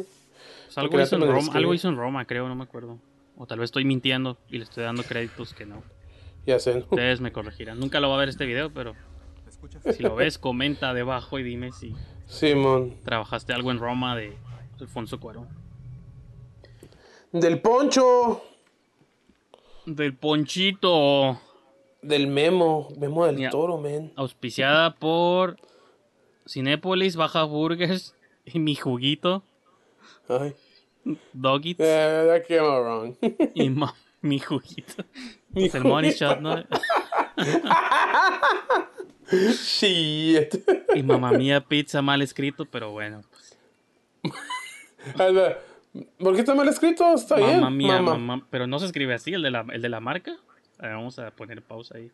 Pues 0.66 0.76
algo, 0.76 0.90
te 0.98 1.14
en 1.14 1.20
Roma, 1.22 1.74
hizo 1.74 1.88
en 1.88 1.96
Roma, 1.96 2.24
creo, 2.26 2.46
no 2.48 2.54
me 2.54 2.64
acuerdo. 2.64 2.98
O 3.36 3.46
tal 3.46 3.58
vez 3.58 3.66
estoy 3.68 3.84
mintiendo 3.84 4.38
y 4.48 4.58
le 4.58 4.64
estoy 4.64 4.84
dando 4.84 5.02
créditos 5.02 5.52
que 5.54 5.66
no. 5.66 5.82
Ya 6.46 6.58
sé, 6.58 6.74
¿no? 6.74 6.80
Ustedes 6.90 7.20
me 7.20 7.32
corregirán. 7.32 7.78
Nunca 7.78 8.00
lo 8.00 8.08
va 8.08 8.16
a 8.16 8.18
ver 8.18 8.28
este 8.28 8.46
video, 8.46 8.72
pero 8.72 8.94
si 9.94 10.02
lo 10.02 10.14
ves, 10.14 10.38
comenta 10.38 10.94
debajo 10.94 11.38
y 11.38 11.42
dime 11.42 11.72
si 11.72 11.94
Simón. 12.26 12.96
trabajaste 13.04 13.52
algo 13.52 13.70
en 13.70 13.78
Roma 13.78 14.16
de 14.16 14.36
Alfonso 14.80 15.18
Cuarón. 15.20 15.48
Del 17.32 17.60
Poncho. 17.60 18.42
Del 19.84 20.14
Ponchito. 20.14 21.40
Del 22.02 22.28
Memo. 22.28 22.88
Memo 22.98 23.26
del 23.26 23.36
Ya. 23.36 23.50
Toro, 23.50 23.78
man. 23.78 24.12
Auspiciada 24.16 24.94
por 24.94 25.56
Cinépolis, 26.48 27.16
Baja 27.16 27.42
Burgers 27.44 28.14
y 28.44 28.58
mi 28.60 28.76
juguito, 28.76 29.42
Ay. 30.28 30.54
Doggits 31.32 31.80
Eh, 31.80 32.26
that 32.28 32.46
came 32.46 32.60
out 32.60 32.82
wrong. 32.84 33.16
y 33.54 33.70
ma- 33.70 33.94
mi 34.22 34.38
juguito. 34.40 35.04
Mi 35.50 35.70
el 35.72 35.84
money 35.84 36.10
shot, 36.12 36.40
¿no? 36.40 36.64
Shit. 39.30 40.54
Y 40.94 41.02
mamá 41.02 41.32
mía 41.32 41.60
pizza 41.60 42.00
mal 42.02 42.22
escrito, 42.22 42.64
pero 42.66 42.90
bueno. 42.92 43.22
pues, 43.30 43.58
¿Por 46.18 46.34
qué 46.34 46.40
está 46.40 46.54
mal 46.54 46.68
escrito? 46.68 47.14
Está 47.14 47.36
bien. 47.36 47.60
mamá 47.60 47.70
mía, 47.70 48.02
Mamá. 48.02 48.46
Pero 48.50 48.66
no 48.66 48.78
se 48.78 48.86
escribe 48.86 49.14
así, 49.14 49.32
el 49.32 49.42
de 49.42 49.50
la, 49.50 49.64
el 49.72 49.80
de 49.82 49.88
la 49.88 50.00
marca. 50.00 50.36
A 50.78 50.82
ver, 50.86 50.92
vamos 50.96 51.18
a 51.18 51.30
poner 51.30 51.62
pausa 51.62 51.96
ahí. 51.96 52.10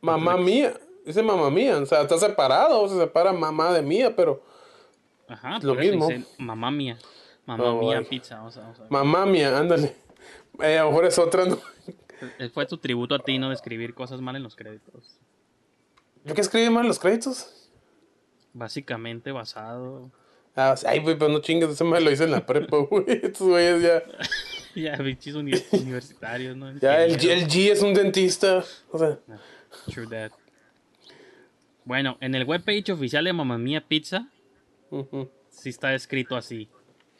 mamá 0.00 0.36
mía. 0.36 0.74
Dice 1.04 1.22
mamá 1.22 1.50
mía. 1.50 1.78
O 1.78 1.86
sea, 1.86 2.02
está 2.02 2.18
separado. 2.18 2.88
Se 2.88 2.98
separa 2.98 3.32
mamá 3.32 3.72
de 3.72 3.82
mía, 3.82 4.14
pero. 4.14 4.42
Ajá, 5.28 5.58
Lo 5.62 5.74
mismo. 5.74 6.06
dice 6.08 6.24
mamá 6.38 6.70
mía. 6.70 6.98
Mamá 7.46 7.64
Oh, 7.72 7.80
mía 7.80 8.02
pizza. 8.08 8.36
Vamos 8.36 8.56
a, 8.56 8.60
vamos 8.60 8.78
a 8.78 8.82
ver. 8.82 8.90
Mamá 8.92 9.26
mía, 9.26 9.56
ándale. 9.58 9.94
Eh, 10.60 10.78
a 10.78 10.82
lo 10.84 10.90
mejor 10.90 11.04
es 11.06 11.18
otra, 11.18 11.44
¿no? 11.44 11.58
Eh, 12.38 12.48
Fue 12.48 12.66
tu 12.66 12.78
tributo 12.78 13.14
a 13.14 13.18
ti, 13.18 13.38
no 13.38 13.48
de 13.48 13.54
escribir 13.54 13.94
cosas 13.94 14.20
mal 14.20 14.36
en 14.36 14.42
los 14.42 14.56
créditos. 14.56 15.18
¿Yo 16.24 16.34
qué 16.34 16.40
escribí 16.40 16.68
mal 16.70 16.86
los 16.86 16.98
créditos? 16.98 17.70
Básicamente 18.52 19.32
basado. 19.32 20.10
Ah, 20.56 20.74
ay, 20.86 21.00
güey, 21.00 21.16
pero 21.18 21.30
no 21.30 21.40
chingues, 21.40 21.68
ese 21.70 21.84
me 21.84 22.00
lo 22.00 22.10
hice 22.10 22.24
en 22.24 22.30
la 22.30 22.44
prepa, 22.46 22.76
güey. 22.90 23.04
Estos 23.08 23.46
güeyes 23.48 23.82
ya. 23.82 24.02
Ya, 24.74 24.94
bichis 24.98 25.34
uni- 25.34 25.52
universitarios, 25.72 26.54
¿no? 26.54 26.70
Ya, 26.78 27.02
el, 27.02 27.16
G- 27.18 27.30
el 27.30 27.46
G 27.48 27.72
es 27.72 27.80
un 27.80 27.94
dentista. 27.94 28.62
O 28.90 28.98
sea, 28.98 29.18
True 29.86 30.06
that. 30.08 30.32
Bueno, 31.86 32.18
en 32.20 32.34
el 32.34 32.44
webpage 32.44 32.90
oficial 32.92 33.24
de 33.24 33.32
Mamma 33.32 33.56
Mía 33.56 33.82
Pizza, 33.88 34.28
ujú. 34.90 35.30
sí 35.48 35.70
está 35.70 35.94
escrito 35.94 36.36
así. 36.36 36.68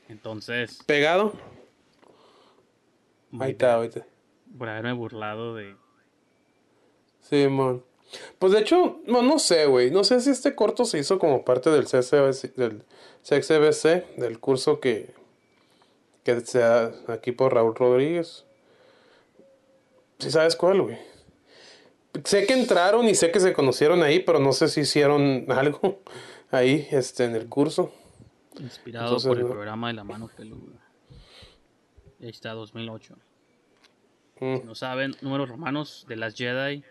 Entonces, 0.09 0.83
pegado. 0.87 1.33
Ahí 3.39 3.53
está, 3.53 3.75
ahorita. 3.75 4.07
por 4.57 4.69
haberme 4.69 4.93
burlado 4.93 5.55
de. 5.55 5.77
Simón. 7.21 7.85
Pues 8.39 8.53
de 8.53 8.61
hecho, 8.61 9.01
no, 9.07 9.23
no 9.23 9.39
sé, 9.39 9.67
güey. 9.67 9.91
No 9.91 10.05
sé 10.05 10.21
si 10.21 10.31
este 10.31 10.55
corto 10.55 10.85
se 10.85 10.99
hizo 10.99 11.19
como 11.19 11.45
parte 11.45 11.71
del 11.71 11.87
CCBC, 11.87 12.55
del 12.55 12.85
CXBC, 13.25 14.17
del 14.17 14.39
curso 14.39 14.79
que, 14.79 15.13
que 16.23 16.41
se 16.41 16.61
da 16.61 16.93
aquí 17.09 17.33
por 17.33 17.55
Raúl 17.55 17.75
Rodríguez. 17.75 18.45
Si 20.19 20.31
sabes 20.31 20.55
cuál, 20.57 20.83
güey. 20.83 20.99
Sé 22.25 22.47
que 22.47 22.55
entraron 22.55 23.07
y 23.07 23.15
sé 23.15 23.31
que 23.31 23.41
se 23.41 23.53
conocieron 23.53 24.03
ahí, 24.03 24.21
pero 24.21 24.39
no 24.39 24.53
sé 24.53 24.69
si 24.69 24.83
hicieron 24.83 25.47
algo 25.51 26.01
ahí, 26.51 26.87
este, 26.93 27.25
en 27.25 27.35
el 27.35 27.49
curso. 27.49 27.93
Inspirado 28.61 29.07
Entonces, 29.07 29.29
por 29.29 29.39
el 29.39 29.47
programa 29.47 29.89
de 29.89 29.95
la 29.95 30.05
mano 30.05 30.29
peluda. 30.29 30.79
Ahí 32.21 32.29
está, 32.29 32.53
2008. 32.53 33.15
Mm. 34.41 34.57
Si 34.57 34.65
no 34.65 34.75
saben, 34.75 35.15
números 35.21 35.49
romanos 35.49 36.07
de 36.09 36.17
las 36.17 36.35
Jedi. 36.35 36.83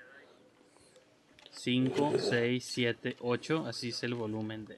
5, 1.52 2.14
6, 2.18 2.66
7, 2.66 3.18
8. 3.22 3.66
Así 3.68 3.90
es 3.90 4.04
el 4.04 4.14
volumen 4.14 4.66
de, 4.66 4.78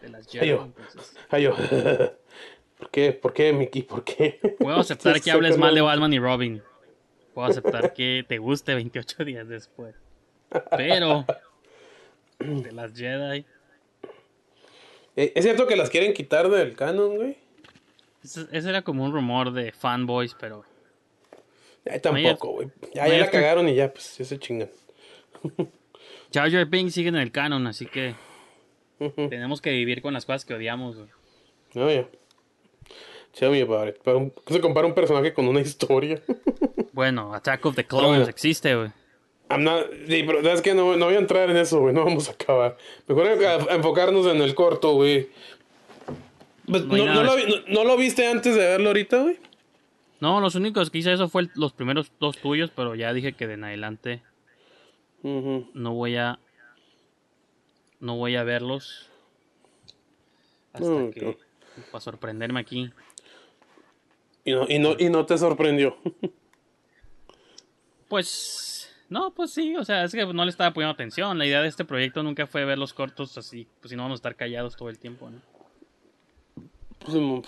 de 0.00 0.08
las 0.08 0.26
Jedi. 0.26 0.44
Ay, 0.44 0.48
yo. 0.50 0.64
Entonces, 0.64 1.16
Ay, 1.28 1.42
yo. 1.44 1.56
¿Por 2.78 2.90
qué? 2.90 3.12
¿Por 3.12 3.32
qué, 3.32 3.52
Mickey? 3.52 3.82
¿Por 3.82 4.04
qué? 4.04 4.40
puedo 4.58 4.76
aceptar 4.80 5.20
que 5.20 5.30
hables 5.30 5.58
mal 5.58 5.74
de 5.74 5.80
Batman 5.80 6.12
y 6.12 6.18
Robin. 6.18 6.62
Puedo 7.34 7.48
aceptar 7.48 7.92
que 7.92 8.24
te 8.26 8.38
guste 8.38 8.74
28 8.74 9.24
días 9.24 9.48
después. 9.48 9.94
Pero 10.76 11.24
de 12.38 12.72
las 12.72 12.94
Jedi. 12.94 13.44
Eh, 15.18 15.32
¿Es 15.34 15.42
cierto 15.42 15.66
que 15.66 15.74
las 15.74 15.90
quieren 15.90 16.14
quitar 16.14 16.48
del 16.48 16.76
canon, 16.76 17.16
güey? 17.16 17.36
Ese, 18.22 18.46
era 18.52 18.82
como 18.82 19.04
un 19.04 19.12
rumor 19.12 19.52
de 19.52 19.72
fanboys, 19.72 20.36
pero 20.38 20.64
Ay, 21.90 21.98
tampoco, 21.98 22.52
güey. 22.52 22.68
Ya, 22.94 23.08
ya 23.08 23.18
la 23.18 23.28
cagaron 23.28 23.68
y 23.68 23.74
ya, 23.74 23.92
pues, 23.92 24.16
ya 24.16 24.24
se 24.24 24.38
chingan. 24.38 24.70
Jar 26.32 26.66
Binks 26.66 26.94
sigue 26.94 27.08
en 27.08 27.16
el 27.16 27.32
canon, 27.32 27.66
así 27.66 27.86
que 27.86 28.14
tenemos 29.28 29.60
que 29.60 29.72
vivir 29.72 30.02
con 30.02 30.14
las 30.14 30.24
cosas 30.24 30.44
que 30.44 30.54
odiamos. 30.54 30.94
güey. 30.94 31.08
No, 31.74 31.90
ya. 31.90 32.06
Tell 33.36 33.50
me 33.50 33.60
about 33.62 33.88
it. 33.88 33.96
Pero 34.04 34.32
se 34.46 34.60
compara 34.60 34.86
un 34.86 34.94
personaje 34.94 35.34
con 35.34 35.48
una 35.48 35.60
historia. 35.62 36.22
Bueno, 36.92 37.34
Attack 37.34 37.66
of 37.66 37.74
the 37.74 37.84
Clones 37.84 38.18
bueno. 38.18 38.28
existe, 38.28 38.72
güey. 38.76 38.90
I'm 39.50 39.64
not- 39.64 39.86
sí, 40.08 40.22
pero 40.24 40.40
es 40.40 40.60
que 40.62 40.74
no, 40.74 40.96
no 40.96 41.06
voy 41.06 41.14
a 41.14 41.18
entrar 41.18 41.48
en 41.50 41.56
eso, 41.56 41.80
güey. 41.80 41.94
No 41.94 42.04
vamos 42.04 42.28
a 42.28 42.32
acabar. 42.32 42.76
Mejor 43.06 43.26
a- 43.28 43.54
a 43.72 43.74
enfocarnos 43.74 44.26
en 44.26 44.42
el 44.42 44.54
corto, 44.54 44.92
güey. 44.94 45.28
Pues, 46.66 46.84
No 46.84 46.96
¿no, 47.06 47.22
lo, 47.24 47.84
no- 47.84 47.96
viste 47.96 48.26
antes 48.26 48.54
de 48.54 48.60
verlo 48.60 48.88
ahorita, 48.88 49.22
güey? 49.22 49.38
No, 50.20 50.40
los 50.40 50.54
únicos 50.54 50.90
que 50.90 50.98
hice 50.98 51.12
eso 51.12 51.28
fue 51.28 51.42
el- 51.42 51.50
los 51.54 51.72
primeros 51.72 52.12
dos 52.20 52.36
tuyos, 52.38 52.70
pero 52.74 52.94
ya 52.94 53.12
dije 53.12 53.32
que 53.32 53.46
de 53.46 53.54
en 53.54 53.64
adelante 53.64 54.22
no 55.22 55.94
voy 55.94 56.16
a 56.16 56.38
no 58.00 58.16
voy 58.16 58.36
a 58.36 58.44
verlos 58.44 59.08
hasta 60.72 61.10
que 61.10 61.36
para 61.90 62.00
sorprenderme 62.00 62.60
aquí. 62.60 62.90
Y 64.44 64.52
no, 64.52 64.66
y, 64.68 64.78
no, 64.78 64.94
y 64.98 65.08
no 65.10 65.24
te 65.26 65.38
sorprendió. 65.38 65.96
Pues 68.08 68.77
no, 69.08 69.30
pues 69.32 69.52
sí, 69.52 69.74
o 69.76 69.84
sea, 69.84 70.04
es 70.04 70.12
que 70.12 70.26
no 70.26 70.44
le 70.44 70.50
estaba 70.50 70.72
poniendo 70.72 70.92
atención. 70.92 71.38
La 71.38 71.46
idea 71.46 71.62
de 71.62 71.68
este 71.68 71.84
proyecto 71.84 72.22
nunca 72.22 72.46
fue 72.46 72.64
ver 72.64 72.78
los 72.78 72.92
cortos 72.92 73.38
así, 73.38 73.66
pues 73.80 73.90
si 73.90 73.96
no 73.96 74.02
vamos 74.02 74.16
a 74.16 74.20
estar 74.20 74.36
callados 74.36 74.76
todo 74.76 74.90
el 74.90 74.98
tiempo, 74.98 75.30
¿no? 75.30 75.40
Pues, 76.98 77.14
mm, 77.14 77.40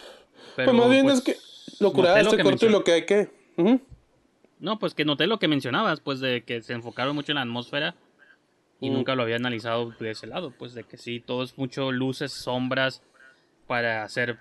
Pero, 0.57 0.73
pues 0.73 0.77
más 0.77 0.91
bien 0.91 1.05
pues, 1.05 1.19
es 1.19 1.25
que 1.25 1.37
lo 1.81 1.93
curada 1.93 2.17
de 2.17 2.23
este 2.23 2.43
corto 2.43 2.67
y 2.67 2.71
lo 2.71 2.83
que 2.83 2.93
hay 2.93 3.07
que. 3.07 3.31
No, 4.59 4.79
pues 4.79 4.95
que 4.95 5.05
noté 5.05 5.27
lo 5.27 5.39
que 5.39 5.49
mencionabas, 5.49 6.01
pues 6.01 6.21
de 6.21 6.43
que 6.45 6.63
se 6.63 6.73
enfocaron 6.73 7.15
mucho 7.15 7.33
en 7.33 7.37
la 7.37 7.43
atmósfera 7.43 7.95
y 8.81 8.89
nunca 8.89 9.15
lo 9.15 9.23
había 9.23 9.37
analizado 9.37 9.93
de 9.99 10.11
ese 10.11 10.27
lado, 10.27 10.53
pues 10.59 10.73
de 10.73 10.85
que 10.85 10.97
sí, 10.97 11.21
todo 11.21 11.43
es 11.43 11.59
mucho 11.59 11.93
luces, 11.93 12.33
sombras 12.33 13.03
para 13.67 14.03
hacer 14.03 14.39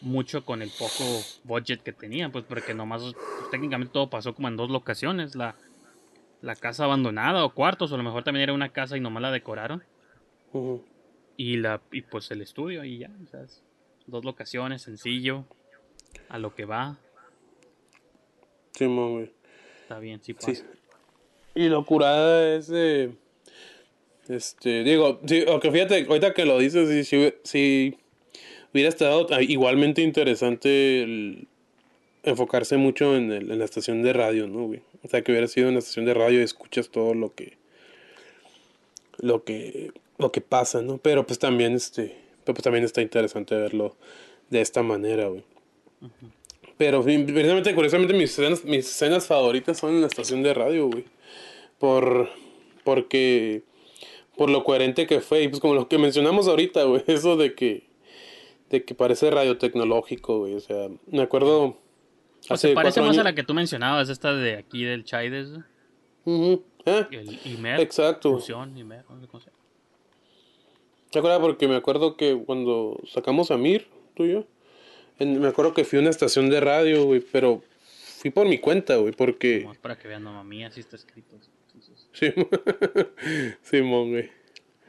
mucho 0.00 0.44
con 0.44 0.62
el 0.62 0.70
poco 0.70 1.04
budget 1.44 1.82
que 1.82 1.92
tenían, 1.92 2.30
pues 2.30 2.44
porque 2.46 2.74
nomás 2.74 3.02
pues, 3.02 3.14
técnicamente 3.50 3.92
todo 3.92 4.10
pasó 4.10 4.34
como 4.34 4.48
en 4.48 4.56
dos 4.56 4.70
locaciones, 4.70 5.34
la, 5.34 5.56
la 6.40 6.56
casa 6.56 6.84
abandonada 6.84 7.44
o 7.44 7.54
cuartos, 7.54 7.90
o 7.90 7.94
a 7.94 7.98
lo 7.98 8.04
mejor 8.04 8.24
también 8.24 8.44
era 8.44 8.52
una 8.52 8.70
casa 8.70 8.96
y 8.96 9.00
nomás 9.00 9.22
la 9.22 9.32
decoraron 9.32 9.82
y 11.36 11.56
la 11.56 11.80
y 11.92 12.02
pues 12.02 12.30
el 12.30 12.42
estudio 12.42 12.84
y 12.84 12.98
ya, 12.98 13.10
o 13.22 13.26
sea, 13.26 13.42
es 13.42 13.62
dos 14.06 14.24
locaciones, 14.24 14.82
sencillo, 14.82 15.44
a 16.28 16.38
lo 16.38 16.54
que 16.54 16.64
va, 16.64 16.98
Simón, 18.72 19.12
güey. 19.12 19.30
está 19.82 19.98
bien, 19.98 20.22
sí 20.22 20.34
pasa. 20.34 20.54
Sí. 20.54 20.62
Y 21.54 21.68
lo 21.68 21.84
curada 21.84 22.54
es 22.54 22.68
de. 22.68 23.14
Este, 24.28 24.84
digo, 24.84 25.20
sí, 25.26 25.44
aunque 25.48 25.72
fíjate, 25.72 26.06
ahorita 26.06 26.34
que 26.34 26.44
lo 26.44 26.58
dices, 26.58 26.88
sí, 26.88 27.04
sí, 27.04 27.34
sí 27.42 27.98
hubiera 28.72 28.90
estado 28.90 29.26
igualmente 29.40 30.02
interesante 30.02 31.02
el 31.02 31.48
enfocarse 32.30 32.76
mucho 32.76 33.16
en, 33.16 33.32
el- 33.32 33.50
en 33.50 33.58
la 33.58 33.64
estación 33.64 34.02
de 34.02 34.12
radio, 34.12 34.46
¿no, 34.46 34.66
güey? 34.66 34.82
O 35.04 35.08
sea, 35.08 35.22
que 35.22 35.32
hubiera 35.32 35.48
sido 35.48 35.68
en 35.68 35.74
la 35.74 35.80
estación 35.80 36.04
de 36.04 36.14
radio 36.14 36.40
y 36.40 36.44
escuchas 36.44 36.88
todo 36.90 37.14
lo 37.14 37.34
que. 37.34 37.56
lo 39.18 39.44
que. 39.44 39.92
lo 40.18 40.32
que 40.32 40.40
pasa, 40.40 40.82
¿no? 40.82 40.98
Pero 40.98 41.26
pues 41.26 41.38
también, 41.38 41.74
este. 41.74 42.16
Pero 42.44 42.54
pues 42.54 42.62
también 42.64 42.84
está 42.84 43.02
interesante 43.02 43.54
verlo 43.54 43.96
de 44.50 44.60
esta 44.60 44.82
manera, 44.82 45.28
güey. 45.28 45.44
Pero 46.76 47.02
precisamente, 47.02 47.74
curiosamente, 47.74 48.14
mis 48.14 48.30
escenas, 48.30 48.64
mis 48.64 48.86
escenas 48.88 49.26
favoritas 49.26 49.78
son 49.78 49.94
en 49.94 50.00
la 50.00 50.06
estación 50.06 50.42
de 50.42 50.54
radio, 50.54 50.86
güey. 50.88 51.04
Por, 51.78 52.28
porque, 52.84 53.62
por 54.36 54.48
lo 54.50 54.64
coherente 54.64 55.06
que 55.06 55.20
fue. 55.20 55.42
Y 55.42 55.48
pues 55.48 55.60
como 55.60 55.74
lo 55.74 55.88
que 55.88 55.98
mencionamos 55.98 56.46
ahorita, 56.48 56.84
güey. 56.84 57.02
Eso 57.08 57.36
de 57.36 57.54
que, 57.54 57.82
de 58.70 58.84
que 58.84 58.94
parece 58.94 59.30
radiotecnológico, 59.30 60.38
güey. 60.38 60.54
O 60.54 60.60
sea, 60.60 60.88
me 61.10 61.22
acuerdo. 61.22 61.76
Se 62.40 62.72
parece 62.74 63.00
más 63.00 63.10
a 63.10 63.12
años- 63.12 63.24
la 63.24 63.34
que 63.34 63.42
tú 63.42 63.54
mencionabas, 63.54 64.08
esta 64.08 64.34
de 64.34 64.54
aquí 64.56 64.84
del 64.84 65.04
Chaides, 65.04 65.48
Ujú. 66.24 66.64
Ah, 66.86 67.08
el 67.10 67.38
Imer. 67.44 67.80
Exacto. 67.80 68.32
Fusión, 68.34 68.76
Imer, 68.76 69.04
no 69.10 69.26
cómo 69.28 69.42
se. 69.42 69.50
¿Te 71.10 71.18
acuerdas? 71.18 71.40
Porque 71.40 71.68
me 71.68 71.76
acuerdo 71.76 72.16
que 72.16 72.38
cuando 72.46 73.00
sacamos 73.12 73.50
a 73.50 73.56
Mir, 73.56 73.86
tú 74.14 74.24
y 74.24 74.32
yo, 74.32 74.46
en- 75.18 75.40
me 75.40 75.48
acuerdo 75.48 75.72
que 75.74 75.84
fui 75.84 75.98
a 75.98 76.02
una 76.02 76.10
estación 76.10 76.50
de 76.50 76.60
radio, 76.60 77.04
güey, 77.04 77.20
pero 77.20 77.62
fui 78.18 78.30
por 78.30 78.46
mi 78.46 78.58
cuenta, 78.58 78.96
güey, 78.96 79.12
porque... 79.12 79.60
Nomás 79.60 79.78
para 79.78 79.98
que 79.98 80.06
vean, 80.08 80.22
mamá 80.22 80.44
mía, 80.44 80.68
así 80.68 80.80
está 80.80 80.96
escrito. 80.96 81.36
Entonces, 81.74 82.08
Sí, 82.12 82.32
Simón, 83.62 84.10
güey. 84.10 84.30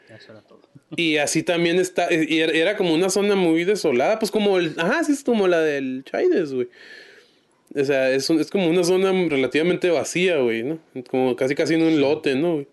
ya 0.10 0.16
eso 0.16 0.32
era 0.32 0.42
todo. 0.42 0.62
Y 0.96 1.18
así 1.18 1.44
también 1.44 1.78
está, 1.80 2.08
y 2.14 2.40
era, 2.40 2.52
era 2.54 2.78
como 2.78 2.94
una 2.94 3.10
zona 3.10 3.36
muy 3.36 3.64
desolada, 3.64 4.20
pues 4.20 4.32
como 4.32 4.58
el, 4.58 4.74
ajá, 4.78 5.04
sí 5.04 5.12
es 5.14 5.24
como 5.24 5.48
la 5.48 5.60
del 5.62 6.04
Chaides, 6.06 6.54
güey. 6.54 6.68
O 7.76 7.84
sea, 7.84 8.10
es, 8.12 8.30
un- 8.30 8.40
es 8.40 8.50
como 8.50 8.68
una 8.68 8.84
zona 8.84 9.12
relativamente 9.30 9.90
vacía, 9.92 10.38
güey, 10.38 10.64
¿no? 10.64 10.80
Como 11.10 11.36
casi 11.36 11.54
casi 11.56 11.76
en 11.76 11.84
un 11.84 12.02
lote, 12.02 12.36
¿no, 12.36 12.54
güey? 12.56 12.68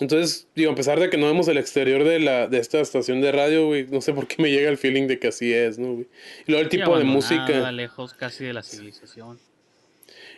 Entonces, 0.00 0.48
digo, 0.56 0.72
a 0.72 0.74
pesar 0.74 0.98
de 0.98 1.08
que 1.08 1.16
no 1.16 1.26
vemos 1.26 1.46
el 1.46 1.56
exterior 1.58 2.02
de 2.02 2.18
la 2.18 2.48
de 2.48 2.58
esta 2.58 2.80
estación 2.80 3.20
de 3.20 3.30
radio, 3.30 3.66
güey, 3.66 3.86
no 3.86 4.00
sé 4.00 4.12
por 4.12 4.26
qué 4.26 4.42
me 4.42 4.50
llega 4.50 4.68
el 4.68 4.76
feeling 4.78 5.06
de 5.06 5.18
que 5.20 5.28
así 5.28 5.52
es, 5.52 5.78
¿no, 5.78 5.92
güey? 5.92 6.06
Y 6.46 6.50
luego 6.50 6.64
el 6.64 6.70
Sí, 6.70 6.78
tipo 6.78 6.98
de 6.98 7.04
música. 7.04 7.70
lejos 7.72 8.12
casi 8.14 8.44
de 8.44 8.52
la 8.54 8.62
civilización. 8.62 9.38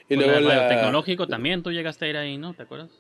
Y 0.09 0.17
luego 0.17 0.41
la- 0.41 0.57
la... 0.57 0.69
tecnológico 0.69 1.27
también, 1.27 1.63
tú 1.63 1.73
llegaste 1.73 2.05
a 2.05 2.09
ir 2.09 2.17
ahí, 2.19 2.37
¿no? 2.37 2.53
¿Te 2.53 2.65
acuerdas? 2.65 2.91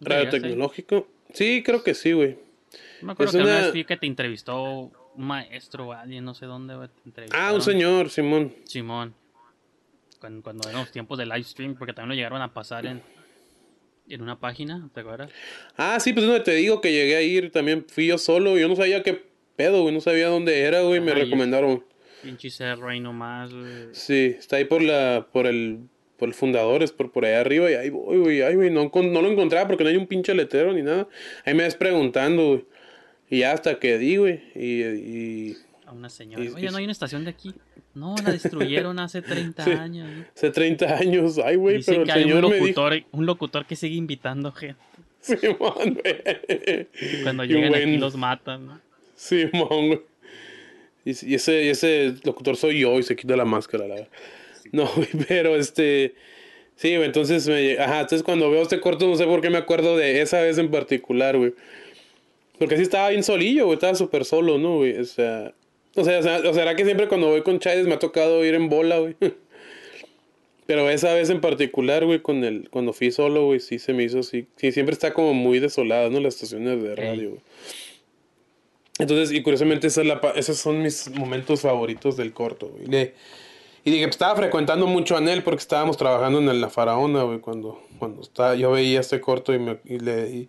¿No 0.00 0.08
Radio 0.08 0.18
llegaste 0.24 0.36
ahí? 0.36 0.42
tecnológico. 0.42 1.08
Sí, 1.32 1.62
creo 1.64 1.82
que 1.82 1.94
sí, 1.94 2.12
güey. 2.12 2.36
Me 3.02 3.12
acuerdo 3.12 3.30
Es 3.30 3.36
que 3.44 3.50
una 3.50 3.70
vez 3.72 3.86
que 3.86 3.96
te 3.96 4.06
entrevistó 4.06 4.90
maestro 5.16 5.88
o 5.88 5.92
alguien, 5.92 6.24
no 6.24 6.34
sé 6.34 6.46
dónde, 6.46 6.74
güey, 6.74 6.88
Ah, 7.32 7.52
un 7.52 7.62
señor, 7.62 8.10
Simón. 8.10 8.54
Simón. 8.64 9.14
Cuando, 10.20 10.42
cuando 10.42 10.68
eran 10.68 10.80
los 10.80 10.90
tiempos 10.90 11.18
de 11.18 11.26
live 11.26 11.44
stream, 11.44 11.74
porque 11.74 11.92
también 11.92 12.10
lo 12.10 12.14
llegaron 12.14 12.40
a 12.40 12.52
pasar 12.54 12.86
en, 12.86 13.02
en 14.08 14.22
una 14.22 14.38
página, 14.40 14.88
¿te 14.94 15.00
acuerdas? 15.00 15.30
Ah, 15.76 15.98
sí, 16.00 16.12
pues 16.12 16.24
es 16.24 16.30
donde 16.30 16.44
te 16.44 16.52
digo 16.54 16.80
que 16.80 16.92
llegué 16.92 17.16
a 17.16 17.22
ir, 17.22 17.50
también 17.50 17.84
fui 17.88 18.06
yo 18.06 18.18
solo, 18.18 18.56
yo 18.58 18.68
no 18.68 18.76
sabía 18.76 19.02
qué 19.02 19.22
pedo, 19.56 19.82
güey, 19.82 19.94
no 19.94 20.00
sabía 20.00 20.28
dónde 20.28 20.60
era, 20.60 20.82
güey, 20.82 21.00
me 21.00 21.14
recomendaron. 21.14 21.84
Pinche 22.22 22.50
cerro 22.50 22.88
ahí 22.88 23.00
nomás, 23.00 23.52
güey. 23.52 23.88
Sí, 23.92 24.34
está 24.38 24.56
ahí 24.56 24.64
por 24.64 24.82
la, 24.82 25.28
por 25.30 25.46
el, 25.46 25.80
por 26.16 26.28
el 26.28 26.34
Fundadores, 26.34 26.90
por 26.92 27.12
por 27.12 27.26
allá 27.26 27.40
arriba, 27.40 27.70
y 27.70 27.74
ahí 27.74 27.90
voy, 27.90 28.18
güey, 28.18 28.42
ay, 28.42 28.54
güey, 28.54 28.70
no, 28.70 28.90
lo 28.94 29.30
encontraba 29.30 29.66
porque 29.66 29.84
no 29.84 29.90
hay 29.90 29.96
un 29.96 30.06
pinche 30.06 30.34
letrero 30.34 30.72
ni 30.72 30.82
nada. 30.82 31.06
Ahí 31.44 31.52
me 31.54 31.64
ves 31.64 31.74
preguntando, 31.74 32.46
güey, 32.48 32.64
y 33.30 33.42
hasta 33.42 33.78
que 33.78 33.98
di, 33.98 34.16
güey, 34.16 34.40
y, 34.54 34.82
y 34.82 35.56
A 35.86 35.92
una 35.92 36.08
señora. 36.10 36.44
Y- 36.44 36.48
Oye, 36.48 36.70
¿no 36.70 36.76
hay 36.78 36.84
una 36.84 36.92
estación 36.92 37.24
de 37.24 37.30
aquí? 37.30 37.54
No, 37.94 38.16
la 38.24 38.32
destruyeron 38.32 38.98
hace 38.98 39.22
30 39.22 39.64
Sí. 39.64 39.70
años. 39.70 40.08
¿no? 40.08 40.24
hace 40.34 40.50
30 40.50 40.96
años, 40.96 41.38
ay, 41.44 41.56
güey, 41.56 41.82
pero 41.84 42.02
el 42.02 42.06
que 42.06 42.12
hay 42.12 42.22
un 42.24 42.28
señor 42.30 42.48
me 42.48 42.54
dijo, 42.56 42.66
locutor, 42.66 43.02
un 43.12 43.26
locutor 43.26 43.66
que 43.66 43.76
sigue 43.76 43.94
invitando 43.96 44.50
gente. 44.52 44.80
Simón, 45.20 45.98
güey. 46.02 46.88
Cuando 47.22 47.44
llegan 47.44 47.74
aquí 47.74 47.96
los 47.96 48.16
matan, 48.16 48.66
¿no? 48.66 48.80
Simón, 49.14 49.86
güey. 49.88 50.00
Y, 51.06 51.34
ese, 51.34 51.64
y 51.64 51.68
ese 51.68 52.14
locutor 52.24 52.56
soy 52.56 52.80
yo 52.80 52.98
y 52.98 53.02
se 53.02 53.14
quita 53.14 53.36
la 53.36 53.44
máscara, 53.44 53.86
la 53.86 53.94
verdad. 53.94 54.08
No, 54.72 54.86
güey, 54.96 55.08
pero 55.28 55.54
este. 55.56 56.14
Sí, 56.76 56.92
entonces 56.94 57.46
me. 57.46 57.78
Ajá, 57.78 58.00
entonces 58.00 58.22
cuando 58.22 58.50
veo 58.50 58.62
este 58.62 58.80
corto, 58.80 59.06
no 59.06 59.14
sé 59.16 59.24
por 59.26 59.40
qué 59.40 59.48
me 59.50 59.58
acuerdo 59.58 59.96
de 59.96 60.20
esa 60.22 60.40
vez 60.40 60.58
en 60.58 60.70
particular, 60.70 61.36
güey. 61.36 61.54
Porque 62.58 62.76
sí 62.76 62.82
estaba 62.82 63.08
bien 63.08 63.22
solillo, 63.22 63.64
güey, 63.66 63.74
estaba 63.74 63.94
súper 63.94 64.24
solo, 64.24 64.58
¿no, 64.58 64.76
güey? 64.78 64.96
O 64.98 65.04
sea. 65.04 65.52
O 65.96 66.04
sea, 66.04 66.18
o 66.18 66.22
sea, 66.22 66.38
o 66.38 66.54
será 66.54 66.74
que 66.74 66.84
siempre 66.84 67.08
cuando 67.08 67.28
voy 67.28 67.42
con 67.42 67.58
Chávez 67.60 67.86
me 67.86 67.94
ha 67.94 67.98
tocado 67.98 68.44
ir 68.44 68.54
en 68.54 68.68
bola, 68.68 68.98
güey. 68.98 69.16
Pero 70.66 70.88
esa 70.88 71.12
vez 71.12 71.28
en 71.30 71.40
particular, 71.40 72.04
güey, 72.06 72.20
con 72.20 72.42
el, 72.42 72.70
cuando 72.70 72.92
fui 72.92 73.10
solo, 73.10 73.44
güey, 73.46 73.60
sí 73.60 73.78
se 73.78 73.92
me 73.92 74.02
hizo 74.02 74.20
así. 74.20 74.46
Sí, 74.56 74.72
siempre 74.72 74.94
está 74.94 75.12
como 75.12 75.34
muy 75.34 75.58
desolada, 75.58 76.08
¿no? 76.08 76.20
Las 76.20 76.34
estaciones 76.36 76.82
de 76.82 76.96
radio, 76.96 77.30
güey. 77.30 77.40
Entonces, 78.98 79.32
y 79.32 79.42
curiosamente, 79.42 79.88
esa 79.88 80.00
es 80.00 80.06
la, 80.06 80.20
esos 80.36 80.56
son 80.56 80.80
mis 80.80 81.10
momentos 81.10 81.60
favoritos 81.60 82.16
del 82.16 82.32
corto, 82.32 82.68
güey. 82.68 82.86
Le- 82.86 83.14
y 83.84 83.90
dije, 83.90 84.04
pues, 84.04 84.14
estaba 84.14 84.34
frecuentando 84.36 84.86
mucho 84.86 85.14
a 85.14 85.18
Anel 85.18 85.42
porque 85.42 85.60
estábamos 85.60 85.98
trabajando 85.98 86.38
en 86.38 86.60
la 86.60 86.70
Faraona, 86.70 87.24
güey, 87.24 87.40
cuando, 87.40 87.82
cuando 87.98 88.22
estaba, 88.22 88.54
yo 88.54 88.70
veía 88.70 89.00
este 89.00 89.20
corto 89.20 89.52
y, 89.52 89.58
me, 89.58 89.78
y 89.84 89.98
le... 89.98 90.30
Y, 90.30 90.48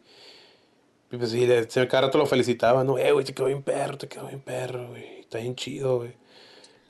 y 1.11 1.17
pues 1.17 1.31
sí, 1.31 1.45
le, 1.45 1.67
cada 1.87 2.01
rato 2.07 2.17
lo 2.17 2.25
felicitaba, 2.25 2.83
¿no? 2.83 2.97
Eh, 2.97 3.11
güey, 3.11 3.25
te 3.25 3.33
quedó 3.33 3.47
bien 3.47 3.63
perro, 3.63 3.97
te 3.97 4.07
quedó 4.07 4.27
bien 4.27 4.41
perro, 4.41 4.89
güey. 4.89 5.19
Está 5.19 5.37
bien 5.39 5.55
chido, 5.55 5.97
güey. 5.97 6.13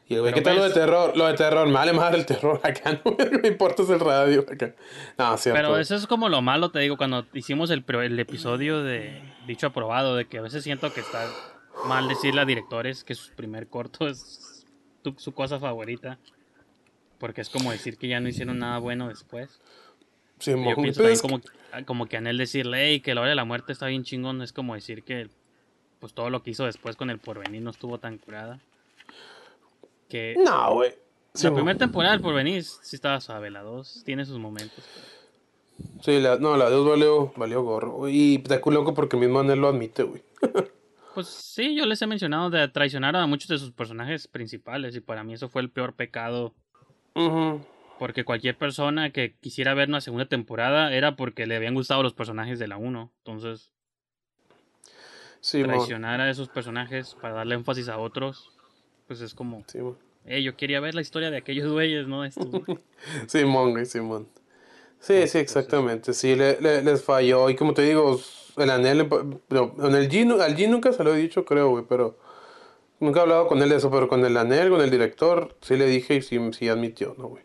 Y 0.07 0.13
el 0.15 0.21
güey, 0.21 0.33
¿qué 0.33 0.41
tal 0.41 0.55
lo 0.57 0.61
de 0.63 0.69
ves- 0.69 0.75
terror? 0.75 1.17
Lo 1.17 1.25
de 1.25 1.33
terror, 1.33 1.65
me 1.67 1.73
vale 1.73 1.91
madre 1.91 2.19
el 2.19 2.25
terror 2.27 2.59
acá, 2.63 3.01
no 3.03 3.15
me 3.41 3.47
importa 3.47 3.81
es 3.83 3.89
el 3.89 3.99
radio 3.99 4.41
acá. 4.41 4.73
No, 5.17 5.35
cierto. 5.37 5.57
Pero 5.59 5.77
eso 5.79 5.95
es 5.95 6.05
como 6.07 6.29
lo 6.29 6.41
malo, 6.43 6.69
te 6.69 6.79
digo, 6.79 6.95
cuando 6.95 7.25
hicimos 7.33 7.71
el, 7.71 7.83
el 7.87 8.19
episodio 8.19 8.83
de 8.83 9.21
Dicho 9.47 9.67
Aprobado, 9.67 10.15
de 10.15 10.25
que 10.25 10.37
a 10.37 10.41
veces 10.41 10.63
siento 10.63 10.93
que 10.93 10.99
está 11.01 11.27
mal 11.87 12.07
decirle 12.07 12.41
a 12.41 12.45
directores 12.45 13.03
que 13.03 13.15
su 13.15 13.31
primer 13.33 13.67
corto 13.67 14.07
es 14.07 14.65
tu- 15.01 15.15
su 15.17 15.33
cosa 15.33 15.59
favorita. 15.59 16.19
Porque 17.17 17.41
es 17.41 17.49
como 17.49 17.71
decir 17.71 17.97
que 17.97 18.07
ya 18.07 18.19
no 18.19 18.27
hicieron 18.29 18.59
nada 18.59 18.77
bueno 18.77 19.07
después. 19.07 19.59
Sí, 20.39 20.51
Yo 20.51 20.57
pienso 20.57 20.75
pero 20.75 20.93
también 20.93 21.11
es- 21.13 21.21
como, 21.21 21.41
como 21.83 22.05
que 22.07 22.17
a 22.17 22.19
él 22.19 22.37
decirle, 22.37 22.87
hey, 22.89 22.99
que 23.01 23.13
la 23.15 23.21
hora 23.21 23.29
de 23.31 23.35
la 23.35 23.45
muerte 23.45 23.71
está 23.73 23.87
bien 23.87 24.03
chingón, 24.03 24.41
es 24.41 24.53
como 24.53 24.75
decir 24.75 25.03
que 25.03 25.29
pues 25.99 26.13
todo 26.13 26.29
lo 26.29 26.43
que 26.43 26.51
hizo 26.51 26.65
después 26.65 26.95
con 26.95 27.09
el 27.09 27.19
porvenir 27.19 27.61
no 27.61 27.71
estuvo 27.71 27.97
tan 27.99 28.17
curada. 28.17 28.59
Que 30.09 30.35
No, 30.43 30.73
güey. 30.75 30.93
Sí, 31.33 31.47
la 31.47 31.53
primera 31.53 31.77
temporada 31.77 32.13
del 32.13 32.21
porvenir 32.21 32.63
sí 32.63 32.95
estaba 32.95 33.19
suave, 33.19 33.49
la 33.49 33.61
2 33.61 34.03
tiene 34.05 34.25
sus 34.25 34.39
momentos. 34.39 34.83
pero- 34.93 35.15
Sí, 36.03 36.21
la, 36.21 36.37
no, 36.37 36.55
la 36.55 36.69
Dios 36.69 36.87
valió, 36.87 37.33
valió 37.35 37.61
gorro. 37.63 38.07
Y 38.07 38.35
está 38.35 38.61
loco 38.71 38.93
porque 38.93 39.17
el 39.17 39.21
mismo 39.23 39.39
Anel 39.39 39.59
lo 39.59 39.67
admite, 39.69 40.03
güey. 40.03 40.21
Pues 41.13 41.27
sí, 41.27 41.75
yo 41.77 41.85
les 41.85 42.01
he 42.01 42.07
mencionado 42.07 42.49
de 42.49 42.67
traicionar 42.67 43.15
a 43.15 43.25
muchos 43.25 43.47
de 43.47 43.57
sus 43.57 43.71
personajes 43.71 44.27
principales 44.27 44.97
y 44.97 44.99
para 44.99 45.23
mí 45.23 45.33
eso 45.33 45.47
fue 45.47 45.61
el 45.61 45.69
peor 45.69 45.93
pecado 45.93 46.53
Ujú. 47.15 47.61
Porque 47.99 48.23
cualquier 48.25 48.57
persona 48.57 49.11
que 49.11 49.35
quisiera 49.39 49.73
ver 49.73 49.89
una 49.89 50.01
segunda 50.01 50.25
temporada 50.27 50.93
era 50.93 51.15
porque 51.15 51.45
le 51.47 51.55
habían 51.55 51.73
gustado 51.75 52.03
los 52.03 52.13
personajes 52.13 52.59
de 52.59 52.67
la 52.67 52.77
1. 52.77 53.11
Entonces, 53.19 53.71
Sí, 55.41 55.61
traicionar 55.63 56.21
a 56.21 56.29
esos 56.29 56.49
personajes 56.49 57.15
para 57.21 57.35
darle 57.35 57.55
énfasis 57.55 57.87
a 57.87 57.97
otros, 57.99 58.51
pues 59.07 59.21
es 59.21 59.33
como, 59.35 59.63
Sí, 59.67 59.79
eh, 60.25 60.41
yo 60.41 60.57
quería 60.57 60.79
ver 60.79 60.95
la 60.95 61.01
historia 61.01 61.29
de 61.29 61.37
aquellos 61.37 61.71
güeyes, 61.71 62.07
no 62.07 62.23
de 62.23 62.29
estos. 62.29 62.49
güey". 62.65 62.77
Simón, 63.27 63.71
güey, 63.71 63.85
Simón. 63.85 64.27
Sí, 64.99 65.27
sí, 65.27 65.37
exactamente. 65.37 66.13
Sí, 66.13 66.35
le, 66.35 66.59
le- 66.59 66.81
les 66.81 67.03
falló. 67.03 67.49
Y 67.51 67.55
como 67.55 67.73
te 67.75 67.83
digo, 67.83 68.19
el 68.57 68.69
Anel, 68.71 69.07
pa- 69.07 69.23
pero 69.47 69.75
en 69.83 69.93
el 69.95 70.09
G, 70.09 70.41
al 70.41 70.55
G 70.57 70.67
nunca 70.67 70.91
se 70.93 71.03
lo 71.03 71.13
he 71.13 71.17
dicho, 71.17 71.45
creo, 71.45 71.69
güey, 71.69 71.85
pero 71.87 72.17
nunca 72.99 73.19
he 73.19 73.21
hablado 73.23 73.47
con 73.47 73.61
él 73.61 73.69
de 73.69 73.75
eso, 73.75 73.91
pero 73.91 74.07
con 74.07 74.25
el 74.25 74.35
Anel, 74.37 74.69
con 74.71 74.81
el 74.81 74.89
director, 74.89 75.55
sí 75.61 75.77
le 75.77 75.85
dije 75.85 76.15
y 76.15 76.21
sí, 76.23 76.39
sí 76.53 76.69
admitió, 76.69 77.13
¿no, 77.19 77.27
güey? 77.27 77.44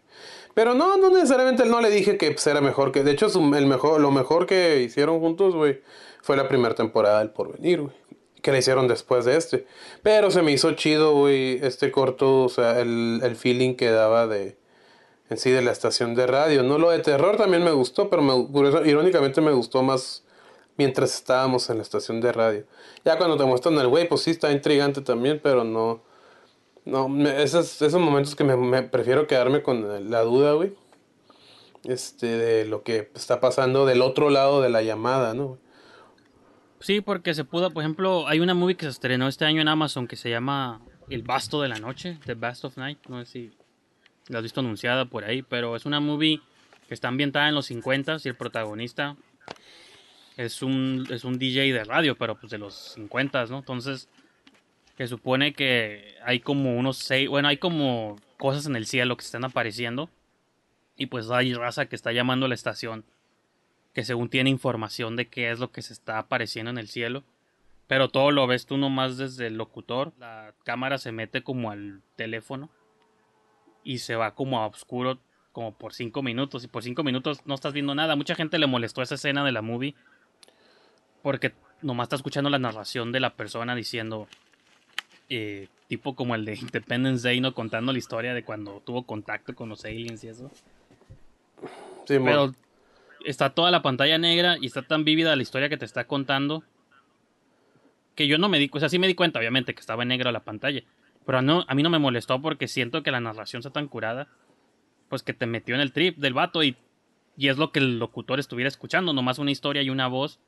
Pero 0.60 0.74
no, 0.74 0.98
no 0.98 1.08
necesariamente 1.08 1.64
no 1.64 1.80
le 1.80 1.88
dije 1.88 2.18
que 2.18 2.32
pues, 2.32 2.46
era 2.46 2.60
mejor 2.60 2.92
que. 2.92 3.02
De 3.02 3.12
hecho, 3.12 3.28
el 3.56 3.64
mejor, 3.64 3.98
lo 3.98 4.10
mejor 4.10 4.44
que 4.44 4.82
hicieron 4.82 5.18
juntos, 5.18 5.54
güey, 5.54 5.80
fue 6.20 6.36
la 6.36 6.48
primera 6.48 6.74
temporada 6.74 7.20
del 7.20 7.30
Porvenir, 7.30 7.80
güey. 7.80 7.94
Que 8.42 8.52
la 8.52 8.58
hicieron 8.58 8.86
después 8.86 9.24
de 9.24 9.38
este. 9.38 9.64
Pero 10.02 10.30
se 10.30 10.42
me 10.42 10.52
hizo 10.52 10.72
chido, 10.72 11.14
güey, 11.14 11.58
este 11.64 11.90
corto, 11.90 12.42
o 12.42 12.50
sea, 12.50 12.78
el, 12.78 13.20
el 13.22 13.36
feeling 13.36 13.74
que 13.74 13.88
daba 13.90 14.26
de. 14.26 14.58
En 15.30 15.38
sí, 15.38 15.50
de 15.50 15.62
la 15.62 15.72
estación 15.72 16.14
de 16.14 16.26
radio. 16.26 16.62
No 16.62 16.76
lo 16.76 16.90
de 16.90 16.98
terror 16.98 17.38
también 17.38 17.64
me 17.64 17.70
gustó, 17.70 18.10
pero 18.10 18.20
me, 18.20 18.34
curioso- 18.52 18.84
irónicamente 18.84 19.40
me 19.40 19.52
gustó 19.52 19.82
más 19.82 20.24
mientras 20.76 21.14
estábamos 21.14 21.70
en 21.70 21.78
la 21.78 21.82
estación 21.84 22.20
de 22.20 22.32
radio. 22.32 22.64
Ya 23.02 23.16
cuando 23.16 23.38
te 23.38 23.44
muestran 23.46 23.78
el 23.78 23.88
güey, 23.88 24.06
pues 24.06 24.20
sí 24.20 24.32
está 24.32 24.52
intrigante 24.52 25.00
también, 25.00 25.40
pero 25.42 25.64
no. 25.64 26.02
No, 26.84 27.08
me- 27.08 27.42
esos, 27.42 27.80
esos 27.82 28.00
momentos 28.00 28.34
que 28.34 28.44
me, 28.44 28.82
prefiero 28.82 29.26
quedarme 29.26 29.62
con 29.62 30.10
la 30.10 30.22
duda, 30.22 30.52
güey. 30.52 30.72
Este, 31.84 32.26
de 32.26 32.64
lo 32.66 32.82
que 32.82 33.10
está 33.14 33.40
pasando 33.40 33.86
del 33.86 34.02
otro 34.02 34.28
lado 34.28 34.60
de 34.60 34.68
la 34.68 34.82
llamada, 34.82 35.32
¿no? 35.32 35.58
Sí, 36.80 37.00
porque 37.00 37.34
se 37.34 37.44
pudo, 37.44 37.70
por 37.70 37.82
ejemplo, 37.82 38.26
hay 38.26 38.40
una 38.40 38.54
movie 38.54 38.76
que 38.76 38.86
se 38.86 38.90
estrenó 38.90 39.28
este 39.28 39.44
año 39.44 39.60
en 39.60 39.68
Amazon 39.68 40.06
que 40.06 40.16
se 40.16 40.30
llama 40.30 40.80
El 41.08 41.22
Basto 41.22 41.60
de 41.62 41.68
la 41.68 41.78
Noche, 41.78 42.18
The 42.24 42.34
Bast 42.34 42.64
of 42.64 42.76
Night, 42.76 42.98
no 43.08 43.24
sé 43.24 43.32
si 43.32 43.50
la 44.28 44.38
has 44.38 44.42
visto 44.42 44.60
anunciada 44.60 45.04
por 45.06 45.24
ahí, 45.24 45.42
pero 45.42 45.76
es 45.76 45.84
una 45.84 46.00
movie 46.00 46.40
que 46.88 46.94
está 46.94 47.08
ambientada 47.08 47.48
en 47.48 47.54
los 47.54 47.66
50 47.66 48.16
y 48.24 48.28
el 48.28 48.34
protagonista 48.36 49.16
es 50.36 50.62
un, 50.62 51.06
es 51.10 51.24
un 51.24 51.38
DJ 51.38 51.72
de 51.72 51.84
radio, 51.84 52.16
pero 52.16 52.38
pues 52.38 52.50
de 52.50 52.58
los 52.58 52.74
50, 52.94 53.44
¿no? 53.46 53.58
Entonces, 53.58 54.08
se 55.04 55.08
supone 55.08 55.52
que 55.52 56.16
hay 56.24 56.40
como 56.40 56.76
unos 56.76 56.96
seis, 56.96 57.28
bueno, 57.28 57.48
hay 57.48 57.56
como 57.58 58.16
cosas 58.36 58.66
en 58.66 58.76
el 58.76 58.86
cielo 58.86 59.16
que 59.16 59.24
están 59.24 59.44
apareciendo 59.44 60.10
y 60.96 61.06
pues 61.06 61.30
hay 61.30 61.54
raza 61.54 61.86
que 61.86 61.96
está 61.96 62.12
llamando 62.12 62.46
a 62.46 62.48
la 62.48 62.54
estación 62.54 63.04
que 63.92 64.04
según 64.04 64.28
tiene 64.28 64.50
información 64.50 65.16
de 65.16 65.28
qué 65.28 65.50
es 65.50 65.58
lo 65.58 65.72
que 65.72 65.82
se 65.82 65.92
está 65.92 66.18
apareciendo 66.18 66.70
en 66.70 66.78
el 66.78 66.88
cielo, 66.88 67.24
Pero 67.86 68.08
todo 68.08 68.30
lo 68.30 68.46
ves 68.46 68.66
tú 68.66 68.76
nomás 68.76 69.16
desde 69.16 69.48
el 69.48 69.56
locutor. 69.56 70.12
La 70.16 70.54
cámara 70.62 70.96
se 70.98 71.10
mete 71.10 71.42
como 71.42 71.72
al 71.72 72.02
teléfono. 72.14 72.70
Y 73.82 73.98
se 73.98 74.14
va 74.14 74.36
como 74.36 74.60
a 74.60 74.66
oscuro 74.66 75.18
como 75.50 75.74
por 75.76 75.92
cinco 75.92 76.22
minutos. 76.22 76.62
Y 76.62 76.68
por 76.68 76.84
cinco 76.84 77.02
minutos 77.02 77.40
no 77.46 77.54
estás 77.56 77.72
viendo 77.72 77.96
nada. 77.96 78.14
Mucha 78.14 78.36
gente 78.36 78.60
le 78.60 78.68
molestó 78.68 79.02
esa 79.02 79.16
escena 79.16 79.44
de 79.44 79.50
la 79.50 79.60
movie. 79.60 79.96
Porque 81.20 81.52
nomás 81.82 82.04
está 82.04 82.14
escuchando 82.14 82.48
la 82.48 82.60
narración 82.60 83.10
de 83.10 83.18
la 83.18 83.34
persona 83.34 83.74
diciendo. 83.74 84.28
Eh, 85.30 85.68
tipo 85.88 86.14
como 86.14 86.34
el 86.34 86.44
de 86.44 86.54
Independence 86.56 87.26
Day, 87.26 87.40
¿no? 87.40 87.54
Contando 87.54 87.92
la 87.92 87.98
historia 87.98 88.34
de 88.34 88.44
cuando 88.44 88.82
tuvo 88.84 89.04
contacto 89.04 89.54
con 89.54 89.68
los 89.68 89.84
aliens 89.84 90.22
y 90.24 90.28
eso. 90.28 90.50
Sí. 92.04 92.18
Pero 92.22 92.54
está 93.24 93.50
toda 93.50 93.70
la 93.70 93.82
pantalla 93.82 94.18
negra 94.18 94.56
y 94.60 94.66
está 94.66 94.82
tan 94.82 95.04
vívida 95.04 95.34
la 95.36 95.42
historia 95.42 95.68
que 95.68 95.76
te 95.76 95.84
está 95.84 96.06
contando 96.06 96.64
que 98.14 98.26
yo 98.26 98.38
no 98.38 98.48
me 98.48 98.58
di, 98.58 98.68
o 98.72 98.80
sea, 98.80 98.88
sí 98.88 98.98
me 98.98 99.06
di 99.06 99.14
cuenta, 99.14 99.38
obviamente, 99.38 99.72
que 99.72 99.80
estaba 99.80 100.02
en 100.02 100.08
negra 100.08 100.32
la 100.32 100.44
pantalla. 100.44 100.82
Pero 101.24 101.42
no, 101.42 101.64
a 101.66 101.74
mí 101.74 101.82
no 101.82 101.90
me 101.90 101.98
molestó 101.98 102.42
porque 102.42 102.68
siento 102.68 103.02
que 103.02 103.10
la 103.10 103.20
narración 103.20 103.60
está 103.60 103.70
tan 103.70 103.88
curada, 103.88 104.28
pues 105.08 105.22
que 105.22 105.32
te 105.32 105.46
metió 105.46 105.74
en 105.74 105.80
el 105.80 105.92
trip 105.92 106.18
del 106.18 106.34
vato 106.34 106.62
y, 106.62 106.76
y 107.36 107.48
es 107.48 107.56
lo 107.56 107.72
que 107.72 107.78
el 107.78 107.98
locutor 107.98 108.40
estuviera 108.40 108.68
escuchando, 108.68 109.12
nomás 109.12 109.38
una 109.38 109.50
historia 109.50 109.82
y 109.82 109.90
una 109.90 110.08
voz 110.08 110.40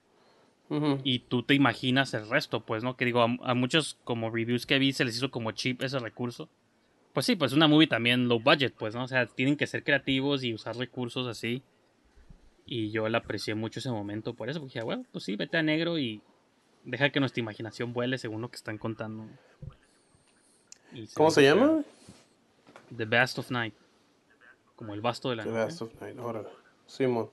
Y 1.05 1.19
tú 1.19 1.43
te 1.43 1.53
imaginas 1.55 2.15
el 2.15 2.27
resto, 2.31 2.65
pues, 2.65 2.83
¿no? 2.83 2.97
Que 2.97 3.05
digo, 3.05 3.21
a, 3.21 3.37
a 3.43 3.55
muchos 3.55 3.99
como 4.05 4.31
reviews 4.31 4.65
que 4.65 4.79
vi 4.79 4.93
se 4.93 5.05
les 5.05 5.17
hizo 5.17 5.31
como 5.31 5.53
cheap 5.53 5.83
ese 5.83 5.99
recurso. 5.99 6.49
Pues 7.13 7.27
sí, 7.27 7.37
pues 7.37 7.53
una 7.53 7.69
movie 7.69 7.87
también 7.87 8.27
low 8.27 8.41
budget, 8.41 8.73
pues, 8.79 8.95
¿no? 8.95 9.05
O 9.05 9.09
sea, 9.09 9.27
tienen 9.27 9.57
que 9.59 9.67
ser 9.67 9.85
creativos 9.85 10.43
y 10.45 10.55
usar 10.55 10.77
recursos 10.77 11.27
así. 11.27 11.63
Y 12.65 12.91
yo 12.91 13.07
la 13.11 13.19
aprecié 13.19 13.55
mucho 13.55 13.81
ese 13.81 13.91
momento 13.91 14.33
por 14.33 14.49
eso, 14.49 14.61
porque 14.61 14.75
dije, 14.75 14.85
bueno, 14.85 15.05
pues 15.13 15.25
sí, 15.25 15.37
vete 15.37 15.59
a 15.59 15.63
negro 15.63 15.99
y 15.99 16.23
deja 16.85 17.11
que 17.11 17.21
nuestra 17.21 17.41
imaginación 17.41 17.93
vuele 17.93 18.17
según 18.17 18.41
lo 18.41 18.51
que 18.51 18.57
están 18.57 18.79
contando. 18.79 19.27
Y 20.95 21.07
¿Cómo 21.09 21.31
se 21.31 21.43
llama? 21.43 21.83
The 22.97 23.05
Best 23.05 23.39
of 23.39 23.51
Night. 23.51 23.75
Como 24.75 24.95
el 24.95 25.01
basto 25.01 25.31
de 25.31 25.37
la 25.37 25.45
The 25.45 25.51
noche. 25.51 25.65
Best 25.65 25.83
of 25.83 26.01
Night, 26.01 26.19
órale. 26.19 26.49
Simón. 26.87 27.31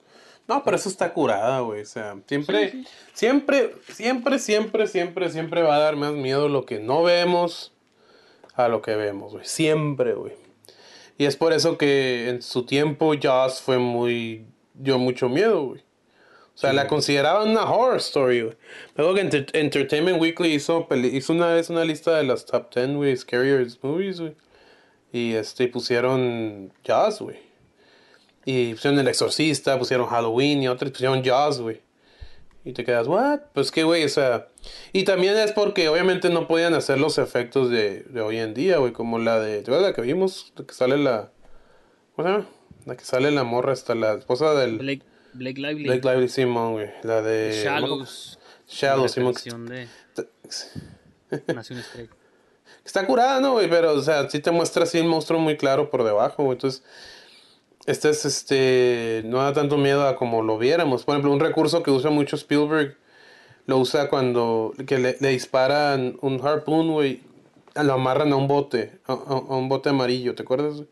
No, 0.48 0.64
pero 0.64 0.76
eso 0.76 0.88
está 0.88 1.12
curada, 1.12 1.60
güey. 1.60 1.82
O 1.82 1.86
sea, 1.86 2.16
siempre, 2.26 2.82
siempre, 3.14 3.74
siempre, 3.92 4.38
siempre, 4.38 4.86
siempre, 4.88 5.30
siempre 5.30 5.62
va 5.62 5.76
a 5.76 5.80
dar 5.80 5.96
más 5.96 6.12
miedo 6.12 6.48
lo 6.48 6.66
que 6.66 6.80
no 6.80 7.02
vemos 7.04 7.72
a 8.54 8.68
lo 8.68 8.82
que 8.82 8.96
vemos, 8.96 9.32
güey. 9.32 9.44
Siempre, 9.44 10.14
güey. 10.14 10.32
Y 11.18 11.26
es 11.26 11.36
por 11.36 11.52
eso 11.52 11.78
que 11.78 12.28
en 12.30 12.42
su 12.42 12.64
tiempo 12.66 13.12
Jaws 13.20 13.60
fue 13.60 13.78
muy. 13.78 14.44
dio 14.74 14.98
mucho 14.98 15.28
miedo, 15.28 15.62
güey. 15.66 15.82
O 16.54 16.58
sea, 16.60 16.72
la 16.74 16.86
consideraban 16.88 17.48
una 17.50 17.64
horror 17.70 17.96
story, 17.98 18.42
güey. 18.42 18.56
Luego 18.96 19.14
que 19.14 19.20
Enter- 19.22 19.50
Entertainment 19.54 20.20
Weekly 20.20 20.52
hizo, 20.52 20.86
peli- 20.88 21.16
hizo 21.16 21.32
una 21.32 21.46
vez 21.54 21.70
una 21.70 21.84
lista 21.84 22.16
de 22.16 22.24
las 22.24 22.44
top 22.44 22.74
10, 22.74 22.96
güey, 22.96 23.16
scariest 23.16 23.82
movies, 23.82 24.20
güey. 24.20 24.34
Y 25.12 25.32
este, 25.34 25.68
pusieron 25.68 26.72
Jaws, 26.86 27.20
güey. 27.20 27.38
Y 28.44 28.74
pusieron 28.74 28.98
El 28.98 29.08
Exorcista, 29.08 29.78
pusieron 29.78 30.06
Halloween 30.06 30.62
y 30.62 30.68
otros 30.68 30.90
pusieron 30.90 31.22
Jaws, 31.22 31.60
güey. 31.60 31.80
Y 32.64 32.72
te 32.72 32.84
quedas, 32.84 33.06
¿what? 33.06 33.40
Pues 33.54 33.70
que, 33.70 33.84
güey, 33.84 34.04
o 34.04 34.08
sea. 34.08 34.48
Y 34.92 35.04
también 35.04 35.36
es 35.38 35.52
porque 35.52 35.88
obviamente 35.88 36.28
no 36.28 36.46
podían 36.46 36.74
hacer 36.74 36.98
los 36.98 37.16
efectos 37.16 37.70
de, 37.70 38.02
de 38.02 38.20
hoy 38.20 38.36
en 38.36 38.52
día, 38.52 38.78
güey. 38.78 38.92
Como 38.92 39.18
la 39.18 39.40
de. 39.40 39.62
¿Te 39.62 39.70
acuerdas 39.70 39.90
la 39.90 39.94
que 39.94 40.02
vimos? 40.02 40.52
La 40.56 40.66
que 40.66 40.74
sale 40.74 40.98
la. 40.98 41.30
¿Cómo 42.14 42.28
se 42.28 42.34
llama? 42.34 42.48
La 42.84 42.96
que 42.96 43.04
sale 43.04 43.30
la 43.30 43.44
morra 43.44 43.72
hasta 43.72 43.94
la 43.94 44.14
esposa 44.14 44.52
del. 44.54 44.78
Blake, 44.78 45.02
Blake 45.32 45.60
Lively. 45.60 45.84
Blake 45.84 46.06
Lively 46.06 46.28
Simon, 46.28 46.72
güey. 46.72 46.90
La 47.02 47.22
de. 47.22 47.62
Shallows. 47.64 48.38
Shallows, 48.68 49.12
Simon. 49.12 49.66
De 49.66 49.88
Nació 51.54 51.78
estrella. 51.78 52.10
Está 52.84 53.06
curada, 53.06 53.40
¿no, 53.40 53.52
güey? 53.52 53.68
Pero, 53.68 53.92
o 53.92 54.02
sea, 54.02 54.28
sí 54.28 54.40
te 54.40 54.50
muestra 54.50 54.84
así 54.84 54.98
el 54.98 55.04
monstruo 55.04 55.38
muy 55.38 55.56
claro 55.56 55.90
por 55.90 56.04
debajo, 56.04 56.44
güey. 56.44 56.56
Entonces, 56.56 56.82
este 57.90 58.10
es, 58.10 58.24
este, 58.24 59.22
no 59.26 59.38
da 59.38 59.52
tanto 59.52 59.76
miedo 59.76 60.06
a 60.06 60.16
como 60.16 60.42
lo 60.42 60.58
viéramos. 60.58 61.04
Por 61.04 61.14
ejemplo, 61.14 61.32
un 61.32 61.40
recurso 61.40 61.82
que 61.82 61.90
usa 61.90 62.10
mucho 62.10 62.36
Spielberg, 62.36 62.96
lo 63.66 63.78
usa 63.78 64.08
cuando 64.08 64.72
que 64.86 64.98
le, 64.98 65.16
le 65.20 65.28
disparan 65.28 66.16
un 66.22 66.40
harpoon, 66.46 66.90
güey. 66.92 67.22
Lo 67.74 67.92
amarran 67.94 68.32
a 68.32 68.36
un 68.36 68.48
bote, 68.48 68.98
a, 69.06 69.14
un 69.14 69.68
bote 69.68 69.90
amarillo, 69.90 70.34
¿te 70.34 70.42
acuerdas? 70.42 70.82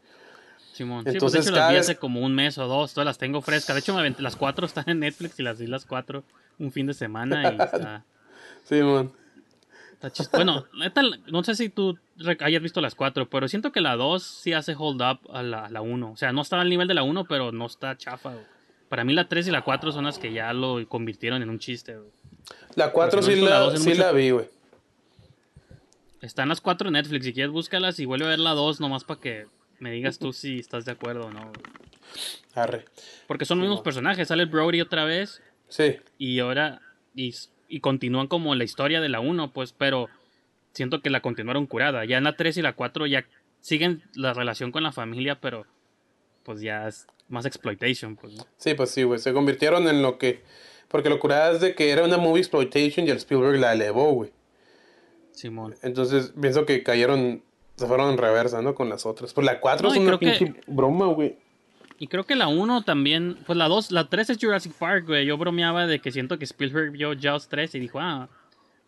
Simón. 0.72 1.01
sí, 1.01 1.05
pues 1.05 1.14
Entonces, 1.14 1.44
de 1.44 1.51
hecho 1.51 1.59
las 1.59 1.70
vi 1.72 1.76
hace 1.76 1.96
como 1.96 2.20
un 2.20 2.34
mes 2.34 2.57
o 2.59 2.66
dos, 2.68 2.94
todas 2.94 3.05
las 3.07 3.18
tengo 3.18 3.40
frescas. 3.42 3.74
De 3.74 3.80
hecho, 3.80 3.94
me 3.94 4.01
aventé- 4.01 4.20
las 4.22 4.36
cuatro 4.36 4.64
están 4.64 4.84
en 4.86 5.01
Netflix 5.01 5.40
y 5.40 5.42
las 5.42 5.59
vi 5.59 5.66
las 5.66 5.84
cuatro 5.84 6.22
un 6.59 6.70
fin 6.70 6.86
de 6.86 6.94
semana 6.94 7.42
y 7.53 7.57
está, 7.62 8.05
Sí, 8.68 8.76
man. 8.82 9.11
Está 10.03 10.24
Bueno, 10.38 10.66
neta, 10.74 11.03
no 11.26 11.42
sé 11.42 11.55
si 11.55 11.68
tú 11.68 11.99
hayas 12.40 12.62
visto 12.62 12.80
las 12.80 12.94
cuatro, 12.94 13.28
pero 13.28 13.49
siento 13.49 13.72
que 13.72 13.80
la 13.80 13.96
dos 13.96 14.22
sí 14.22 14.53
hace 14.53 14.74
hold 14.78 15.03
up 15.03 15.20
a 15.34 15.42
la, 15.42 15.66
a 15.66 15.70
la 15.70 15.80
uno. 15.80 16.12
O 16.12 16.16
sea, 16.16 16.32
no 16.32 16.42
está 16.42 16.61
al 16.61 16.68
nivel 16.70 16.86
de 16.88 16.94
la 16.94 17.03
uno, 17.03 17.24
pero 17.24 17.51
no 17.53 17.66
está 17.66 17.96
chafa. 17.96 18.34
Para 18.88 19.05
mí 19.05 19.12
la 19.12 19.28
tres 19.28 19.46
y 19.49 19.51
la 19.51 19.62
cuatro 19.62 19.90
son 19.92 20.05
las 20.05 20.18
que 20.18 20.32
ya 20.32 20.53
lo 20.53 20.86
convirtieron 20.88 21.42
en 21.42 21.51
un 21.51 21.59
chiste. 21.59 21.96
güey. 21.96 22.11
La 22.76 22.92
4 22.92 23.20
Pero 23.20 23.22
si 23.22 23.40
no 23.40 23.46
sí, 23.46 23.51
la 23.51 23.59
la, 23.59 23.64
dos, 23.64 23.74
es 23.74 23.82
sí 23.82 23.88
mucho- 23.90 24.01
la 24.03 24.12
vi, 24.12 24.30
güey. 24.30 24.46
Están 26.20 26.49
las 26.49 26.61
cuatro 26.61 26.88
en 26.88 26.94
Netflix, 26.94 27.24
si 27.26 27.32
quieres 27.32 27.53
búscalas 27.53 27.99
y 28.01 28.05
vuelve 28.05 28.24
a 28.26 28.30
ver 28.30 28.38
la 28.40 28.53
dos 28.53 28.80
nomás 28.80 29.05
para 29.05 29.20
que 29.20 29.46
me 29.78 29.90
digas 29.92 30.18
tú 30.18 30.32
si 30.32 30.59
estás 30.59 30.84
de 30.84 30.92
acuerdo 30.92 31.26
o 31.26 31.30
no. 31.30 31.53
Arre. 32.55 32.86
Porque 33.26 33.44
son 33.44 33.59
los 33.59 33.68
mismos 33.68 33.82
personajes, 33.84 34.26
sale 34.28 34.46
Brody 34.46 34.80
otra 34.80 35.05
vez 35.05 35.40
Sí. 35.68 35.96
y 36.18 36.40
ahora 36.40 36.80
y, 37.14 37.34
y 37.68 37.80
continúan 37.80 38.26
como 38.26 38.54
la 38.54 38.64
historia 38.64 39.00
de 39.00 39.08
la 39.08 39.20
1, 39.20 39.52
pues, 39.52 39.72
pero 39.72 40.08
siento 40.72 41.00
que 41.02 41.10
la 41.10 41.20
continuaron 41.20 41.66
curada. 41.66 42.04
Ya 42.04 42.18
en 42.18 42.24
la 42.24 42.36
3 42.36 42.56
y 42.56 42.62
la 42.62 42.72
4 42.74 43.06
ya 43.06 43.26
siguen 43.60 44.02
la 44.14 44.32
relación 44.32 44.72
con 44.72 44.82
la 44.82 44.92
familia, 44.92 45.40
pero 45.40 45.66
pues 46.44 46.60
ya 46.60 46.88
es 46.88 47.06
más 47.28 47.44
exploitation, 47.46 48.16
pues. 48.16 48.34
¿no? 48.34 48.46
Sí, 48.56 48.74
pues 48.74 48.90
sí, 48.90 49.02
güey. 49.02 49.18
Se 49.20 49.32
convirtieron 49.32 49.86
en 49.88 50.00
lo 50.02 50.16
que. 50.18 50.42
Porque 50.88 51.10
lo 51.10 51.18
curada 51.20 51.52
es 51.52 51.60
de 51.60 51.74
que 51.74 51.90
era 51.90 52.04
una 52.04 52.16
movie 52.16 52.40
exploitation 52.40 53.06
y 53.06 53.10
el 53.10 53.18
Spielberg 53.18 53.58
la 53.60 53.74
elevó, 53.74 54.12
güey. 54.12 54.30
Simón. 55.32 55.74
Entonces 55.82 56.32
pienso 56.40 56.64
que 56.66 56.82
cayeron. 56.82 57.42
Se 57.76 57.86
fueron 57.86 58.10
en 58.10 58.18
reversa, 58.18 58.60
¿no? 58.62 58.74
Con 58.74 58.88
las 58.88 59.06
otras. 59.06 59.32
Pues 59.34 59.44
la 59.44 59.60
4 59.60 59.88
No, 59.88 59.94
es 59.94 60.00
una 60.00 60.18
que- 60.18 60.26
pinche 60.38 60.60
broma, 60.66 61.06
güey. 61.06 61.36
Y 61.99 62.07
creo 62.07 62.24
que 62.24 62.36
la 62.36 62.46
1 62.49 62.82
también, 62.82 63.36
pues 63.46 63.57
la 63.59 63.66
2, 63.68 63.90
la 63.90 64.09
3 64.09 64.30
es 64.30 64.38
Jurassic 64.40 64.72
Park, 64.74 65.07
güey. 65.07 65.26
Yo 65.26 65.36
bromeaba 65.36 65.86
de 65.86 65.99
que 65.99 66.12
siento 66.12 66.38
que 66.38 66.44
Spielberg 66.44 66.92
vio 66.92 67.12
Jaws 67.20 67.49
3 67.49 67.74
y 67.74 67.80
dijo, 67.80 67.99
ah, 68.01 68.28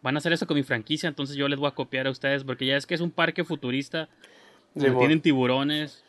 van 0.02 0.14
a 0.14 0.18
hacer 0.18 0.32
eso 0.32 0.46
con 0.46 0.56
mi 0.56 0.62
franquicia, 0.62 1.08
entonces 1.08 1.36
yo 1.36 1.48
les 1.48 1.58
voy 1.58 1.68
a 1.68 1.72
copiar 1.72 2.06
a 2.06 2.10
ustedes, 2.10 2.44
porque 2.44 2.66
ya 2.66 2.76
es 2.76 2.86
que 2.86 2.94
es 2.94 3.00
un 3.00 3.10
parque 3.10 3.44
futurista, 3.44 4.08
donde 4.74 4.88
Simón. 4.90 5.00
tienen 5.00 5.20
tiburones 5.20 6.04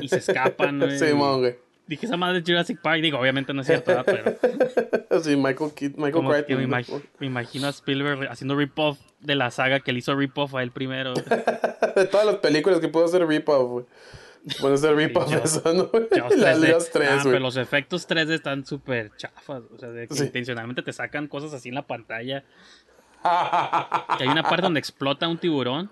y 0.00 0.08
se 0.08 0.18
escapan, 0.18 0.78
güey. 0.80 0.98
Simón, 0.98 1.40
güey. 1.40 1.56
Dije 1.88 2.06
esa 2.06 2.16
madre 2.16 2.38
es 2.38 2.44
Jurassic 2.44 2.80
Park, 2.80 3.00
digo, 3.00 3.18
obviamente 3.18 3.52
no 3.54 3.60
es 3.60 3.66
cierto, 3.68 3.92
¿verdad? 3.92 4.04
pero 5.08 5.20
Sí, 5.22 5.36
Michael, 5.36 5.70
Michael 5.96 6.24
Crichton. 6.26 6.56
me, 6.58 6.66
imag- 6.68 7.02
me 7.20 7.26
imagino 7.26 7.66
a 7.68 7.70
Spielberg 7.70 8.28
haciendo 8.28 8.56
rip-off 8.56 8.98
de 9.20 9.34
la 9.36 9.50
saga 9.52 9.78
que 9.80 9.92
le 9.92 10.00
hizo 10.00 10.14
rip-off 10.16 10.54
a 10.56 10.62
él 10.64 10.72
primero. 10.72 11.14
De 11.14 12.06
todas 12.10 12.26
las 12.26 12.36
películas 12.36 12.80
que 12.80 12.88
puedo 12.88 13.06
hacer 13.06 13.24
rip-off, 13.26 13.70
güey. 13.70 13.84
Puede 14.60 14.78
Jaws- 15.32 15.44
eso, 15.44 15.72
¿no? 15.74 15.90
Las 16.10 16.60
3D. 16.60 16.70
Jaws 16.70 16.90
3, 16.92 17.08
Ah, 17.10 17.20
pero 17.24 17.38
los 17.40 17.56
efectos 17.56 18.06
3D 18.06 18.34
están 18.34 18.64
súper 18.64 19.10
chafas. 19.16 19.62
O 19.74 19.78
sea, 19.78 19.88
de 19.90 20.06
que 20.06 20.14
Sí. 20.14 20.24
intencionalmente 20.24 20.82
te 20.82 20.92
sacan 20.92 21.26
cosas 21.26 21.52
así 21.52 21.68
en 21.70 21.74
la 21.74 21.86
pantalla. 21.86 22.44
Que 24.18 24.24
hay 24.24 24.28
una 24.28 24.42
parte 24.44 24.62
donde 24.62 24.78
explota 24.80 25.26
un 25.28 25.38
tiburón 25.38 25.90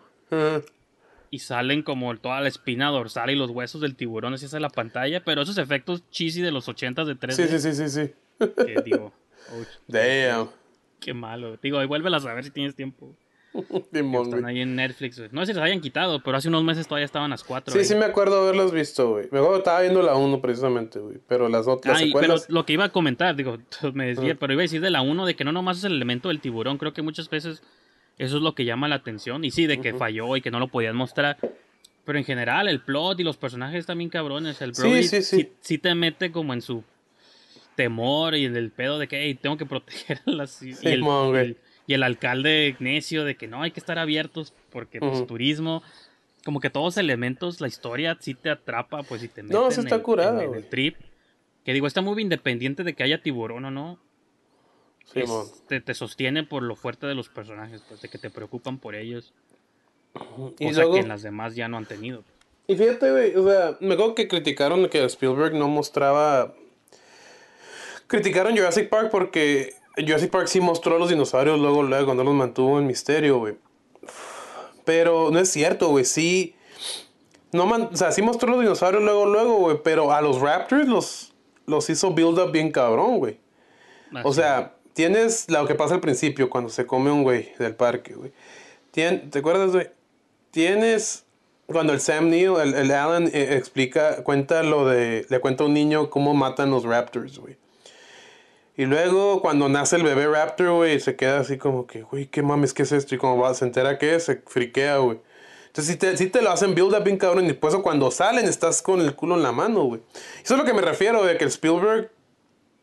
y 1.30 1.38
salen 1.40 1.82
como 1.82 2.16
toda 2.16 2.40
la 2.40 2.48
espina 2.48 2.90
dorsal 2.90 3.30
y 3.30 3.34
los 3.34 3.50
huesos 3.50 3.80
del 3.80 3.96
tiburón 3.96 4.34
así 4.34 4.46
en 4.54 4.62
la 4.62 4.68
pantalla. 4.70 5.24
Pero 5.24 5.42
esos 5.42 5.58
efectos 5.58 6.08
cheesy 6.10 6.40
de 6.42 6.52
los 6.52 6.68
80s 6.68 7.06
de 7.06 7.16
3D. 7.16 7.32
Sí, 7.32 7.48
sí, 7.48 7.58
sí, 7.58 7.74
sí, 7.74 7.88
sí. 7.88 8.14
Que 8.64 8.82
digo, 8.84 9.12
"Uy, 9.58 9.66
Damn. 9.88 10.48
qué 11.00 11.12
malo. 11.12 11.56
Digo, 11.60 11.82
y 11.82 11.86
vuélvelas 11.86 12.24
a 12.24 12.34
ver 12.34 12.44
si 12.44 12.50
tienes 12.50 12.74
tiempo. 12.76 13.16
Están 13.92 14.44
ahí 14.46 14.60
en 14.60 14.74
Netflix. 14.76 15.18
güey. 15.18 15.28
No 15.32 15.40
sé 15.46 15.52
si 15.52 15.52
las 15.58 15.64
hayan 15.66 15.80
quitado, 15.80 16.20
pero 16.22 16.36
hace 16.36 16.48
unos 16.48 16.64
meses 16.64 16.86
todavía 16.88 17.04
estaban 17.06 17.30
las 17.30 17.44
cuatro. 17.44 17.72
Sí, 17.72 17.84
sí 17.84 17.94
me 17.94 18.04
acuerdo 18.04 18.42
haberlos 18.42 18.72
visto, 18.72 19.10
güey. 19.10 19.28
Me 19.30 19.38
acuerdo 19.38 19.58
estaba 19.58 19.80
viendo 19.80 20.02
la 20.02 20.16
1 20.16 20.40
precisamente, 20.40 20.98
güey. 20.98 21.18
Pero 21.28 21.48
las 21.48 21.68
otras 21.68 22.00
Ah, 22.00 22.04
y- 22.04 22.12
pero 22.12 22.34
lo 22.48 22.66
que 22.66 22.72
iba 22.72 22.84
a 22.84 22.88
comentar, 22.88 23.36
digo, 23.36 23.58
me 23.94 24.06
desvié, 24.06 24.32
Ah. 24.32 24.36
pero 24.40 24.52
iba 24.52 24.60
a 24.62 24.64
decir 24.64 24.80
de 24.80 24.90
la 24.90 25.02
1 25.02 25.24
de 25.26 25.36
que 25.36 25.44
no 25.44 25.52
nomás 25.52 25.78
es 25.78 25.84
el 25.84 25.92
elemento 25.94 26.28
del 26.28 26.40
tiburón, 26.40 26.78
creo 26.78 26.92
que 26.92 27.02
muchas 27.02 27.30
veces 27.30 27.62
eso 28.18 28.36
es 28.36 28.42
lo 28.42 28.54
que 28.54 28.64
llama 28.64 28.88
la 28.88 28.96
atención. 28.96 29.44
Y 29.44 29.50
sí, 29.50 29.66
de 29.66 29.80
que 29.80 29.94
falló 29.94 30.36
y 30.36 30.40
que 30.40 30.50
no 30.50 30.58
lo 30.58 30.68
podían 30.68 30.96
mostrar. 30.96 31.36
Pero 32.04 32.18
en 32.18 32.24
general, 32.24 32.68
el 32.68 32.80
plot 32.80 33.20
y 33.20 33.22
los 33.24 33.36
personajes 33.38 33.86
también 33.86 34.10
cabrones. 34.10 34.60
El 34.60 34.74
Sí, 34.74 34.82
Brody 34.82 35.02
sí, 35.04 35.22
sí. 35.22 35.48
sí 35.60 35.78
te 35.78 35.94
mete 35.94 36.30
como 36.32 36.52
en 36.52 36.60
su 36.60 36.84
temor 37.76 38.34
y 38.34 38.44
en 38.44 38.56
el 38.56 38.70
pedo 38.70 38.98
de 38.98 39.08
que 39.08 39.22
hey, 39.22 39.34
tengo 39.40 39.56
que 39.56 39.66
proteger 39.66 40.20
a 40.26 40.30
y 40.30 40.34
el, 40.42 40.48
Simón, 40.48 41.30
güey. 41.30 41.42
y 41.42 41.46
el- 41.50 41.56
y 41.86 41.94
el 41.94 42.02
alcalde 42.02 42.76
necio 42.78 43.24
de 43.24 43.36
que 43.36 43.46
no 43.46 43.62
hay 43.62 43.70
que 43.70 43.80
estar 43.80 43.98
abiertos 43.98 44.54
porque 44.70 45.00
pues, 45.00 45.12
Ujú. 45.18 45.26
turismo. 45.26 45.82
Como 46.44 46.60
que 46.60 46.68
todos 46.70 46.96
elementos, 46.98 47.60
la 47.60 47.68
historia 47.68 48.18
sí 48.20 48.34
te 48.34 48.50
atrapa, 48.50 49.02
pues 49.02 49.22
y 49.22 49.28
te 49.28 49.42
No, 49.42 49.70
sí 49.70 49.80
en 49.80 49.86
está 49.86 49.96
el- 49.96 50.02
curada, 50.02 50.34
en 50.38 50.40
el 50.44 50.48
güey. 50.48 50.62
trip. 50.68 50.96
Que 51.64 51.72
digo, 51.72 51.86
está 51.86 52.02
muy 52.02 52.20
independiente 52.22 52.84
de 52.84 52.94
que 52.94 53.02
haya 53.02 53.22
tiburón 53.22 53.64
o 53.64 53.70
no. 53.70 53.98
es- 55.14 55.24
Simón. 55.28 55.46
te, 55.68 55.80
te 55.82 55.94
sostiene 55.94 56.44
por 56.44 56.62
lo 56.62 56.76
fuerte 56.76 57.06
de 57.06 57.14
los 57.14 57.28
personajes, 57.28 57.82
pues 57.88 58.00
de 58.02 58.08
que 58.08 58.16
te 58.18 58.30
preocupan 58.30 58.78
por 58.78 58.94
ellos. 58.94 59.32
Y 60.58 60.66
cosa 60.68 60.80
luego, 60.80 60.94
que 60.94 61.00
en 61.00 61.08
las 61.08 61.22
demás 61.22 61.54
ya 61.54 61.68
no 61.68 61.76
han 61.76 61.84
tenido. 61.86 62.24
y 62.66 62.74
fíjate, 62.76 63.10
güey, 63.10 63.36
o 63.36 63.46
sea, 63.46 63.76
me 63.80 63.94
acuerdo 63.94 64.14
que 64.14 64.28
criticaron 64.28 64.88
que 64.88 65.04
Spielberg 65.04 65.54
no 65.54 65.68
mostraba. 65.68 66.54
Criticaron 68.06 68.56
Jurassic 68.56 68.88
Park 68.88 69.10
porque 69.10 69.74
Jurassic 69.96 70.30
Park 70.30 70.48
sí 70.48 70.60
mostró 70.60 70.96
a 70.96 70.98
los 70.98 71.08
dinosaurios 71.08 71.58
luego, 71.60 71.82
luego, 71.82 72.14
no 72.14 72.24
los 72.24 72.34
mantuvo 72.34 72.78
en 72.78 72.86
misterio, 72.86 73.38
güey. 73.38 73.54
Pero 74.84 75.30
no 75.30 75.38
es 75.38 75.50
cierto, 75.50 75.88
güey, 75.88 76.04
sí. 76.04 76.54
No 77.52 77.66
man- 77.66 77.88
o 77.92 77.96
sea, 77.96 78.12
sí 78.12 78.20
mostró 78.22 78.50
los 78.50 78.60
dinosaurios 78.60 79.02
luego, 79.02 79.26
luego, 79.26 79.54
güey, 79.56 79.78
pero 79.82 80.12
a 80.12 80.20
los 80.20 80.40
Raptors 80.40 80.88
los, 80.88 81.32
los 81.66 81.88
hizo 81.88 82.10
build 82.12 82.38
up 82.38 82.50
bien 82.52 82.70
cabrón, 82.72 83.18
güey. 83.18 83.38
O 84.24 84.30
Así. 84.30 84.40
sea, 84.40 84.74
tienes 84.92 85.48
lo 85.48 85.66
que 85.66 85.74
pasa 85.74 85.94
al 85.94 86.00
principio 86.00 86.50
cuando 86.50 86.70
se 86.70 86.86
come 86.86 87.10
un 87.10 87.22
güey 87.22 87.52
del 87.58 87.74
parque, 87.74 88.14
güey. 88.14 88.32
¿Te 88.92 89.38
acuerdas, 89.38 89.72
güey? 89.72 89.88
Tienes 90.50 91.24
cuando 91.66 91.92
el 91.92 92.00
Sam 92.00 92.28
Neill, 92.28 92.52
el, 92.60 92.74
el 92.74 92.90
Alan 92.92 93.26
eh, 93.32 93.56
explica, 93.56 94.22
cuenta 94.22 94.62
lo 94.62 94.86
de, 94.86 95.26
le 95.28 95.40
cuenta 95.40 95.64
a 95.64 95.66
un 95.66 95.74
niño 95.74 96.10
cómo 96.10 96.34
matan 96.34 96.70
los 96.70 96.84
Raptors, 96.84 97.38
güey. 97.38 97.56
Y 98.76 98.86
luego 98.86 99.40
cuando 99.40 99.68
nace 99.68 99.96
el 99.96 100.02
bebé 100.02 100.26
Raptor, 100.26 100.70
güey, 100.72 100.98
se 100.98 101.14
queda 101.16 101.38
así 101.40 101.58
como 101.58 101.86
que, 101.86 102.02
güey, 102.02 102.26
qué 102.26 102.42
mames, 102.42 102.74
¿qué 102.74 102.82
es 102.82 102.92
esto? 102.92 103.14
Y 103.14 103.18
como 103.18 103.38
va, 103.38 103.54
se 103.54 103.64
entera 103.64 103.98
que 103.98 104.16
es, 104.16 104.24
se 104.24 104.42
friquea, 104.46 104.96
güey. 104.98 105.20
Entonces 105.66 105.92
sí 105.92 105.98
te, 105.98 106.16
sí 106.16 106.28
te 106.28 106.42
lo 106.42 106.50
hacen 106.50 106.74
build 106.74 106.94
up 106.94 107.04
bien 107.04 107.16
cabrón 107.16 107.46
y 107.46 107.52
eso 107.52 107.82
cuando 107.82 108.10
salen 108.10 108.46
estás 108.46 108.82
con 108.82 109.00
el 109.00 109.14
culo 109.14 109.36
en 109.36 109.42
la 109.42 109.52
mano, 109.52 109.84
güey. 109.84 110.00
Eso 110.42 110.54
es 110.54 110.58
lo 110.60 110.64
que 110.64 110.72
me 110.72 110.82
refiero, 110.82 111.24
de 111.24 111.36
que 111.36 111.44
el 111.44 111.50
Spielberg 111.50 112.10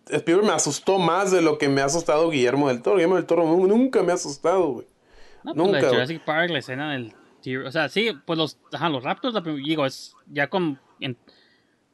Spielberg 0.09 0.47
me 0.47 0.53
asustó 0.53 0.97
más 0.97 1.31
de 1.31 1.41
lo 1.41 1.57
que 1.57 1.69
me 1.69 1.81
ha 1.81 1.85
asustado 1.85 2.29
Guillermo 2.29 2.67
del 2.67 2.81
Toro. 2.81 2.95
Guillermo 2.97 3.15
del 3.15 3.25
Toro 3.25 3.43
nu- 3.43 3.67
nunca 3.67 4.01
me 4.03 4.11
ha 4.11 4.15
asustado, 4.15 4.67
güey. 4.71 4.87
No, 5.43 5.53
pues, 5.53 5.55
nunca, 5.55 5.71
la 5.71 5.77
de 5.77 5.83
güey. 5.87 5.93
Jurassic 5.95 6.21
Park, 6.25 6.49
la 6.51 6.59
escena 6.59 6.91
del 6.91 7.13
O 7.65 7.71
sea, 7.71 7.87
sí, 7.89 8.11
pues 8.25 8.37
los, 8.37 8.57
ajá, 8.73 8.89
los 8.89 9.03
Raptors, 9.03 9.33
la 9.33 9.41
digo, 9.41 9.85
es 9.85 10.15
ya 10.27 10.47
con, 10.49 10.79
en- 10.99 11.17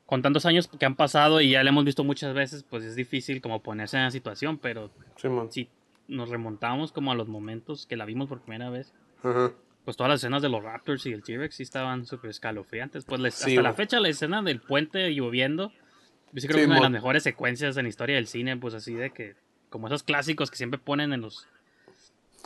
con 0.08 0.24
tantos 0.24 0.46
años 0.48 0.68
que 0.68 0.86
han 0.86 0.96
pasado 0.96 1.40
y 1.42 1.52
ya 1.52 1.62
le 1.64 1.70
hemos 1.70 1.86
visto 1.86 2.04
muchas 2.04 2.34
veces, 2.34 2.64
pues 2.64 2.84
es 2.84 2.96
difícil 2.96 3.42
como 3.42 3.62
ponerse 3.62 3.98
en 3.98 4.04
la 4.04 4.12
situación, 4.12 4.58
pero 4.58 4.90
Simón. 5.18 5.52
si 5.52 5.70
nos 6.08 6.30
remontamos 6.30 6.92
como 6.92 7.12
a 7.12 7.16
los 7.16 7.28
momentos 7.28 7.86
que 7.86 7.96
la 7.98 8.06
vimos 8.06 8.28
por 8.28 8.40
primera 8.42 8.70
vez, 8.72 8.92
pues 9.84 9.96
todas 9.98 10.10
las 10.10 10.20
escenas 10.22 10.42
de 10.42 10.50
los 10.50 10.64
Raptors 10.64 11.06
y 11.06 11.12
el 11.14 11.22
T-Rex 11.24 11.56
sí 11.56 11.64
estaban 11.64 12.06
súper 12.06 12.30
escalofriantes. 12.32 13.06
Pues 13.06 13.22
les- 13.22 13.36
Sí, 13.36 13.52
hasta 13.52 13.62
la 13.62 13.70
güey. 13.70 13.78
fecha 13.78 14.00
la 14.00 14.10
escena 14.10 14.42
del 14.42 14.60
puente 14.62 15.10
lloviendo, 15.14 15.72
yo 16.34 16.42
sí 16.42 16.48
creo 16.48 16.56
Sí, 16.58 16.60
que 16.60 16.62
es 16.62 16.66
una 16.68 16.76
de 16.76 16.80
mo- 16.80 16.84
las 16.84 16.92
mejores 16.92 17.24
secuencias 17.24 17.78
en 17.78 17.84
la 17.84 17.90
historia 17.90 18.16
del 18.16 18.28
cine, 18.28 18.58
pues 18.58 18.74
así 18.74 18.94
de 18.94 19.12
que, 19.12 19.36
como 19.70 19.88
esos 19.88 20.04
clásicos 20.04 20.50
que 20.50 20.58
siempre 20.58 20.80
ponen 20.80 21.12
en 21.14 21.22
los... 21.22 21.48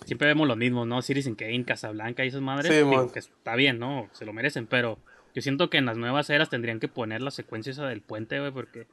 Siempre 0.05 0.27
vemos 0.27 0.47
lo 0.47 0.55
mismo, 0.55 0.85
¿no? 0.87 1.03
Citizen 1.03 1.35
Kane, 1.35 1.63
Casablanca 1.63 2.25
y 2.25 2.29
esas 2.29 2.41
madres. 2.41 2.67
Sí, 2.71 2.77
digo, 2.77 3.11
que 3.11 3.19
está 3.19 3.55
bien, 3.55 3.77
¿no? 3.77 4.09
Se 4.13 4.25
lo 4.25 4.33
merecen, 4.33 4.65
pero 4.65 4.97
yo 5.33 5.41
siento 5.41 5.69
que 5.69 5.77
en 5.77 5.85
las 5.85 5.97
nuevas 5.97 6.29
eras 6.29 6.49
tendrían 6.49 6.79
que 6.79 6.87
poner 6.87 7.21
la 7.21 7.31
secuencia 7.31 7.71
esa 7.71 7.87
del 7.87 8.01
puente, 8.01 8.39
güey, 8.39 8.51
porque 8.51 8.87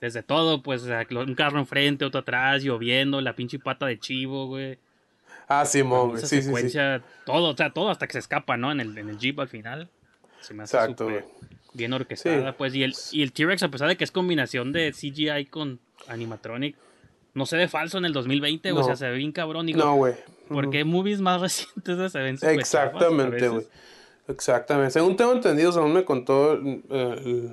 desde 0.00 0.22
todo, 0.22 0.62
pues, 0.62 0.82
un 1.10 1.34
carro 1.34 1.58
enfrente, 1.60 2.04
otro 2.04 2.20
atrás, 2.20 2.62
lloviendo, 2.62 3.20
la 3.20 3.34
pinche 3.34 3.58
pata 3.58 3.86
de 3.86 3.98
chivo, 3.98 4.46
güey. 4.46 4.78
Ah, 5.48 5.64
Simón, 5.64 6.10
güey. 6.10 6.20
Sí, 6.22 6.26
sí, 6.28 6.36
sí. 6.36 6.42
secuencia, 6.44 7.02
todo, 7.26 7.50
o 7.50 7.56
sea, 7.56 7.70
todo 7.70 7.90
hasta 7.90 8.06
que 8.06 8.14
se 8.14 8.18
escapa, 8.20 8.56
¿no? 8.56 8.72
En 8.72 8.80
el, 8.80 8.96
en 8.98 9.08
el 9.08 9.18
Jeep 9.18 9.38
al 9.40 9.48
final. 9.48 9.88
Se 10.40 10.54
me 10.54 10.64
hace 10.64 10.76
Exacto, 10.76 11.04
güey. 11.04 11.20
bien 11.74 11.92
orquestada, 11.92 12.50
Sí. 12.50 12.54
pues. 12.58 12.74
Y 12.74 12.82
el, 12.82 12.94
y 13.12 13.22
el 13.22 13.32
T-Rex, 13.32 13.62
a 13.62 13.68
pesar 13.70 13.88
de 13.88 13.96
que 13.96 14.04
es 14.04 14.10
combinación 14.10 14.72
de 14.72 14.92
CGI 14.92 15.46
con 15.46 15.78
animatronic, 16.08 16.76
no 17.34 17.46
se 17.46 17.56
ve 17.56 17.68
falso 17.68 17.98
en 17.98 18.04
el 18.04 18.12
2020, 18.12 18.72
güey, 18.72 18.80
No. 18.80 18.84
o 18.84 18.86
sea, 18.88 18.96
se 18.96 19.08
ve 19.08 19.16
bien 19.18 19.30
cabrón. 19.32 19.66
Digo, 19.66 19.78
No, 19.78 19.94
güey. 19.96 20.14
porque 20.48 20.84
movies 20.84 21.20
más 21.20 21.40
recientes 21.40 22.10
se 22.12 22.18
ven 22.18 22.38
Exactamente, 22.42 23.48
güey. 23.48 23.66
Exactamente. 24.28 24.92
Según 24.92 25.16
tengo 25.16 25.32
entendido, 25.32 25.72
según 25.72 25.92
me 25.92 26.04
contó 26.04 26.52
el, 26.52 27.52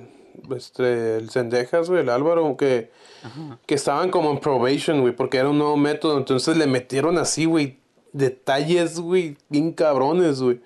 este, 0.56 1.16
el 1.16 1.30
Cendejas, 1.30 1.88
güey, 1.88 2.00
el 2.02 2.08
Álvaro, 2.08 2.56
que, 2.56 2.90
Ajá. 3.22 3.58
que 3.66 3.74
estaban 3.74 4.10
como 4.10 4.30
en 4.30 4.38
probation, 4.38 5.00
güey, 5.00 5.14
porque 5.14 5.38
era 5.38 5.48
un 5.48 5.58
nuevo 5.58 5.76
método. 5.76 6.16
Entonces 6.18 6.56
le 6.56 6.66
metieron 6.66 7.18
así, 7.18 7.44
güey, 7.44 7.78
detalles, 8.12 8.98
güey, 9.00 9.36
bien 9.48 9.72
cabrones, 9.72 10.40
güey. 10.40 10.60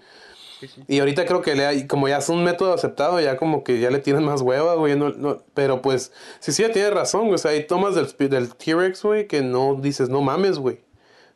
Sí, 0.61 0.69
sí. 0.69 0.83
Y 0.89 0.99
ahorita 1.01 1.27
creo 1.27 1.43
que 1.43 1.55
le 1.55 1.67
hay- 1.67 1.87
como 1.87 2.09
ya 2.09 2.19
es 2.19 2.29
un 2.29 2.45
método 2.45 2.73
aceptado, 2.75 3.21
ya 3.21 3.37
como 3.37 3.65
que 3.65 3.81
ya 3.81 3.91
le 3.91 3.99
tienen 3.99 4.25
más 4.25 4.41
hueva, 4.41 4.75
güey. 4.77 4.97
no- 4.97 5.11
no- 5.11 5.43
pero 5.53 5.83
pues, 5.83 6.13
sí, 6.39 6.53
sí, 6.53 6.65
tiene 6.73 6.91
razón, 6.91 7.23
güey. 7.23 7.35
O 7.35 7.39
sea, 7.39 7.51
hay 7.51 7.67
tomas 7.67 7.95
del, 7.95 8.07
del 8.31 8.55
T-Rex, 8.55 9.03
güey, 9.03 9.27
que 9.27 9.43
no 9.43 9.75
dices, 9.81 10.09
no 10.09 10.21
mames, 10.23 10.59
güey. 10.59 10.81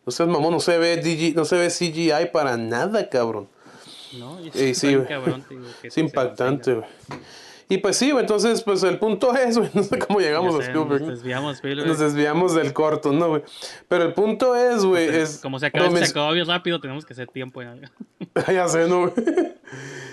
No 0.06 0.12
seas 0.12 0.28
mamón, 0.28 0.52
no 0.52 0.60
se 0.60 0.78
ve 0.78 0.96
DG, 0.96 1.34
no 1.36 1.44
se 1.44 1.56
ve 1.56 1.68
CGI 1.68 2.30
para 2.32 2.56
nada, 2.56 3.10
cabrón. 3.10 3.48
¿No? 4.12 4.38
Y 4.44 4.74
Sí, 4.74 4.96
cabrón, 5.06 5.44
digo, 5.48 5.62
que 5.82 5.88
Es 5.88 5.98
impactante, 5.98 6.74
güey. 6.74 6.86
Y 7.70 7.78
pues 7.78 7.96
sí, 7.96 8.10
güey, 8.10 8.22
entonces, 8.22 8.62
pues 8.62 8.82
el 8.82 8.98
punto 8.98 9.34
es, 9.36 9.58
güey, 9.58 9.70
no 9.74 9.82
sé 9.82 9.98
cómo 9.98 10.20
llegamos 10.20 10.52
Ya 10.52 10.58
a 10.58 10.62
sé, 10.62 10.68
Spielberg. 10.68 11.00
Nos 11.00 11.08
¿no? 11.08 11.14
desviamos, 11.14 11.56
Spielberg. 11.56 11.88
Nos 11.88 11.98
desviamos 11.98 12.54
del 12.54 12.72
corto, 12.72 13.12
¿no, 13.12 13.28
güey? 13.28 13.42
Pero 13.88 14.04
el 14.04 14.14
punto 14.14 14.56
es, 14.56 14.84
güey, 14.84 15.08
es... 15.08 15.38
Como 15.38 15.58
se 15.58 15.66
acabó, 15.66 15.90
no, 15.90 15.96
se 15.98 16.04
acabó 16.04 16.32
bien 16.32 16.46
rápido, 16.46 16.80
tenemos 16.80 17.04
que 17.04 17.12
hacer 17.12 17.28
tiempo. 17.28 17.62
ya. 17.62 17.76
ya 18.52 18.68
sé, 18.68 18.88
¿no? 18.88 19.10
güey? 19.10 19.12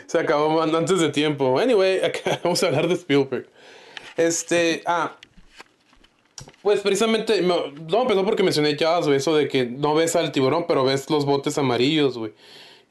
Se 0.08 0.20
acabó 0.20 0.62
antes 0.62 1.00
de 1.00 1.10
tiempo. 1.10 1.58
Anyway, 1.58 2.04
acá 2.04 2.40
vamos 2.44 2.62
a 2.62 2.68
hablar 2.68 2.88
de 2.88 2.96
Spielberg. 2.96 3.48
Este, 4.18 4.84
ah. 4.86 5.16
Pues 6.62 6.82
precisamente, 6.82 7.42
no, 7.42 7.68
no 7.72 8.02
empezó 8.02 8.26
porque 8.26 8.44
mencioné 8.44 8.76
Jaws, 8.76 9.06
güey, 9.06 9.18
eso 9.18 9.36
de 9.36 9.48
que 9.48 9.66
no 9.66 9.94
ves 9.94 10.16
al 10.16 10.32
tiburón, 10.32 10.66
pero 10.68 10.84
ves 10.84 11.10
los 11.10 11.26
botes 11.26 11.58
amarillos, 11.58 12.18
güey. 12.18 12.34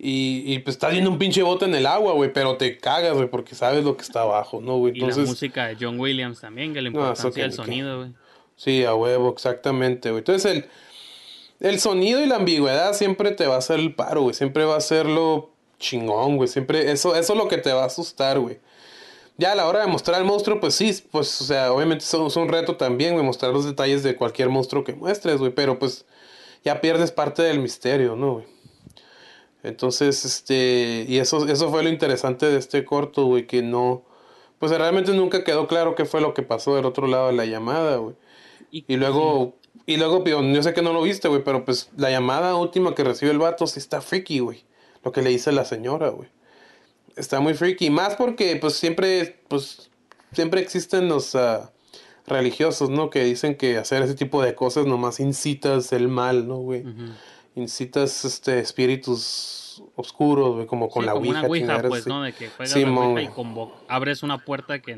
Y, 0.07 0.43
y 0.53 0.59
pues 0.59 0.77
estás 0.77 0.93
viendo 0.93 1.09
un 1.11 1.17
pinche 1.19 1.43
bote 1.43 1.65
en 1.65 1.75
el 1.75 1.87
agua, 1.87 2.13
güey, 2.13 2.31
pero 2.31 2.59
te 2.59 2.77
cagas, 2.77 3.15
güey, 3.15 3.31
porque 3.31 3.55
sabes 3.55 3.85
lo 3.85 3.97
que 3.97 4.03
está 4.03 4.21
abajo, 4.21 4.61
¿no, 4.61 4.77
güey? 4.77 4.93
Y 4.95 5.01
la 5.01 5.07
Entonces, 5.07 5.29
música 5.31 5.67
de 5.69 5.77
John 5.81 5.99
Williams 5.99 6.41
también, 6.43 6.75
que 6.75 6.83
No, 6.83 6.89
eso 6.91 6.99
importancia 7.29 7.45
que- 7.45 7.51
que- 7.51 7.57
sonido, 7.57 7.99
güey. 8.01 8.11
Sí, 8.57 8.85
a 8.85 8.95
huevo, 8.95 9.31
exactamente, 9.33 10.11
güey. 10.11 10.19
Entonces 10.21 10.53
el, 10.53 10.67
el 11.61 11.81
sonido 11.81 12.21
y 12.23 12.27
la 12.27 12.37
ambigüedad 12.37 12.93
siempre 12.93 13.31
te 13.31 13.47
va 13.47 13.55
a 13.55 13.59
hacer 13.59 13.81
el 13.81 13.95
paro, 13.95 14.23
güey. 14.23 14.35
Siempre 14.35 14.65
va 14.67 14.77
a 14.77 14.81
ser 14.83 15.07
lo 15.07 15.51
chingón, 15.79 16.37
güey. 16.37 16.49
Siempre, 16.49 16.93
eso, 16.93 17.17
eso 17.17 17.33
es 17.33 17.39
lo 17.39 17.49
que 17.49 17.57
te 17.57 17.73
va 17.73 17.85
a 17.85 17.87
asustar, 17.87 18.39
güey. 18.39 18.59
Ya 19.39 19.53
a 19.53 19.55
la 19.55 19.67
hora 19.67 19.81
de 19.81 19.87
mostrar 19.87 20.19
al 20.21 20.25
monstruo, 20.27 20.61
pues 20.61 20.75
sí, 20.75 20.95
pues, 21.11 21.41
o 21.41 21.45
sea, 21.45 21.73
obviamente 21.73 22.05
es 22.05 22.13
un, 22.15 22.27
es 22.27 22.37
un 22.37 22.49
reto 22.49 22.77
también, 22.77 23.15
güey, 23.15 23.25
mostrar 23.25 23.53
los 23.53 23.65
detalles 23.65 24.03
de 24.03 24.15
cualquier 24.17 24.51
monstruo 24.51 24.85
que 24.85 24.93
muestres, 24.95 25.39
güey. 25.39 25.51
Pero 25.53 25.79
pues 25.79 26.05
ya 26.63 26.81
pierdes 26.83 27.11
parte 27.11 27.43
del 27.43 27.59
misterio, 27.59 28.15
¿no, 28.17 28.35
güey? 28.35 28.54
Entonces, 29.65 30.27
este, 30.27 31.07
y 31.09 31.19
eso, 31.19 31.49
eso 31.49 31.71
fue 31.71 31.83
lo 31.83 31.89
interesante 31.89 32.47
de 32.47 32.59
este 32.59 32.85
corto, 32.85 33.25
güey, 33.25 33.47
que 33.47 33.63
no, 33.63 34.05
pues 34.59 34.71
realmente 34.71 35.13
nunca 35.13 35.43
quedó 35.43 35.67
claro 35.67 35.95
qué 35.95 36.05
fue 36.05 36.21
lo 36.21 36.35
que 36.35 36.43
pasó 36.43 36.77
del 36.77 36.85
otro 36.85 37.07
lado 37.07 37.29
de 37.29 37.33
la 37.33 37.47
llamada, 37.47 37.97
güey. 37.97 38.15
Y 38.71 38.97
luego, 38.97 39.57
y 39.87 39.97
luego, 39.97 40.21
digo, 40.21 40.43
yo 40.43 40.63
sé 40.63 40.75
que 40.75 40.83
no 40.83 40.93
lo 40.93 41.01
viste, 41.01 41.29
güey, 41.29 41.43
pero 41.43 41.65
pues 41.65 41.91
la 41.97 42.11
llamada 42.11 42.55
última 42.57 42.95
que 42.95 43.05
recibe 43.05 43.31
el 43.33 43.39
vato 43.39 43.67
sí 43.67 43.79
está 43.79 44.03
freaky, 44.03 44.41
güey. 44.41 44.65
Lo 45.03 45.13
que 45.13 45.23
le 45.23 45.31
dice 45.31 45.51
la 45.51 45.65
señora, 45.65 46.11
güey. 46.11 46.29
Está 47.17 47.41
muy 47.41 47.55
freaky. 47.55 47.89
Más 47.89 48.17
porque, 48.17 48.57
pues 48.57 48.75
siempre, 48.75 49.41
pues, 49.49 49.91
siempre 50.33 50.61
existen 50.61 51.09
los 51.09 51.35
ah, 51.35 51.73
religiosos, 52.27 52.91
¿no? 52.91 53.09
Que 53.09 53.25
dicen 53.25 53.57
que 53.57 53.79
hacer 53.79 54.03
ese 54.03 54.15
tipo 54.15 54.43
de 54.43 54.55
cosas 54.55 54.85
nomás 54.87 55.21
incitas 55.21 55.93
el 55.93 56.09
mal, 56.09 56.47
¿no, 56.47 56.57
güey? 56.59 56.85
Ujú. 57.55 57.61
Incitas, 57.63 58.25
este, 58.25 58.59
espíritus 58.61 59.83
oscuros, 59.97 60.55
güey, 60.57 60.67
como 60.67 60.89
con 60.89 61.03
Sí, 61.03 61.07
la 61.07 61.13
como 61.13 61.27
ouija. 61.27 61.39
una 61.41 61.49
ouija, 61.49 61.83
pues. 61.89 62.07
¿no? 62.07 62.23
De 62.23 62.33
que 62.33 62.49
juegas 62.49 62.73
Sí, 62.73 62.83
la 62.85 62.91
ouija 62.91 63.23
y 63.23 63.27
güey. 63.27 63.29
convo- 63.29 63.73
abres 63.89 64.23
una 64.23 64.39
puerta 64.45 64.81
que, 64.81 64.97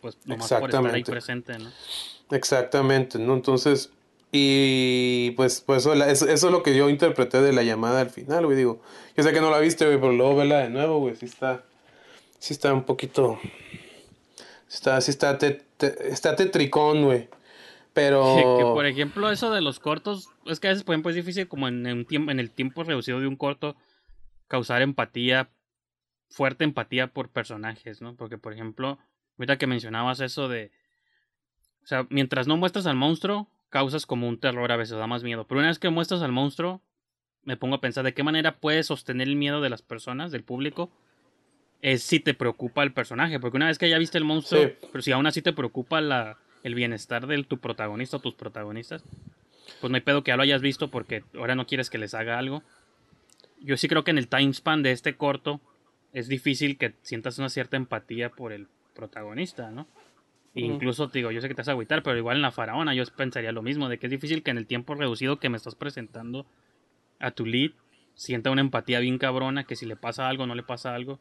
pues, 0.00 0.16
nomás 0.24 0.48
por 0.48 0.70
estar 0.70 0.94
ahí 0.94 1.04
presente, 1.04 1.58
¿no? 1.58 1.70
Exactamente, 2.30 3.18
¿no? 3.18 3.34
Entonces, 3.34 3.90
y 4.32 5.32
pues, 5.32 5.60
pues 5.60 5.80
eso, 5.86 5.92
eso, 6.04 6.28
es 6.28 6.42
lo 6.44 6.62
que 6.62 6.76
yo 6.76 6.88
interpreté 6.88 7.40
de 7.42 7.52
la 7.52 7.62
llamada 7.64 8.00
al 8.00 8.10
final, 8.10 8.44
güey. 8.46 8.56
Digo, 8.56 8.80
yo 9.16 9.22
sé 9.24 9.32
que 9.32 9.40
no 9.40 9.50
la 9.50 9.58
viste, 9.58 9.84
güey, 9.86 9.98
pero 10.00 10.12
luego 10.12 10.36
vela 10.36 10.58
de 10.58 10.70
nuevo, 10.70 10.98
güey. 11.00 11.16
Sí 11.16 11.26
está, 11.26 11.64
sí 12.38 12.52
está 12.54 12.72
un 12.72 12.84
poquito, 12.84 13.40
sí 13.42 14.74
está, 14.76 15.00
sí 15.00 15.10
está, 15.10 15.36
te- 15.38 15.62
te- 15.76 16.08
está 16.12 16.36
tetricón, 16.36 17.04
güey. 17.04 17.28
Pero, 17.92 18.22
Que, 18.36 18.42
que, 18.58 18.62
por 18.72 18.86
ejemplo, 18.86 19.30
eso 19.32 19.50
de 19.50 19.60
los 19.62 19.80
cortos, 19.80 20.28
es 20.52 20.60
que 20.60 20.68
a 20.68 20.70
veces, 20.70 20.84
por 20.84 20.94
ejemplo, 20.94 21.10
es 21.10 21.16
difícil 21.16 21.48
como 21.48 21.68
en, 21.68 21.86
un 21.86 22.04
tiempo, 22.04 22.30
en 22.30 22.40
el 22.40 22.50
tiempo 22.50 22.84
reducido 22.84 23.20
de 23.20 23.26
un 23.26 23.36
corto 23.36 23.76
causar 24.48 24.82
empatía, 24.82 25.50
fuerte 26.28 26.64
empatía 26.64 27.08
por 27.08 27.28
personajes, 27.28 28.00
¿no? 28.02 28.16
Porque, 28.16 28.38
por 28.38 28.52
ejemplo, 28.52 28.98
ahorita 29.38 29.58
que 29.58 29.66
mencionabas 29.66 30.20
eso 30.20 30.48
de, 30.48 30.72
o 31.82 31.86
sea, 31.86 32.06
mientras 32.10 32.46
no 32.46 32.56
muestras 32.56 32.86
al 32.86 32.96
monstruo, 32.96 33.48
causas 33.68 34.06
como 34.06 34.28
un 34.28 34.38
terror 34.38 34.72
a 34.72 34.76
veces, 34.76 34.98
da 34.98 35.06
más 35.06 35.22
miedo. 35.22 35.46
Pero 35.46 35.60
una 35.60 35.68
vez 35.68 35.78
que 35.78 35.90
muestras 35.90 36.22
al 36.22 36.32
monstruo, 36.32 36.82
me 37.42 37.56
pongo 37.56 37.76
a 37.76 37.80
pensar 37.80 38.04
de 38.04 38.12
qué 38.12 38.22
manera 38.22 38.56
puedes 38.58 38.86
sostener 38.86 39.28
el 39.28 39.36
miedo 39.36 39.60
de 39.60 39.70
las 39.70 39.82
personas, 39.82 40.32
del 40.32 40.42
público, 40.42 40.90
es 41.80 42.02
si 42.02 42.20
te 42.20 42.34
preocupa 42.34 42.82
el 42.82 42.92
personaje. 42.92 43.40
Porque 43.40 43.56
una 43.56 43.68
vez 43.68 43.78
que 43.78 43.88
ya 43.88 43.98
viste 43.98 44.18
el 44.18 44.24
monstruo, 44.24 44.64
Sí. 44.64 44.72
pero 44.92 45.02
si 45.02 45.12
aún 45.12 45.26
así 45.26 45.40
te 45.40 45.52
preocupa 45.52 46.00
la, 46.00 46.36
el 46.62 46.74
bienestar 46.74 47.26
de 47.26 47.42
tu 47.44 47.58
protagonista 47.58 48.18
o 48.18 48.20
tus 48.20 48.34
protagonistas, 48.34 49.02
pues 49.80 49.90
no 49.90 49.96
hay 49.96 50.02
pedo 50.02 50.22
que 50.22 50.30
ya 50.30 50.36
lo 50.36 50.42
hayas 50.42 50.62
visto 50.62 50.90
porque 50.90 51.24
ahora 51.34 51.54
no 51.54 51.66
quieres 51.66 51.90
que 51.90 51.98
les 51.98 52.14
haga 52.14 52.38
algo. 52.38 52.62
Yo 53.60 53.76
sí 53.76 53.88
creo 53.88 54.04
que 54.04 54.10
en 54.10 54.18
el 54.18 54.28
time 54.28 54.52
span 54.52 54.82
de 54.82 54.92
este 54.92 55.16
corto 55.16 55.60
es 56.12 56.28
difícil 56.28 56.76
que 56.78 56.94
sientas 57.02 57.38
una 57.38 57.48
cierta 57.48 57.76
empatía 57.76 58.30
por 58.30 58.52
el 58.52 58.68
protagonista, 58.94 59.70
¿no? 59.70 59.86
Incluso, 60.54 61.08
te 61.08 61.18
digo, 61.18 61.30
yo 61.30 61.40
sé 61.40 61.48
que 61.48 61.54
te 61.54 61.60
vas 61.60 61.68
a 61.68 61.72
agüitar, 61.72 62.02
pero 62.02 62.18
igual 62.18 62.36
en 62.36 62.42
la 62.42 62.50
faraona 62.50 62.92
yo 62.94 63.04
pensaría 63.16 63.52
lo 63.52 63.62
mismo, 63.62 63.88
de 63.88 63.98
que 63.98 64.06
es 64.06 64.10
difícil 64.10 64.42
que 64.42 64.50
en 64.50 64.58
el 64.58 64.66
tiempo 64.66 64.94
reducido 64.94 65.38
que 65.38 65.48
me 65.48 65.56
estás 65.56 65.76
presentando 65.76 66.44
a 67.20 67.30
tu 67.30 67.46
lead 67.46 67.70
sienta 68.14 68.50
una 68.50 68.60
empatía 68.60 68.98
bien 68.98 69.18
cabrona, 69.18 69.64
que 69.64 69.76
si 69.76 69.86
le 69.86 69.94
pasa 69.94 70.28
algo 70.28 70.46
no 70.46 70.54
le 70.54 70.64
pasa 70.64 70.94
algo, 70.94 71.20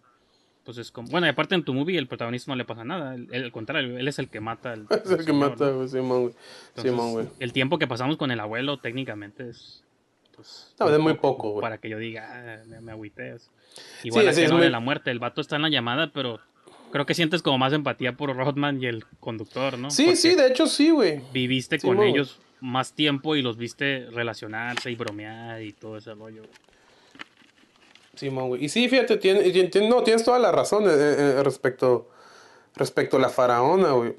pues 0.64 0.78
es 0.78 0.92
como... 0.92 1.08
Bueno, 1.10 1.26
y 1.28 1.30
aparte 1.30 1.56
en 1.56 1.64
tu 1.64 1.74
movie 1.74 1.98
el 1.98 2.08
protagonista 2.08 2.52
no 2.52 2.56
le 2.56 2.66
pasa 2.66 2.84
nada, 2.84 3.16
él- 3.16 3.28
al 3.34 3.52
contrario, 3.52 3.98
él 3.98 4.08
es 4.08 4.20
el 4.20 4.30
que 4.30 4.40
mata 4.40 4.74
al... 4.74 4.86
Es 5.04 5.10
el 5.12 5.18
que 5.18 5.24
señor, 5.24 5.50
mata, 5.52 5.70
güey, 5.72 5.88
Simón, 5.88 6.22
güey. 6.24 6.34
Entonces, 6.70 6.92
Simón, 6.92 7.12
güey. 7.14 7.28
el 7.40 7.54
tiempo 7.54 7.80
que 7.80 7.88
pasamos 7.88 8.18
con 8.18 8.32
el 8.32 8.40
abuelo 8.40 8.78
técnicamente 8.78 9.50
es... 9.50 9.84
Pues, 10.36 10.74
No, 10.80 10.90
es 10.94 11.00
muy 11.00 11.16
poco, 11.16 11.50
güey. 11.52 11.62
Para 11.62 11.78
que 11.80 11.90
yo 11.90 11.98
diga, 11.98 12.30
ah, 12.32 12.64
me, 12.68 12.82
me 12.82 12.92
agüiteas. 12.92 13.50
Igual 14.04 14.22
Sí, 14.24 14.26
la 14.28 14.34
sí, 14.34 14.42
es 14.44 14.52
muy- 14.52 14.62
de 14.62 14.70
la 14.70 14.80
muerte, 14.80 15.12
el 15.12 15.20
vato 15.20 15.42
está 15.42 15.56
en 15.58 15.64
la 15.64 15.70
llamada, 15.70 16.12
pero 16.14 16.40
creo 16.92 17.06
que 17.06 17.14
sientes 17.14 17.42
como 17.42 17.58
más 17.58 17.74
empatía 17.74 18.14
por 18.14 18.36
Rodman 18.36 18.82
y 18.82 18.86
el 18.86 19.06
conductor, 19.20 19.78
¿no? 19.78 19.90
Sí, 19.92 20.04
Porque 20.06 20.16
sí, 20.18 20.36
de 20.36 20.48
hecho 20.48 20.66
sí, 20.68 20.90
güey. 20.92 21.22
Viviste 21.34 21.80
Sí, 21.80 21.86
con 21.88 22.02
ellos 22.04 22.40
más 22.62 22.94
tiempo 22.94 23.36
y 23.36 23.42
los 23.42 23.58
viste 23.58 24.08
relacionarse 24.12 24.92
y 24.92 24.96
bromear 24.96 25.62
y 25.62 25.72
todo 25.74 25.98
ese 25.98 26.14
rollo. 26.14 26.42
güey. 26.42 26.52
Simón, 28.20 28.50
güey. 28.50 28.66
Y 28.66 28.70
sí, 28.70 28.90
fíjate, 28.90 29.18
tiene, 29.18 29.70
no, 29.88 30.04
tienes 30.04 30.24
toda 30.24 30.40
la 30.40 30.52
razón 30.52 30.86
eh, 30.86 30.90
eh, 30.92 31.44
respecto, 31.44 32.10
respecto 32.76 33.18
a 33.18 33.20
la 33.20 33.30
faraona, 33.30 33.92
güey. 33.94 34.16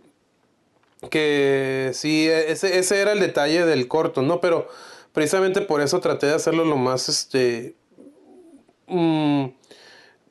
Que 1.11 1.91
sí, 1.93 2.27
e, 2.29 2.51
ese, 2.51 2.79
ese 2.79 3.01
era 3.01 3.13
el 3.13 3.21
detalle 3.21 3.67
del 3.67 3.89
corto, 3.89 4.23
¿no? 4.23 4.41
Pero 4.41 4.69
precisamente 5.13 5.61
por 5.61 5.83
eso 5.83 6.01
traté 6.01 6.27
de 6.27 6.35
hacerlo 6.35 6.65
lo 6.65 6.77
más, 6.77 7.09
este, 7.11 7.75
mm, 8.87 9.47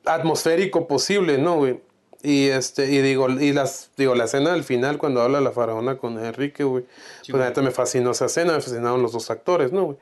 atmosférico 0.06 0.88
posible, 0.88 1.38
¿no, 1.38 1.58
güey? 1.58 1.80
Y 2.22 2.48
este, 2.48 2.92
y 2.92 3.02
digo, 3.02 3.30
y 3.30 3.54
las, 3.54 3.92
digo, 3.98 4.16
la 4.16 4.26
escena 4.26 4.52
del 4.52 4.64
final 4.64 4.98
cuando 4.98 5.22
habla 5.22 5.40
la 5.42 5.52
faraona 5.52 5.98
con 5.98 6.18
Enrique, 6.18 6.64
güey. 6.64 6.86
Sí, 7.22 7.32
pues 7.32 7.40
la 7.40 7.50
neta 7.50 7.62
me 7.62 7.72
fascinó 7.72 8.12
esa 8.12 8.26
escena, 8.26 8.54
me 8.54 8.62
fascinaron 8.62 9.02
los 9.02 9.14
dos 9.14 9.30
actores, 9.30 9.72
¿no, 9.72 9.86
güey? 9.86 9.98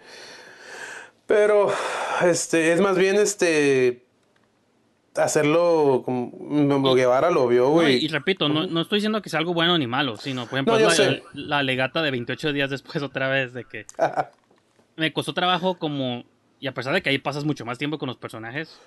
Pero, 1.28 1.72
este, 2.24 2.72
es 2.74 2.82
más 2.82 2.98
bien, 2.98 3.18
este, 3.18 4.04
hacerlo 5.16 6.02
como 6.06 6.94
Guevara 6.96 7.30
lo 7.32 7.48
vio, 7.48 7.66
No, 7.66 7.70
güey. 7.72 7.98
y, 7.98 8.06
y 8.06 8.08
repito, 8.08 8.50
no, 8.50 8.66
no 8.68 8.82
estoy 8.82 8.98
diciendo 8.98 9.22
que 9.22 9.30
sea 9.30 9.40
algo 9.40 9.54
bueno 9.54 9.78
ni 9.78 9.88
malo, 9.88 10.18
sino, 10.18 10.46
por 10.46 10.54
ejemplo, 10.58 10.80
No, 10.80 10.90
la, 10.90 11.22
la 11.34 11.64
legata 11.64 12.02
de 12.02 12.12
28 12.12 12.54
días 12.54 12.70
después 12.70 13.04
otra 13.04 13.28
vez 13.28 13.54
de 13.54 13.66
que 13.66 13.86
me 14.96 15.14
costó 15.14 15.34
trabajo 15.34 15.78
como, 15.78 16.24
y 16.60 16.68
a 16.68 16.74
pesar 16.74 16.94
de 16.94 17.02
que 17.02 17.10
ahí 17.10 17.18
pasas 17.18 17.44
mucho 17.44 17.66
más 17.66 17.78
tiempo 17.78 17.98
con 17.98 18.08
los 18.08 18.18
personajes, 18.18 18.80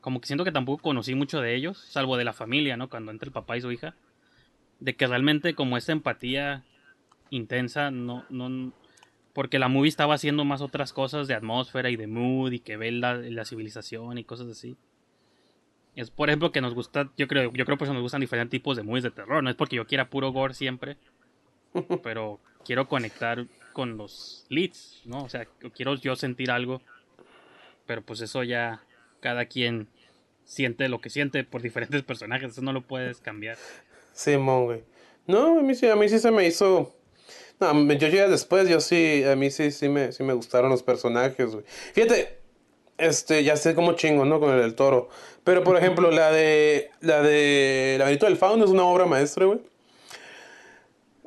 como 0.00 0.20
que 0.20 0.26
siento 0.26 0.44
que 0.44 0.52
tampoco 0.52 0.82
conocí 0.82 1.14
mucho 1.14 1.40
de 1.40 1.54
ellos, 1.54 1.78
salvo 1.88 2.16
de 2.16 2.24
la 2.24 2.32
familia, 2.32 2.76
¿no? 2.76 2.88
Cuando 2.88 3.10
entra 3.10 3.26
el 3.26 3.32
papá 3.32 3.56
y 3.56 3.60
su 3.60 3.72
hija, 3.72 3.94
de 4.80 4.94
que 4.94 5.06
realmente 5.06 5.54
como 5.54 5.76
esta 5.76 5.92
empatía 5.92 6.64
intensa, 7.30 7.90
no, 7.90 8.24
no, 8.28 8.72
porque 9.36 9.58
la 9.58 9.68
movie 9.68 9.90
estaba 9.90 10.14
haciendo 10.14 10.46
más 10.46 10.62
otras 10.62 10.94
cosas 10.94 11.28
de 11.28 11.34
atmósfera 11.34 11.90
y 11.90 11.96
de 11.96 12.06
mood 12.06 12.52
y 12.52 12.58
que 12.58 12.78
ve 12.78 12.90
la, 12.90 13.16
la 13.16 13.44
civilización 13.44 14.16
y 14.16 14.24
cosas 14.24 14.48
así. 14.48 14.78
Es 15.94 16.10
por 16.10 16.30
ejemplo 16.30 16.52
que 16.52 16.62
nos 16.62 16.72
gusta, 16.72 17.10
yo 17.18 17.28
creo, 17.28 17.52
yo 17.52 17.66
creo 17.66 17.76
por 17.76 17.84
eso 17.84 17.92
nos 17.92 18.00
gustan 18.00 18.22
diferentes 18.22 18.52
tipos 18.52 18.78
de 18.78 18.82
movies 18.82 19.04
de 19.04 19.10
terror. 19.10 19.42
No 19.42 19.50
es 19.50 19.56
porque 19.56 19.76
yo 19.76 19.86
quiera 19.86 20.08
puro 20.08 20.32
gore 20.32 20.54
siempre, 20.54 20.96
pero 22.02 22.40
quiero 22.64 22.88
conectar 22.88 23.44
con 23.74 23.98
los 23.98 24.46
leads, 24.48 25.02
¿no? 25.04 25.24
O 25.24 25.28
sea, 25.28 25.44
quiero 25.74 25.96
yo 25.96 26.16
sentir 26.16 26.50
algo, 26.50 26.80
pero 27.84 28.00
pues 28.00 28.22
eso 28.22 28.42
ya 28.42 28.80
cada 29.20 29.44
quien 29.44 29.88
siente 30.44 30.88
lo 30.88 31.02
que 31.02 31.10
siente 31.10 31.44
por 31.44 31.60
diferentes 31.60 32.02
personajes, 32.04 32.52
eso 32.52 32.62
no 32.62 32.72
lo 32.72 32.80
puedes 32.80 33.20
cambiar. 33.20 33.58
Simón, 34.14 34.64
güey. 34.64 34.84
No, 35.26 35.58
a 35.58 35.62
mí 35.62 35.74
sí, 35.74 35.86
a 35.88 35.94
mí 35.94 36.08
sí 36.08 36.18
se 36.18 36.30
me 36.30 36.46
hizo. 36.46 36.95
No, 37.58 37.72
yo 37.92 38.08
llegué 38.08 38.28
después, 38.28 38.68
yo 38.68 38.80
sí, 38.80 39.24
a 39.24 39.34
mí 39.34 39.50
sí, 39.50 39.70
sí 39.70 39.88
me, 39.88 40.12
sí 40.12 40.22
me 40.22 40.34
gustaron 40.34 40.70
los 40.70 40.82
personajes, 40.82 41.52
güey. 41.52 41.64
Fíjate, 41.94 42.38
este, 42.98 43.44
ya 43.44 43.56
sé 43.56 43.74
cómo 43.74 43.92
chingo, 43.92 44.24
¿no? 44.24 44.40
Con 44.40 44.50
el 44.50 44.60
del 44.60 44.74
toro. 44.74 45.08
Pero, 45.44 45.64
por 45.64 45.76
ejemplo, 45.76 46.10
la 46.10 46.30
de, 46.30 46.90
la 47.00 47.22
de 47.22 47.96
Laberinto 47.98 48.26
del 48.26 48.36
Fauno 48.36 48.64
es 48.64 48.70
una 48.70 48.84
obra 48.84 49.06
maestra, 49.06 49.46
güey. 49.46 49.60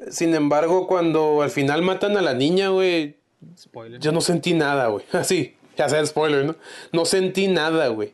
Sin 0.10 0.34
embargo, 0.34 0.88
cuando 0.88 1.42
al 1.42 1.52
final 1.52 1.82
matan 1.82 2.18
a 2.18 2.22
la 2.22 2.34
niña, 2.34 2.70
güey, 2.70 3.18
Spoiler. 3.58 4.00
yo 4.00 4.12
no 4.12 4.22
sentí 4.22 4.54
nada, 4.54 4.88
güey. 4.88 5.06
Así, 5.12 5.56
ya 5.78 5.90
sea 5.90 6.00
el 6.00 6.08
spoiler, 6.08 6.46
¿no? 6.46 6.56
No 6.92 7.06
sentí 7.06 7.48
nada, 7.48 7.88
güey. 7.90 8.14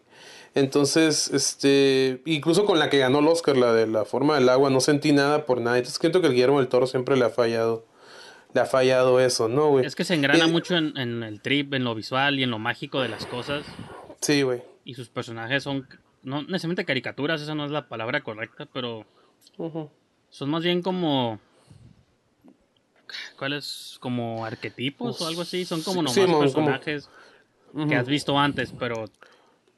Entonces, 0.56 1.30
este, 1.34 2.22
incluso 2.26 2.66
con 2.66 2.80
la 2.80 2.90
que 2.90 2.98
ganó 2.98 3.20
el 3.20 3.28
Oscar, 3.28 3.58
la 3.58 3.74
de 3.74 3.88
la 3.88 4.06
forma 4.06 4.36
del 4.36 4.48
agua, 4.48 4.70
no 4.70 4.80
sentí 4.80 5.12
nada 5.12 5.46
por 5.46 5.60
nada. 5.60 5.78
Entonces, 5.78 6.00
siento 6.00 6.22
que 6.22 6.28
el 6.28 6.34
Guillermo 6.34 6.60
del 6.60 6.70
Toro 6.70 6.88
siempre 6.88 7.18
le 7.18 7.26
ha 7.26 7.30
fallado, 7.30 7.86
le 8.56 8.62
ha 8.62 8.66
fallado 8.66 9.20
eso, 9.20 9.48
¿no, 9.50 9.68
güey? 9.70 9.86
Es 9.86 9.96
que 9.96 10.04
se 10.06 10.14
engrana 10.16 10.48
Y- 10.48 10.52
mucho 10.52 10.76
en, 10.78 10.98
en 10.98 11.22
el 11.24 11.42
trip, 11.42 11.74
en 11.74 11.84
lo 11.84 11.94
visual 11.94 12.40
y 12.40 12.44
en 12.44 12.50
lo 12.52 12.58
mágico 12.58 13.02
de 13.02 13.10
las 13.10 13.26
cosas. 13.26 13.66
Sí, 14.22 14.42
güey. 14.44 14.64
Y 14.86 14.94
sus 14.96 15.10
personajes 15.10 15.62
son, 15.62 15.88
no 16.24 16.42
necesariamente 16.44 16.86
caricaturas, 16.86 17.42
esa 17.42 17.54
no 17.54 17.66
es 17.66 17.72
la 17.72 17.88
palabra 17.90 18.22
correcta, 18.24 18.66
pero 18.72 19.06
son 20.30 20.50
más 20.50 20.64
bien 20.64 20.82
como... 20.82 21.40
¿Cuáles? 23.38 23.98
Como 24.00 24.46
arquetipos 24.46 25.22
o 25.22 25.28
algo 25.28 25.42
así. 25.42 25.66
Son 25.66 25.82
como 25.82 25.98
nomás 25.98 26.14
Sí, 26.14 26.22
mo- 26.22 26.28
como- 26.28 26.40
personajes 26.42 27.10
que 27.88 27.96
has 27.96 28.08
visto 28.08 28.38
antes, 28.40 28.74
pero... 28.80 29.06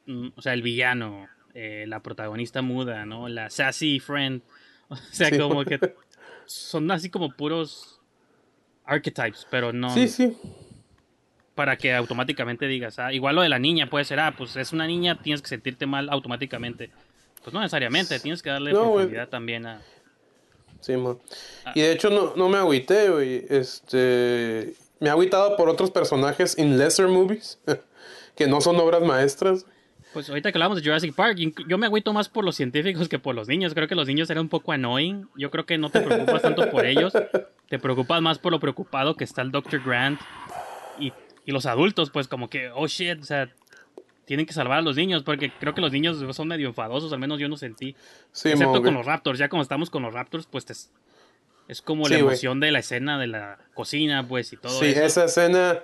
mm, 0.05 0.27
O 0.35 0.41
sea, 0.41 0.53
el 0.53 0.61
villano, 0.61 1.27
eh, 1.53 1.85
la 1.87 2.01
protagonista 2.01 2.61
muda, 2.61 3.05
¿no? 3.05 3.27
La 3.27 3.49
sassy 3.49 3.99
friend. 3.99 4.41
O 4.89 4.95
sea, 5.11 5.29
Sí. 5.29 5.37
como 5.37 5.65
que 5.65 5.79
son 6.45 6.89
así 6.91 7.09
como 7.09 7.31
puros 7.35 7.96
archetypes, 8.87 9.45
pero 9.49 9.71
no 9.73 9.93
Sí, 9.93 10.07
sí. 10.07 10.35
para 11.55 11.77
que 11.77 11.93
automáticamente 11.93 12.67
digas, 12.67 12.99
ah, 12.99 13.13
igual 13.13 13.35
lo 13.35 13.41
de 13.41 13.49
la 13.49 13.59
niña 13.59 13.89
puede 13.89 14.05
ser, 14.05 14.19
ah, 14.19 14.33
pues 14.37 14.55
es 14.55 14.73
una 14.73 14.87
niña, 14.87 15.19
tienes 15.21 15.41
que 15.41 15.47
sentirte 15.49 15.85
mal 15.85 16.09
automáticamente. 16.09 16.89
Pues 17.43 17.53
no 17.53 17.59
necesariamente, 17.61 18.19
tienes 18.19 18.41
que 18.41 18.49
darle 18.49 18.73
No, 18.73 18.93
profundidad 18.93 19.29
también 19.29 19.65
a... 19.65 19.81
Sí. 20.81 20.93
Ah. 21.65 21.71
Y 21.73 21.81
de 21.81 21.91
hecho 21.91 22.09
no, 22.09 22.33
no 22.35 22.49
me 22.49 22.57
agüité, 22.57 23.09
güey. 23.09 23.45
Este, 23.49 24.75
me 24.99 25.09
ha 25.09 25.13
agüitado 25.13 25.57
por 25.57 25.69
otros 25.69 25.89
personajes 25.91 26.57
in 26.57 26.77
lesser 26.77 27.07
movies, 27.07 27.59
que 28.35 28.47
no 28.47 28.61
son 28.61 28.75
obras 28.77 29.01
maestras. 29.01 29.65
Pues 30.17 30.29
ahorita 30.29 30.51
que 30.51 30.57
hablamos 30.57 30.77
de 30.79 30.83
Jurassic 30.83 31.13
Park, 31.13 31.37
yo 31.67 31.77
me 31.77 31.85
agüito 31.85 32.11
más 32.11 32.27
por 32.27 32.43
los 32.43 32.55
científicos 32.55 33.07
que 33.07 33.19
por 33.19 33.35
los 33.35 33.47
niños. 33.47 33.75
Creo 33.75 33.87
que 33.87 33.93
los 33.93 34.07
niños 34.07 34.27
eran 34.31 34.45
un 34.45 34.49
poco 34.49 34.71
annoying. 34.71 35.29
Yo 35.35 35.51
creo 35.51 35.67
que 35.67 35.77
no 35.77 35.91
te 35.91 36.01
preocupas 36.01 36.41
tanto 36.41 36.67
por 36.71 36.87
ellos. 36.87 37.13
Te 37.69 37.77
preocupas 37.77 38.19
más 38.19 38.39
por 38.39 38.51
lo 38.51 38.59
preocupado 38.59 39.15
que 39.15 39.23
está 39.23 39.43
el 39.43 39.51
Dr. 39.51 39.79
Grant 39.85 40.19
y, 40.99 41.13
y 41.45 41.51
los 41.51 41.67
adultos, 41.67 42.09
pues 42.09 42.27
como 42.27 42.49
que, 42.49 42.71
oh 42.73 42.87
shit, 42.87 43.21
o 43.21 43.25
sea, 43.25 43.47
tienen 44.25 44.47
que 44.47 44.53
salvar 44.53 44.79
a 44.79 44.81
los 44.81 44.95
niños 44.95 45.21
porque 45.21 45.51
creo 45.51 45.75
que 45.75 45.81
los 45.81 45.91
niños 45.91 46.17
son 46.35 46.47
medio 46.47 46.67
enfadosos, 46.67 47.13
al 47.13 47.19
menos 47.19 47.39
yo 47.39 47.47
no 47.47 47.55
sentí. 47.55 47.95
Sí, 48.31 48.49
Excepto 48.49 48.81
con 48.81 48.95
los 48.95 49.05
Raptors, 49.05 49.37
ya 49.37 49.49
como 49.49 49.61
estamos 49.61 49.91
con 49.91 50.01
los 50.01 50.15
Raptors, 50.15 50.47
pues 50.47 50.65
te- 50.65 50.73
es 51.67 51.81
como 51.83 52.07
Sí, 52.07 52.13
la 52.13 52.19
emoción 52.21 52.59
de 52.59 52.71
la 52.71 52.79
escena 52.79 53.19
de 53.19 53.27
la 53.27 53.59
cocina, 53.75 54.27
pues, 54.27 54.51
y 54.51 54.57
todo 54.57 54.79
Sí, 54.79 54.87
eso. 54.87 55.03
esa 55.03 55.25
escena 55.25 55.79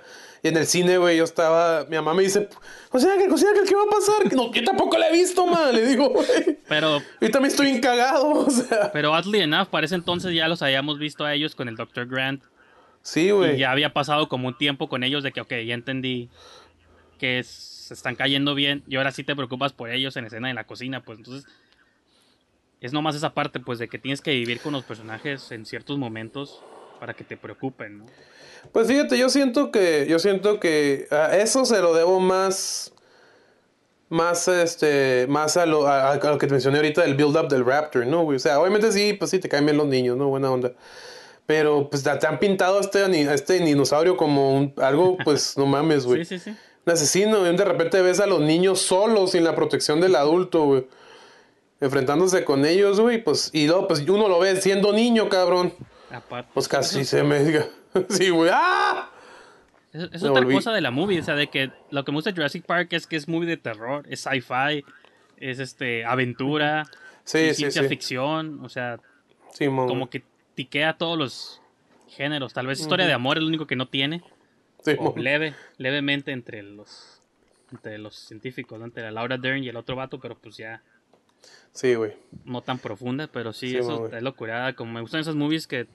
en 0.48 0.56
el 0.56 0.66
cine, 0.66 0.98
güey, 0.98 1.16
yo 1.16 1.24
estaba, 1.24 1.84
mi 1.88 1.96
mamá 1.96 2.14
me 2.14 2.22
dice, 2.22 2.48
cocina 2.90 3.16
que, 3.18 3.28
cocina 3.28 3.50
que, 3.54 3.66
¿qué 3.68 3.74
va 3.74 3.82
a 3.82 3.86
pasar? 3.90 4.32
No, 4.34 4.52
yo 4.52 4.62
tampoco 4.62 4.96
la 4.98 5.08
he 5.08 5.12
visto, 5.12 5.46
man, 5.46 5.74
le 5.74 5.86
digo, 5.86 6.10
güey. 6.10 6.58
Pero, 6.68 7.00
Yo 7.20 7.30
también 7.30 7.50
estoy 7.50 7.68
encagado, 7.68 8.28
o 8.30 8.50
sea. 8.50 8.92
pero 8.92 9.12
oddly 9.12 9.40
enough, 9.40 9.68
para 9.68 9.86
ese 9.86 9.94
entonces 9.94 10.34
ya 10.34 10.46
los 10.48 10.60
habíamos 10.62 10.98
visto 10.98 11.24
a 11.24 11.34
ellos 11.34 11.54
con 11.54 11.68
el 11.68 11.76
Dr. 11.76 12.06
Grant. 12.06 12.42
Sí, 13.02 13.26
Y 13.26 13.30
güey. 13.30 13.58
ya 13.58 13.70
había 13.70 13.92
pasado 13.92 14.28
como 14.28 14.48
un 14.48 14.56
tiempo 14.56 14.88
con 14.88 15.02
ellos 15.02 15.22
de 15.22 15.32
que, 15.32 15.40
ok, 15.40 15.52
ya 15.66 15.74
entendí 15.74 16.28
que 17.18 17.38
es- 17.38 17.48
se 17.84 17.92
están 17.94 18.14
cayendo 18.16 18.54
bien 18.54 18.82
y 18.88 18.96
ahora 18.96 19.12
sí 19.12 19.24
te 19.24 19.36
preocupas 19.36 19.72
por 19.74 19.90
ellos 19.90 20.16
en 20.16 20.24
escena 20.24 20.48
de 20.48 20.54
la 20.54 20.64
cocina, 20.64 21.02
pues 21.02 21.18
entonces 21.18 21.46
es 22.80 22.92
nomás 22.92 23.14
esa 23.16 23.32
parte, 23.34 23.60
pues, 23.60 23.78
de 23.78 23.88
que 23.88 23.98
tienes 23.98 24.20
que 24.20 24.30
vivir 24.32 24.60
con 24.60 24.72
los 24.72 24.84
personajes 24.84 25.50
en 25.52 25.64
ciertos 25.66 25.98
momentos 25.98 26.62
para 27.00 27.14
que 27.14 27.24
te 27.24 27.36
preocupen, 27.36 27.98
¿no? 27.98 28.06
Pues 28.72 28.88
fíjate, 28.88 29.16
yo 29.18 29.28
siento 29.28 29.70
que, 29.70 30.06
yo 30.08 30.18
siento 30.18 30.58
que 30.60 31.06
a 31.10 31.36
eso 31.36 31.64
se 31.64 31.80
lo 31.80 31.94
debo 31.94 32.18
más, 32.20 32.92
más, 34.08 34.48
este, 34.48 35.26
más 35.28 35.56
a 35.56 35.66
lo, 35.66 35.86
a, 35.86 36.12
a 36.12 36.16
lo 36.30 36.38
que 36.38 36.46
te 36.46 36.52
mencioné 36.52 36.78
ahorita 36.78 37.02
del 37.02 37.14
build-up 37.14 37.48
del 37.48 37.64
Raptor, 37.64 38.06
¿no, 38.06 38.22
güey? 38.22 38.36
O 38.36 38.40
sea, 38.40 38.60
obviamente 38.60 38.90
sí, 38.92 39.12
pues 39.14 39.30
sí, 39.30 39.38
te 39.38 39.48
caen 39.48 39.64
bien 39.66 39.76
los 39.76 39.86
niños, 39.86 40.16
¿no? 40.16 40.28
Buena 40.28 40.50
onda. 40.50 40.72
Pero, 41.46 41.88
pues, 41.90 42.02
te 42.02 42.26
han 42.26 42.38
pintado 42.38 42.78
a 42.78 42.80
este, 42.80 43.00
a 43.02 43.34
este 43.34 43.58
dinosaurio 43.60 44.16
como 44.16 44.56
un- 44.56 44.74
algo, 44.78 45.18
pues, 45.24 45.54
no 45.58 45.66
mames, 45.66 46.06
güey. 46.06 46.24
Sí, 46.24 46.38
sí, 46.38 46.50
sí. 46.52 46.56
Un 46.86 46.92
asesino, 46.92 47.50
y 47.50 47.56
de 47.56 47.64
repente 47.64 48.00
ves 48.02 48.20
a 48.20 48.26
los 48.26 48.40
niños 48.40 48.80
solos, 48.80 49.30
sin 49.32 49.44
la 49.44 49.54
protección 49.54 50.00
del 50.00 50.16
adulto, 50.16 50.64
güey. 50.64 50.86
Enfrentándose 51.80 52.44
con 52.44 52.64
ellos, 52.64 53.00
güey, 53.00 53.22
pues, 53.22 53.50
y 53.52 53.66
luego, 53.66 53.88
pues, 53.88 54.00
uno 54.08 54.28
lo 54.28 54.38
ve 54.38 54.60
siendo 54.60 54.92
niño, 54.92 55.28
cabrón. 55.28 55.72
Aparte. 56.10 56.50
Pues 56.54 56.68
casi 56.68 57.04
se 57.04 57.22
me 57.22 57.42
diga. 57.42 57.66
Sí, 58.10 58.30
güey. 58.30 58.50
¡Ah! 58.52 59.08
Es, 59.92 60.22
otra 60.24 60.42
volví- 60.42 60.54
cosa 60.54 60.72
de 60.72 60.80
la 60.80 60.90
movie, 60.90 61.20
o 61.20 61.22
sea, 61.22 61.36
de 61.36 61.46
que 61.46 61.70
lo 61.90 62.04
que 62.04 62.10
me 62.10 62.16
gusta 62.16 62.30
de 62.30 62.34
Jurassic 62.36 62.64
Park 62.66 62.92
es 62.92 63.06
que 63.06 63.14
es 63.14 63.28
movie 63.28 63.48
de 63.48 63.56
terror, 63.56 64.04
es 64.10 64.20
sci-fi, 64.22 64.84
es 65.36 65.60
este 65.60 66.04
aventura, 66.04 66.82
Sí, 67.22 67.54
ciencia 67.54 67.82
sí. 67.82 67.88
ficción, 67.88 68.58
o 68.64 68.68
sea, 68.68 68.98
como 69.56 70.10
que 70.10 70.24
tiquea 70.56 70.94
todos 70.98 71.16
los 71.16 71.62
géneros. 72.08 72.52
Tal 72.52 72.66
vez 72.66 72.80
historia 72.80 73.06
de 73.06 73.12
amor 73.12 73.36
es 73.36 73.42
lo 73.42 73.48
único 73.48 73.68
que 73.68 73.76
no 73.76 73.86
tiene, 73.86 74.24
o 74.98 75.14
leve, 75.16 75.54
levemente 75.78 76.32
entre 76.32 76.64
los 76.64 77.20
entre 77.70 77.98
los 77.98 78.16
científicos, 78.16 78.78
¿no? 78.78 78.84
entre 78.86 79.04
la 79.04 79.10
Laura 79.12 79.38
Dern 79.38 79.62
y 79.62 79.68
el 79.68 79.76
otro 79.76 79.94
vato, 79.96 80.18
pero 80.20 80.36
pues 80.36 80.56
ya 80.56 80.82
Sí, 81.72 81.94
güey. 81.94 82.16
no 82.44 82.60
tan 82.62 82.78
profunda, 82.78 83.26
pero 83.26 83.52
sí, 83.52 83.70
Sí, 83.70 83.76
eso 83.78 84.08
es 84.14 84.22
locura. 84.22 84.74
Como 84.76 84.92
me 84.92 85.00
gustan 85.00 85.20
esas 85.20 85.34
movies 85.34 85.66
que 85.66 85.88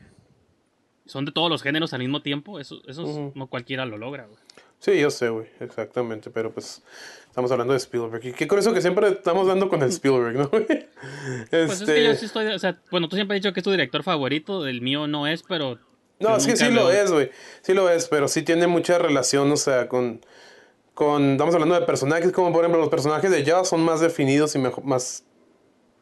son 1.06 1.26
de 1.26 1.32
todos 1.32 1.50
los 1.50 1.64
géneros 1.64 1.94
al 1.94 2.00
mismo 2.00 2.22
tiempo, 2.22 2.60
eso, 2.60 2.82
eso 2.88 3.32
no 3.34 3.48
cualquiera 3.48 3.86
lo 3.86 3.98
logra, 3.98 4.26
güey. 4.26 4.38
Sí, 4.80 4.98
yo 5.00 5.10
sé, 5.12 5.28
güey, 5.30 5.48
exactamente, 5.60 6.30
pero 6.30 6.52
pues 6.54 6.82
estamos 7.28 7.52
hablando 7.52 7.74
de 7.74 7.78
Spielberg. 7.80 8.26
Y 8.26 8.32
qué 8.34 8.48
curioso 8.48 8.74
que 8.74 8.82
siempre 8.82 9.10
estamos 9.10 9.46
dando 9.48 9.68
con 9.70 9.82
el 9.82 9.90
Spielberg, 9.90 10.38
¿no? 10.38 10.48
güey? 10.50 10.66
Pues 11.50 11.72
es 11.72 11.82
Este, 11.82 11.96
que 11.96 12.04
yo 12.06 12.16
sí 12.16 12.26
estoy, 12.26 12.48
o 12.48 12.60
sea, 12.60 12.80
bueno, 12.92 13.10
tú 13.10 13.16
siempre 13.16 13.36
has 13.38 13.42
dicho 13.44 13.54
que 13.54 13.60
es 13.60 13.64
tu 13.64 13.72
director 13.72 14.04
favorito, 14.04 14.66
el 14.68 14.82
mío 14.82 15.08
no 15.08 15.28
es, 15.28 15.44
pero... 15.44 15.80
No, 16.20 16.36
es 16.38 16.46
que 16.46 16.56
sí 16.58 16.70
lo 16.70 16.92
es, 16.92 17.12
güey. 17.12 17.32
Sí 17.62 17.74
lo 17.74 17.90
es, 17.90 18.08
pero 18.08 18.28
sí 18.28 18.42
tiene 18.44 18.68
mucha 18.68 18.98
relación, 18.98 19.52
o 19.52 19.58
sea, 19.58 19.88
con... 19.90 20.22
con 20.94 21.32
estamos 21.32 21.54
hablando 21.56 21.78
de 21.80 21.86
personajes, 21.86 22.32
como 22.32 22.52
por 22.54 22.62
ejemplo 22.64 22.80
los 22.80 22.90
personajes 22.90 23.32
de 23.32 23.44
Jaws 23.46 23.68
son 23.70 23.82
más 23.84 24.00
definidos 24.02 24.54
y 24.56 24.60
mejo- 24.60 24.82
más... 24.82 25.24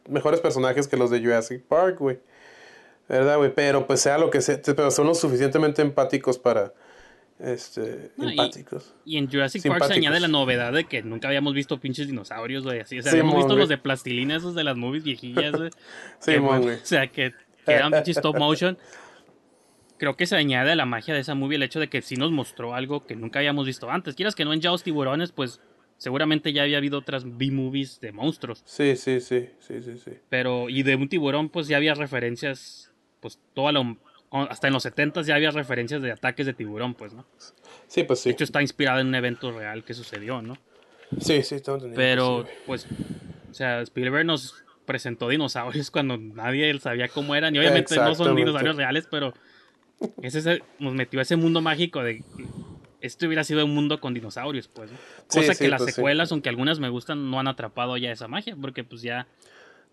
mejores 0.08 0.40
personajes 0.40 0.88
que 0.88 0.96
los 0.96 1.10
de 1.10 1.20
Jurassic 1.20 1.62
Park, 1.62 1.98
güey. 1.98 2.18
¿Verdad, 3.08 3.38
güey? 3.38 3.52
Pero 3.54 3.86
pues 3.86 4.00
sea 4.00 4.18
lo 4.18 4.30
que 4.30 4.40
sea, 4.40 4.60
pero 4.62 4.90
son 4.90 5.06
lo 5.06 5.14
suficientemente 5.14 5.82
empáticos 5.82 6.38
para... 6.38 6.72
Este... 7.38 8.10
No, 8.16 8.28
empáticos. 8.28 8.94
Y 9.04 9.16
en 9.16 9.30
Jurassic 9.30 9.66
Park 9.68 9.84
se 9.84 9.94
añade 9.94 10.20
la 10.20 10.28
novedad 10.28 10.72
de 10.72 10.84
que 10.84 11.02
nunca 11.02 11.28
habíamos 11.28 11.54
visto 11.54 11.78
pinches 11.78 12.08
dinosaurios, 12.08 12.64
güey, 12.64 12.80
así. 12.80 12.98
O 12.98 13.02
sea, 13.02 13.12
Sí, 13.12 13.18
habíamos 13.18 13.34
mon, 13.34 13.42
visto 13.44 13.56
los 13.56 13.68
de 13.68 13.78
plastilina, 13.78 14.36
esos 14.36 14.54
de 14.54 14.64
las 14.64 14.76
movies 14.76 15.04
viejillas, 15.04 15.52
güey. 15.52 15.70
Sí, 16.18 16.32
que, 16.32 16.40
mon. 16.40 16.68
O 16.68 16.76
sea, 16.82 17.06
que, 17.06 17.32
que 17.64 17.72
eran 17.72 17.92
pinches 17.92 18.16
stop 18.16 18.36
motion. 18.36 18.76
Creo 19.98 20.16
que 20.16 20.26
se 20.26 20.36
añade 20.36 20.72
a 20.72 20.76
la 20.76 20.84
magia 20.84 21.14
de 21.14 21.20
esa 21.20 21.34
movie 21.34 21.56
el 21.56 21.62
hecho 21.62 21.80
de 21.80 21.88
que 21.88 22.02
sí 22.02 22.16
nos 22.16 22.30
mostró 22.30 22.74
algo 22.74 23.06
que 23.06 23.16
nunca 23.16 23.38
habíamos 23.38 23.66
visto 23.66 23.90
antes. 23.90 24.14
Quieras 24.14 24.34
que 24.34 24.44
no 24.44 24.52
en 24.52 24.60
Jaws 24.60 24.82
Tiburones, 24.82 25.32
pues 25.32 25.60
seguramente 25.98 26.52
ya 26.52 26.62
había 26.62 26.78
habido 26.78 26.98
otras 26.98 27.24
B-movies 27.26 28.00
de 28.00 28.12
monstruos. 28.12 28.62
Sí, 28.64 28.96
sí, 28.96 29.20
sí, 29.20 29.50
sí, 29.58 29.82
sí, 29.82 29.98
sí. 29.98 30.12
Pero, 30.30 30.70
y 30.70 30.82
de 30.82 30.96
un 30.96 31.08
tiburón, 31.08 31.50
pues 31.50 31.68
ya 31.68 31.76
había 31.76 31.94
referencias, 31.94 32.90
pues 33.20 33.38
toda 33.52 33.72
la, 33.72 33.96
hasta 34.30 34.68
en 34.68 34.72
los 34.72 34.84
70 34.84 35.22
ya 35.22 35.34
había 35.34 35.50
referencias 35.50 36.00
de 36.00 36.12
ataques 36.12 36.46
de 36.46 36.54
tiburón, 36.54 36.94
pues, 36.94 37.12
¿no? 37.12 37.26
Sí, 37.88 38.04
pues 38.04 38.20
sí. 38.20 38.30
De 38.30 38.34
hecho, 38.34 38.44
está 38.44 38.62
inspirada 38.62 39.00
en 39.00 39.08
un 39.08 39.14
evento 39.14 39.52
real 39.52 39.84
que 39.84 39.92
sucedió, 39.92 40.40
¿no? 40.40 40.56
Sí, 41.20 41.42
sí, 41.42 41.60
tengo 41.60 41.78
entendido 41.78 41.90
que 41.90 41.96
Pero, 41.96 42.44
sí, 42.46 42.52
pues, 42.66 42.86
o 43.50 43.54
sea, 43.54 43.80
Spielberg 43.82 44.24
nos 44.24 44.64
presentó 44.84 45.28
dinosaurios 45.28 45.90
cuando 45.92 46.16
nadie 46.16 46.78
sabía 46.78 47.08
cómo 47.08 47.34
eran. 47.34 47.54
Y 47.54 47.58
obviamente 47.58 47.96
no 47.96 48.14
son 48.14 48.36
dinosaurios 48.36 48.76
reales, 48.76 49.08
pero 49.10 49.34
ese, 50.22 50.62
nos 50.78 50.94
metió 50.94 51.18
a 51.18 51.22
ese 51.22 51.36
mundo 51.36 51.60
mágico 51.60 52.02
de 52.02 52.22
este 53.00 53.26
hubiera 53.26 53.44
sido 53.44 53.64
un 53.64 53.74
mundo 53.74 54.00
con 54.00 54.14
dinosaurios, 54.14 54.68
pues. 54.68 54.90
Cosa 55.28 55.54
sí, 55.54 55.64
que 55.64 55.68
las 55.68 55.78
pues 55.82 55.90
sí. 55.90 55.96
secuelas, 55.96 56.32
aunque 56.32 56.48
algunas 56.48 56.80
me 56.80 56.88
gustan, 56.88 57.30
no 57.30 57.38
han 57.40 57.48
atrapado 57.48 57.96
ya 57.96 58.10
esa 58.12 58.28
magia, 58.28 58.56
porque 58.60 58.84
pues 58.84 59.02
ya, 59.02 59.26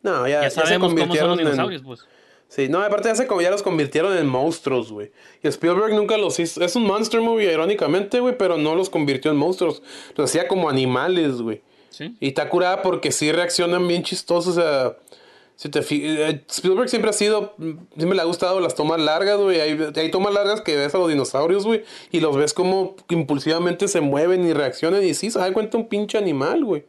No, 0.04 0.28
ya, 0.28 0.36
ya 0.36 0.42
ya 0.44 0.50
se 0.50 0.62
sabemos 0.62 0.94
cómo 0.94 1.16
son 1.16 1.28
los 1.30 1.40
en- 1.40 1.46
dinosaurios, 1.46 1.82
pues. 1.84 2.06
Sí, 2.48 2.70
no, 2.70 2.80
aparte 2.80 3.08
ya, 3.10 3.16
se, 3.16 3.28
ya 3.42 3.50
los 3.50 3.64
convirtieron 3.64 4.16
en 4.16 4.28
monstruos, 4.28 4.92
güey. 4.92 5.12
Y 5.42 5.48
Spielberg 5.48 5.94
nunca 5.96 6.16
los 6.16 6.40
hizo. 6.40 6.64
Es 6.64 6.76
un 6.76 6.84
monster 6.84 7.20
movie, 7.20 7.52
irónicamente, 7.52 8.20
güey, 8.20 8.38
pero 8.38 8.56
no 8.58 8.76
los 8.76 8.90
convirtió 8.90 9.32
en 9.32 9.38
monstruos. 9.38 9.82
Los 10.16 10.30
hacía 10.30 10.48
como 10.48 10.70
animales, 10.70 11.42
güey. 11.42 11.64
Sí. 11.90 12.16
Y 12.20 12.28
está 12.28 12.48
curada 12.48 12.84
porque 12.84 13.12
sí 13.12 13.32
reaccionan 13.32 13.88
bien 13.88 14.04
chistosos. 14.04 14.58
O 14.58 14.62
sea, 14.62 14.96
si 15.56 15.70
te 15.70 15.80
eh, 15.80 16.44
Spielberg 16.50 16.90
siempre 16.90 17.10
ha 17.10 17.14
sido. 17.14 17.56
Siempre 17.96 18.16
le 18.16 18.22
ha 18.22 18.26
gustado 18.26 18.60
las 18.60 18.76
tomas 18.76 19.00
largas, 19.00 19.38
güey. 19.40 19.62
Hay, 19.62 19.80
hay 19.96 20.12
tomas 20.12 20.34
largas 20.34 20.62
que 20.62 20.76
ves 20.76 20.94
a 20.94 20.98
los 20.98 21.10
dinosaurios, 21.10 21.66
güey. 21.66 21.84
Y 22.12 22.20
los 22.20 22.36
ves 22.36 22.54
como 22.54 22.96
impulsivamente 23.10 23.88
se 23.88 24.02
mueven 24.02 24.46
y 24.46 24.54
reaccionan. 24.54 25.04
Y 25.04 25.14
sí, 25.14 25.32
se 25.32 25.40
da 25.40 25.52
cuenta 25.54 25.78
un 25.78 25.88
pinche 25.88 26.18
animal, 26.18 26.66
güey. 26.66 26.86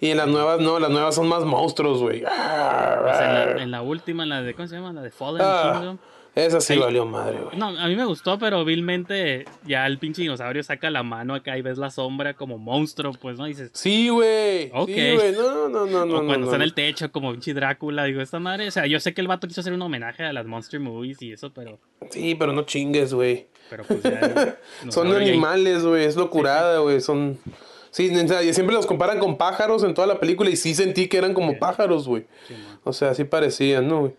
Y 0.00 0.10
en 0.10 0.18
las 0.18 0.28
nuevas, 0.28 0.60
no, 0.60 0.78
las 0.78 0.90
nuevas 0.90 1.14
son 1.14 1.28
más 1.28 1.44
monstruos, 1.44 2.00
güey. 2.00 2.20
Pues 2.20 2.32
en, 2.32 3.32
la, 3.34 3.62
en 3.62 3.70
la 3.70 3.82
última, 3.82 4.22
en 4.24 4.28
la 4.28 4.42
de, 4.42 4.54
¿cómo 4.54 4.68
se 4.68 4.76
llama? 4.76 4.92
La 4.92 5.02
de 5.02 5.10
Fallen 5.10 5.42
Ah, 5.44 5.72
Kingdom. 5.74 5.98
Esa 6.34 6.60
sí 6.60 6.76
valió 6.76 7.06
madre, 7.06 7.38
güey. 7.40 7.56
No, 7.56 7.68
a 7.68 7.86
mí 7.86 7.94
me 7.96 8.04
gustó, 8.04 8.38
pero 8.38 8.64
vilmente 8.64 9.44
ya 9.66 9.86
el 9.86 9.98
pinche 9.98 10.22
dinosaurio 10.22 10.62
saca 10.62 10.90
la 10.90 11.02
mano 11.02 11.34
acá 11.34 11.56
y 11.56 11.62
ves 11.62 11.78
la 11.78 11.90
sombra 11.90 12.34
como 12.34 12.58
monstruo, 12.58 13.12
pues, 13.12 13.38
¿no? 13.38 13.46
Y 13.46 13.50
dices, 13.50 13.70
Sí, 13.72 14.08
güey. 14.08 14.70
Ok. 14.74 14.88
Sí, 14.88 15.14
güey. 15.14 15.32
No, 15.32 15.68
no, 15.68 15.86
no, 15.86 16.04
no. 16.04 16.14
o 16.14 16.26
cuando 16.26 16.38
no, 16.38 16.44
está 16.44 16.56
en 16.56 16.58
no. 16.60 16.64
el 16.64 16.74
techo 16.74 17.12
como 17.12 17.30
pinche 17.32 17.54
Drácula, 17.54 18.04
digo, 18.04 18.20
esta 18.20 18.40
madre, 18.40 18.66
o 18.68 18.70
sea, 18.70 18.86
yo 18.86 18.98
sé 19.00 19.14
que 19.14 19.20
el 19.20 19.28
vato 19.28 19.46
quiso 19.46 19.60
hacer 19.60 19.72
un 19.72 19.82
homenaje 19.82 20.24
a 20.24 20.32
las 20.32 20.46
Monster 20.46 20.80
Movies 20.80 21.22
y 21.22 21.32
eso, 21.32 21.52
pero, 21.52 21.78
Sí, 22.10 22.34
pero 22.34 22.52
no 22.52 22.62
chingues, 22.62 23.14
güey. 23.14 23.46
pero 23.70 23.84
pues 23.84 24.02
ya... 24.02 24.20
Son 24.90 25.04
dinosaurio 25.08 25.20
ya- 25.20 25.28
animales, 25.32 25.84
güey. 25.84 26.04
Es 26.04 26.16
locurada, 26.16 26.78
güey. 26.80 27.00
Son. 27.00 27.38
Sí, 27.90 28.10
o 28.12 28.26
sea, 28.28 28.42
y 28.42 28.52
siempre 28.52 28.74
los 28.74 28.86
comparan 28.86 29.20
con 29.20 29.38
pájaros 29.38 29.84
en 29.84 29.94
toda 29.94 30.08
la 30.08 30.18
película 30.18 30.50
y 30.50 30.56
sí 30.56 30.74
sentí 30.74 31.06
que 31.06 31.16
eran 31.16 31.32
como 31.32 31.58
pájaros, 31.60 32.08
güey. 32.08 32.24
Sí, 32.48 32.54
man. 32.54 32.80
O 32.82 32.92
sea, 32.92 33.14
sí 33.14 33.22
parecían, 33.22 33.86
¿no, 33.86 34.00
güey? 34.00 34.12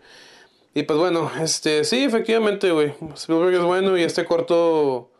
Y 0.76 0.82
pues 0.82 0.98
bueno, 0.98 1.30
este, 1.40 1.84
sí, 1.84 2.04
efectivamente, 2.04 2.70
güey. 2.70 2.92
Spielberg 3.14 3.54
es 3.54 3.62
bueno 3.62 3.96
y 3.96 4.02
este 4.02 4.24
corto. 4.26 5.10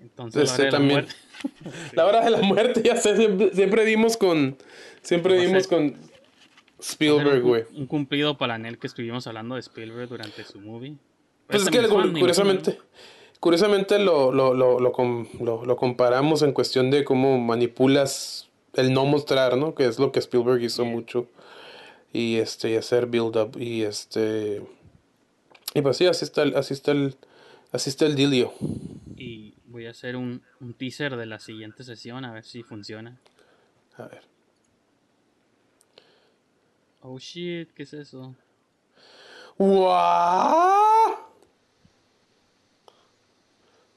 Entonces, 0.00 0.50
Este 0.50 0.64
la 0.64 0.68
hora 0.68 0.70
de 0.70 0.70
la 0.72 0.78
también. 0.78 1.00
muerte- 1.00 1.16
La 1.96 2.06
hora 2.06 2.24
de 2.24 2.30
la 2.30 2.40
muerte, 2.42 2.82
ya 2.84 2.96
sé, 2.96 3.16
siempre, 3.16 3.54
siempre 3.54 3.84
dimos 3.84 4.16
con. 4.16 4.56
Siempre 5.02 5.38
a 5.38 5.40
dimos 5.42 5.66
con 5.68 5.94
Spielberg, 6.80 7.42
güey. 7.42 7.64
Un, 7.76 7.86
cumplido 7.86 8.36
para 8.36 8.54
Anel 8.54 8.78
que 8.78 8.86
estuvimos 8.86 9.26
hablando 9.26 9.54
de 9.54 9.60
Spielberg 9.60 10.08
durante 10.08 10.42
su 10.44 10.60
movie. 10.60 10.96
Pues 11.46 11.62
es 11.62 11.70
que 11.70 11.78
curiosamente, 11.88 12.78
curiosamente 13.38 13.98
lo, 14.00 14.32
lo, 14.32 14.54
lo, 14.54 14.80
lo, 14.80 14.92
com- 14.92 15.28
lo- 15.40 15.64
lo 15.64 15.76
comparamos 15.76 16.42
en 16.42 16.52
cuestión 16.52 16.90
de 16.90 17.04
cómo 17.04 17.38
manipulas 17.38 18.48
el 18.74 18.92
no 18.92 19.04
mostrar, 19.04 19.56
¿no? 19.56 19.74
Que 19.74 19.86
es 19.86 19.98
lo 20.00 20.10
que 20.10 20.18
Spielberg 20.18 20.60
hizo 20.62 20.84
mucho. 20.84 21.26
Y 22.12 22.36
este, 22.36 22.70
y 22.70 22.76
hacer 22.76 23.06
build 23.06 23.36
up. 23.36 23.56
Y 23.60 23.82
este. 23.82 24.62
Y 25.74 25.82
pues 25.82 25.96
sí, 25.98 26.06
así 26.06 26.24
está 26.24 26.42
el, 26.42 26.56
así 26.56 26.74
está 26.74 26.92
el, 26.92 27.16
así 27.72 27.90
está 27.90 28.06
el 28.06 28.16
imagino. 28.16 28.52
Y 29.16 29.54
voy 29.66 29.86
a 29.86 29.90
hacer 29.90 30.16
un, 30.16 30.42
un 30.60 30.74
teaser 30.74 31.16
de 31.16 31.26
la 31.26 31.38
siguiente 31.38 31.84
sesión, 31.84 32.24
a 32.24 32.32
ver 32.32 32.44
si 32.44 32.62
funciona. 32.62 33.18
A 33.96 34.04
ver. 34.06 34.22
Oh 37.02 37.18
shit, 37.18 37.70
¿qué 37.72 37.82
es 37.84 37.92
eso? 37.92 38.34
¡Guau! 39.58 41.16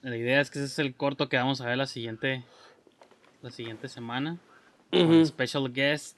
La 0.02 0.16
idea 0.16 0.40
es 0.42 0.50
que 0.50 0.60
ese 0.60 0.68
es 0.68 0.80
el 0.80 0.96
corto 0.96 1.28
que 1.28 1.38
vamos 1.38 1.60
a 1.62 1.66
ver 1.66 1.78
la 1.78 1.88
siguiente 1.88 2.44
la 3.42 3.52
siguiente 3.52 3.88
semana. 3.90 4.38
Con 4.92 5.26
special 5.26 5.72
guest, 5.72 6.18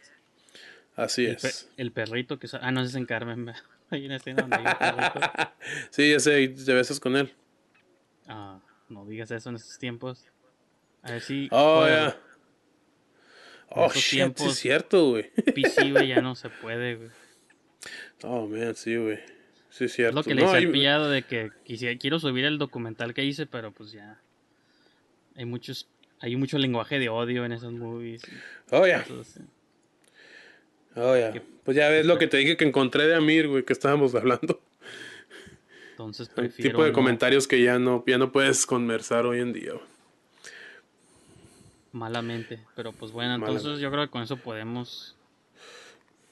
Así 0.95 1.25
el, 1.25 1.35
pe- 1.37 1.47
es. 1.49 1.69
el 1.77 1.91
perrito 1.91 2.39
que 2.39 2.47
ah 2.61 2.71
no 2.71 2.81
ese 2.81 2.89
es 2.91 2.95
en 2.95 3.05
Carmen. 3.05 3.51
Hay 3.91 4.05
una 4.05 4.15
escena 4.15 4.41
donde 4.41 4.57
perrito. 4.57 5.51
Sí, 5.91 6.11
ya 6.11 6.19
sé, 6.19 6.41
y 6.41 6.47
te 6.49 6.73
besas 6.73 6.99
con 6.99 7.15
él. 7.15 7.31
Ah, 8.27 8.59
no 8.89 9.05
digas 9.05 9.29
eso 9.31 9.49
en 9.49 9.55
estos 9.55 9.77
tiempos. 9.77 10.25
A 11.03 11.11
ver 11.11 11.21
si 11.21 11.47
Oh, 11.51 11.85
ya. 11.87 12.17
Oh, 13.69 13.85
estos 13.87 14.01
shit, 14.01 14.09
sí 14.09 14.15
tiempos- 14.17 14.47
es 14.51 14.57
cierto, 14.59 15.09
güey. 15.11 15.29
PC, 15.53 15.91
güey, 15.91 16.07
ya 16.09 16.21
no 16.21 16.35
se 16.35 16.49
puede, 16.49 16.95
güey. 16.95 17.09
Oh, 18.23 18.47
man, 18.47 18.75
sí, 18.75 18.95
güey. 18.97 19.17
Sí 19.69 19.85
es 19.85 19.91
Es 19.91 19.93
cierto. 19.93 20.15
lo 20.17 20.23
que 20.23 20.35
le 20.35 20.41
No, 20.43 20.49
al 20.49 20.55
hay- 20.57 20.67
pillado 20.67 21.09
de 21.09 21.23
que 21.23 21.51
quisiera, 21.63 21.97
quiero 21.97 22.19
subir 22.19 22.43
el 22.45 22.57
documental 22.57 23.13
que 23.13 23.23
hice, 23.23 23.45
pero 23.45 23.71
pues 23.71 23.91
ya. 23.93 24.21
Hay 25.35 25.45
muchos, 25.45 25.87
hay 26.19 26.35
mucho 26.35 26.57
lenguaje 26.57 26.99
de 26.99 27.07
odio 27.09 27.45
en 27.45 27.53
esos 27.53 27.71
movies. 27.71 28.21
Oh, 28.71 28.85
ya. 28.85 28.97
Entonces, 28.99 29.41
Oh, 30.95 31.15
ya. 31.15 31.33
Pues 31.63 31.77
ya 31.77 31.89
ves 31.89 32.05
lo 32.05 32.17
que 32.17 32.27
te 32.27 32.37
dije 32.37 32.57
que 32.57 32.65
encontré 32.65 33.07
de 33.07 33.15
Amir, 33.15 33.47
güey, 33.47 33.63
que 33.63 33.73
estábamos 33.73 34.15
hablando. 34.15 34.59
entonces 35.91 36.29
prefiero. 36.29 36.71
tipo 36.71 36.83
de 36.83 36.89
no- 36.89 36.95
comentarios 36.95 37.47
que 37.47 37.61
ya 37.61 37.77
no, 37.79 38.03
ya 38.07 38.17
no 38.17 38.31
puedes 38.31 38.65
conversar 38.65 39.25
hoy 39.25 39.39
en 39.39 39.53
día. 39.53 39.73
güey. 39.73 39.85
Malamente. 41.91 42.59
Pero 42.75 42.91
pues 42.93 43.11
bueno, 43.11 43.31
Malamente. 43.37 43.59
entonces 43.59 43.81
yo 43.81 43.91
creo 43.91 44.05
que 44.05 44.09
con 44.11 44.23
eso 44.23 44.37
podemos 44.37 45.15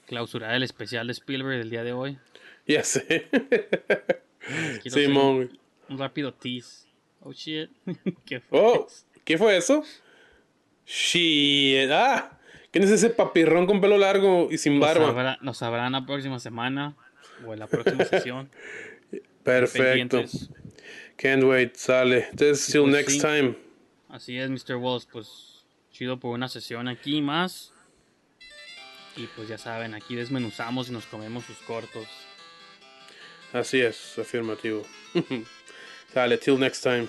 clausurar 0.06 0.54
el 0.54 0.62
especial 0.62 1.06
de 1.06 1.12
Spielberg 1.12 1.58
del 1.58 1.70
día 1.70 1.84
de 1.84 1.92
hoy. 1.92 2.18
Ya 2.66 2.82
sé. 2.82 3.28
Simón, 4.86 5.50
un, 5.88 5.98
rápido 5.98 6.32
tease. 6.32 6.86
Oh 7.20 7.32
shit. 7.32 7.70
¿Qué 8.26 8.40
fue 8.40 8.58
Oh, 8.58 8.86
eso? 8.86 9.04
¿qué 9.24 9.38
fue 9.38 9.56
eso? 9.56 9.84
Shit. 10.86 11.90
Ah, 11.90 12.38
¿quién 12.70 12.84
es 12.84 12.90
ese 12.90 13.10
papirrón 13.10 13.66
con 13.66 13.80
pelo 13.80 13.98
largo 13.98 14.48
y 14.50 14.58
sin 14.58 14.80
barba? 14.80 15.38
Lo 15.40 15.54
sabrán 15.54 15.92
la 15.92 16.06
próxima 16.06 16.38
semana 16.38 16.96
o 17.46 17.52
en 17.52 17.58
la 17.58 17.66
próxima 17.66 18.04
sesión. 18.04 18.50
Perfecto. 19.44 20.24
Can't 21.16 21.44
wait, 21.44 21.76
sale. 21.76 22.28
Entonces, 22.30 22.66
till 22.66 22.82
pues 22.82 22.92
next 22.92 23.10
sí. 23.12 23.20
time. 23.20 23.54
Así 24.08 24.38
es, 24.38 24.50
Mr. 24.50 24.76
Walls, 24.76 25.06
pues 25.06 25.64
chido 25.92 26.18
por 26.18 26.34
una 26.34 26.48
sesión 26.48 26.88
aquí 26.88 27.20
más. 27.20 27.72
Y 29.16 29.26
pues 29.36 29.48
ya 29.48 29.58
saben, 29.58 29.94
aquí 29.94 30.14
desmenuzamos 30.14 30.88
y 30.88 30.92
nos 30.92 31.04
comemos 31.06 31.44
sus 31.44 31.58
cortos. 31.58 32.06
Así 33.52 33.80
es, 33.80 34.18
afirmativo. 34.18 34.86
Dale, 36.14 36.38
till 36.38 36.58
next 36.58 36.82
time. 36.82 37.08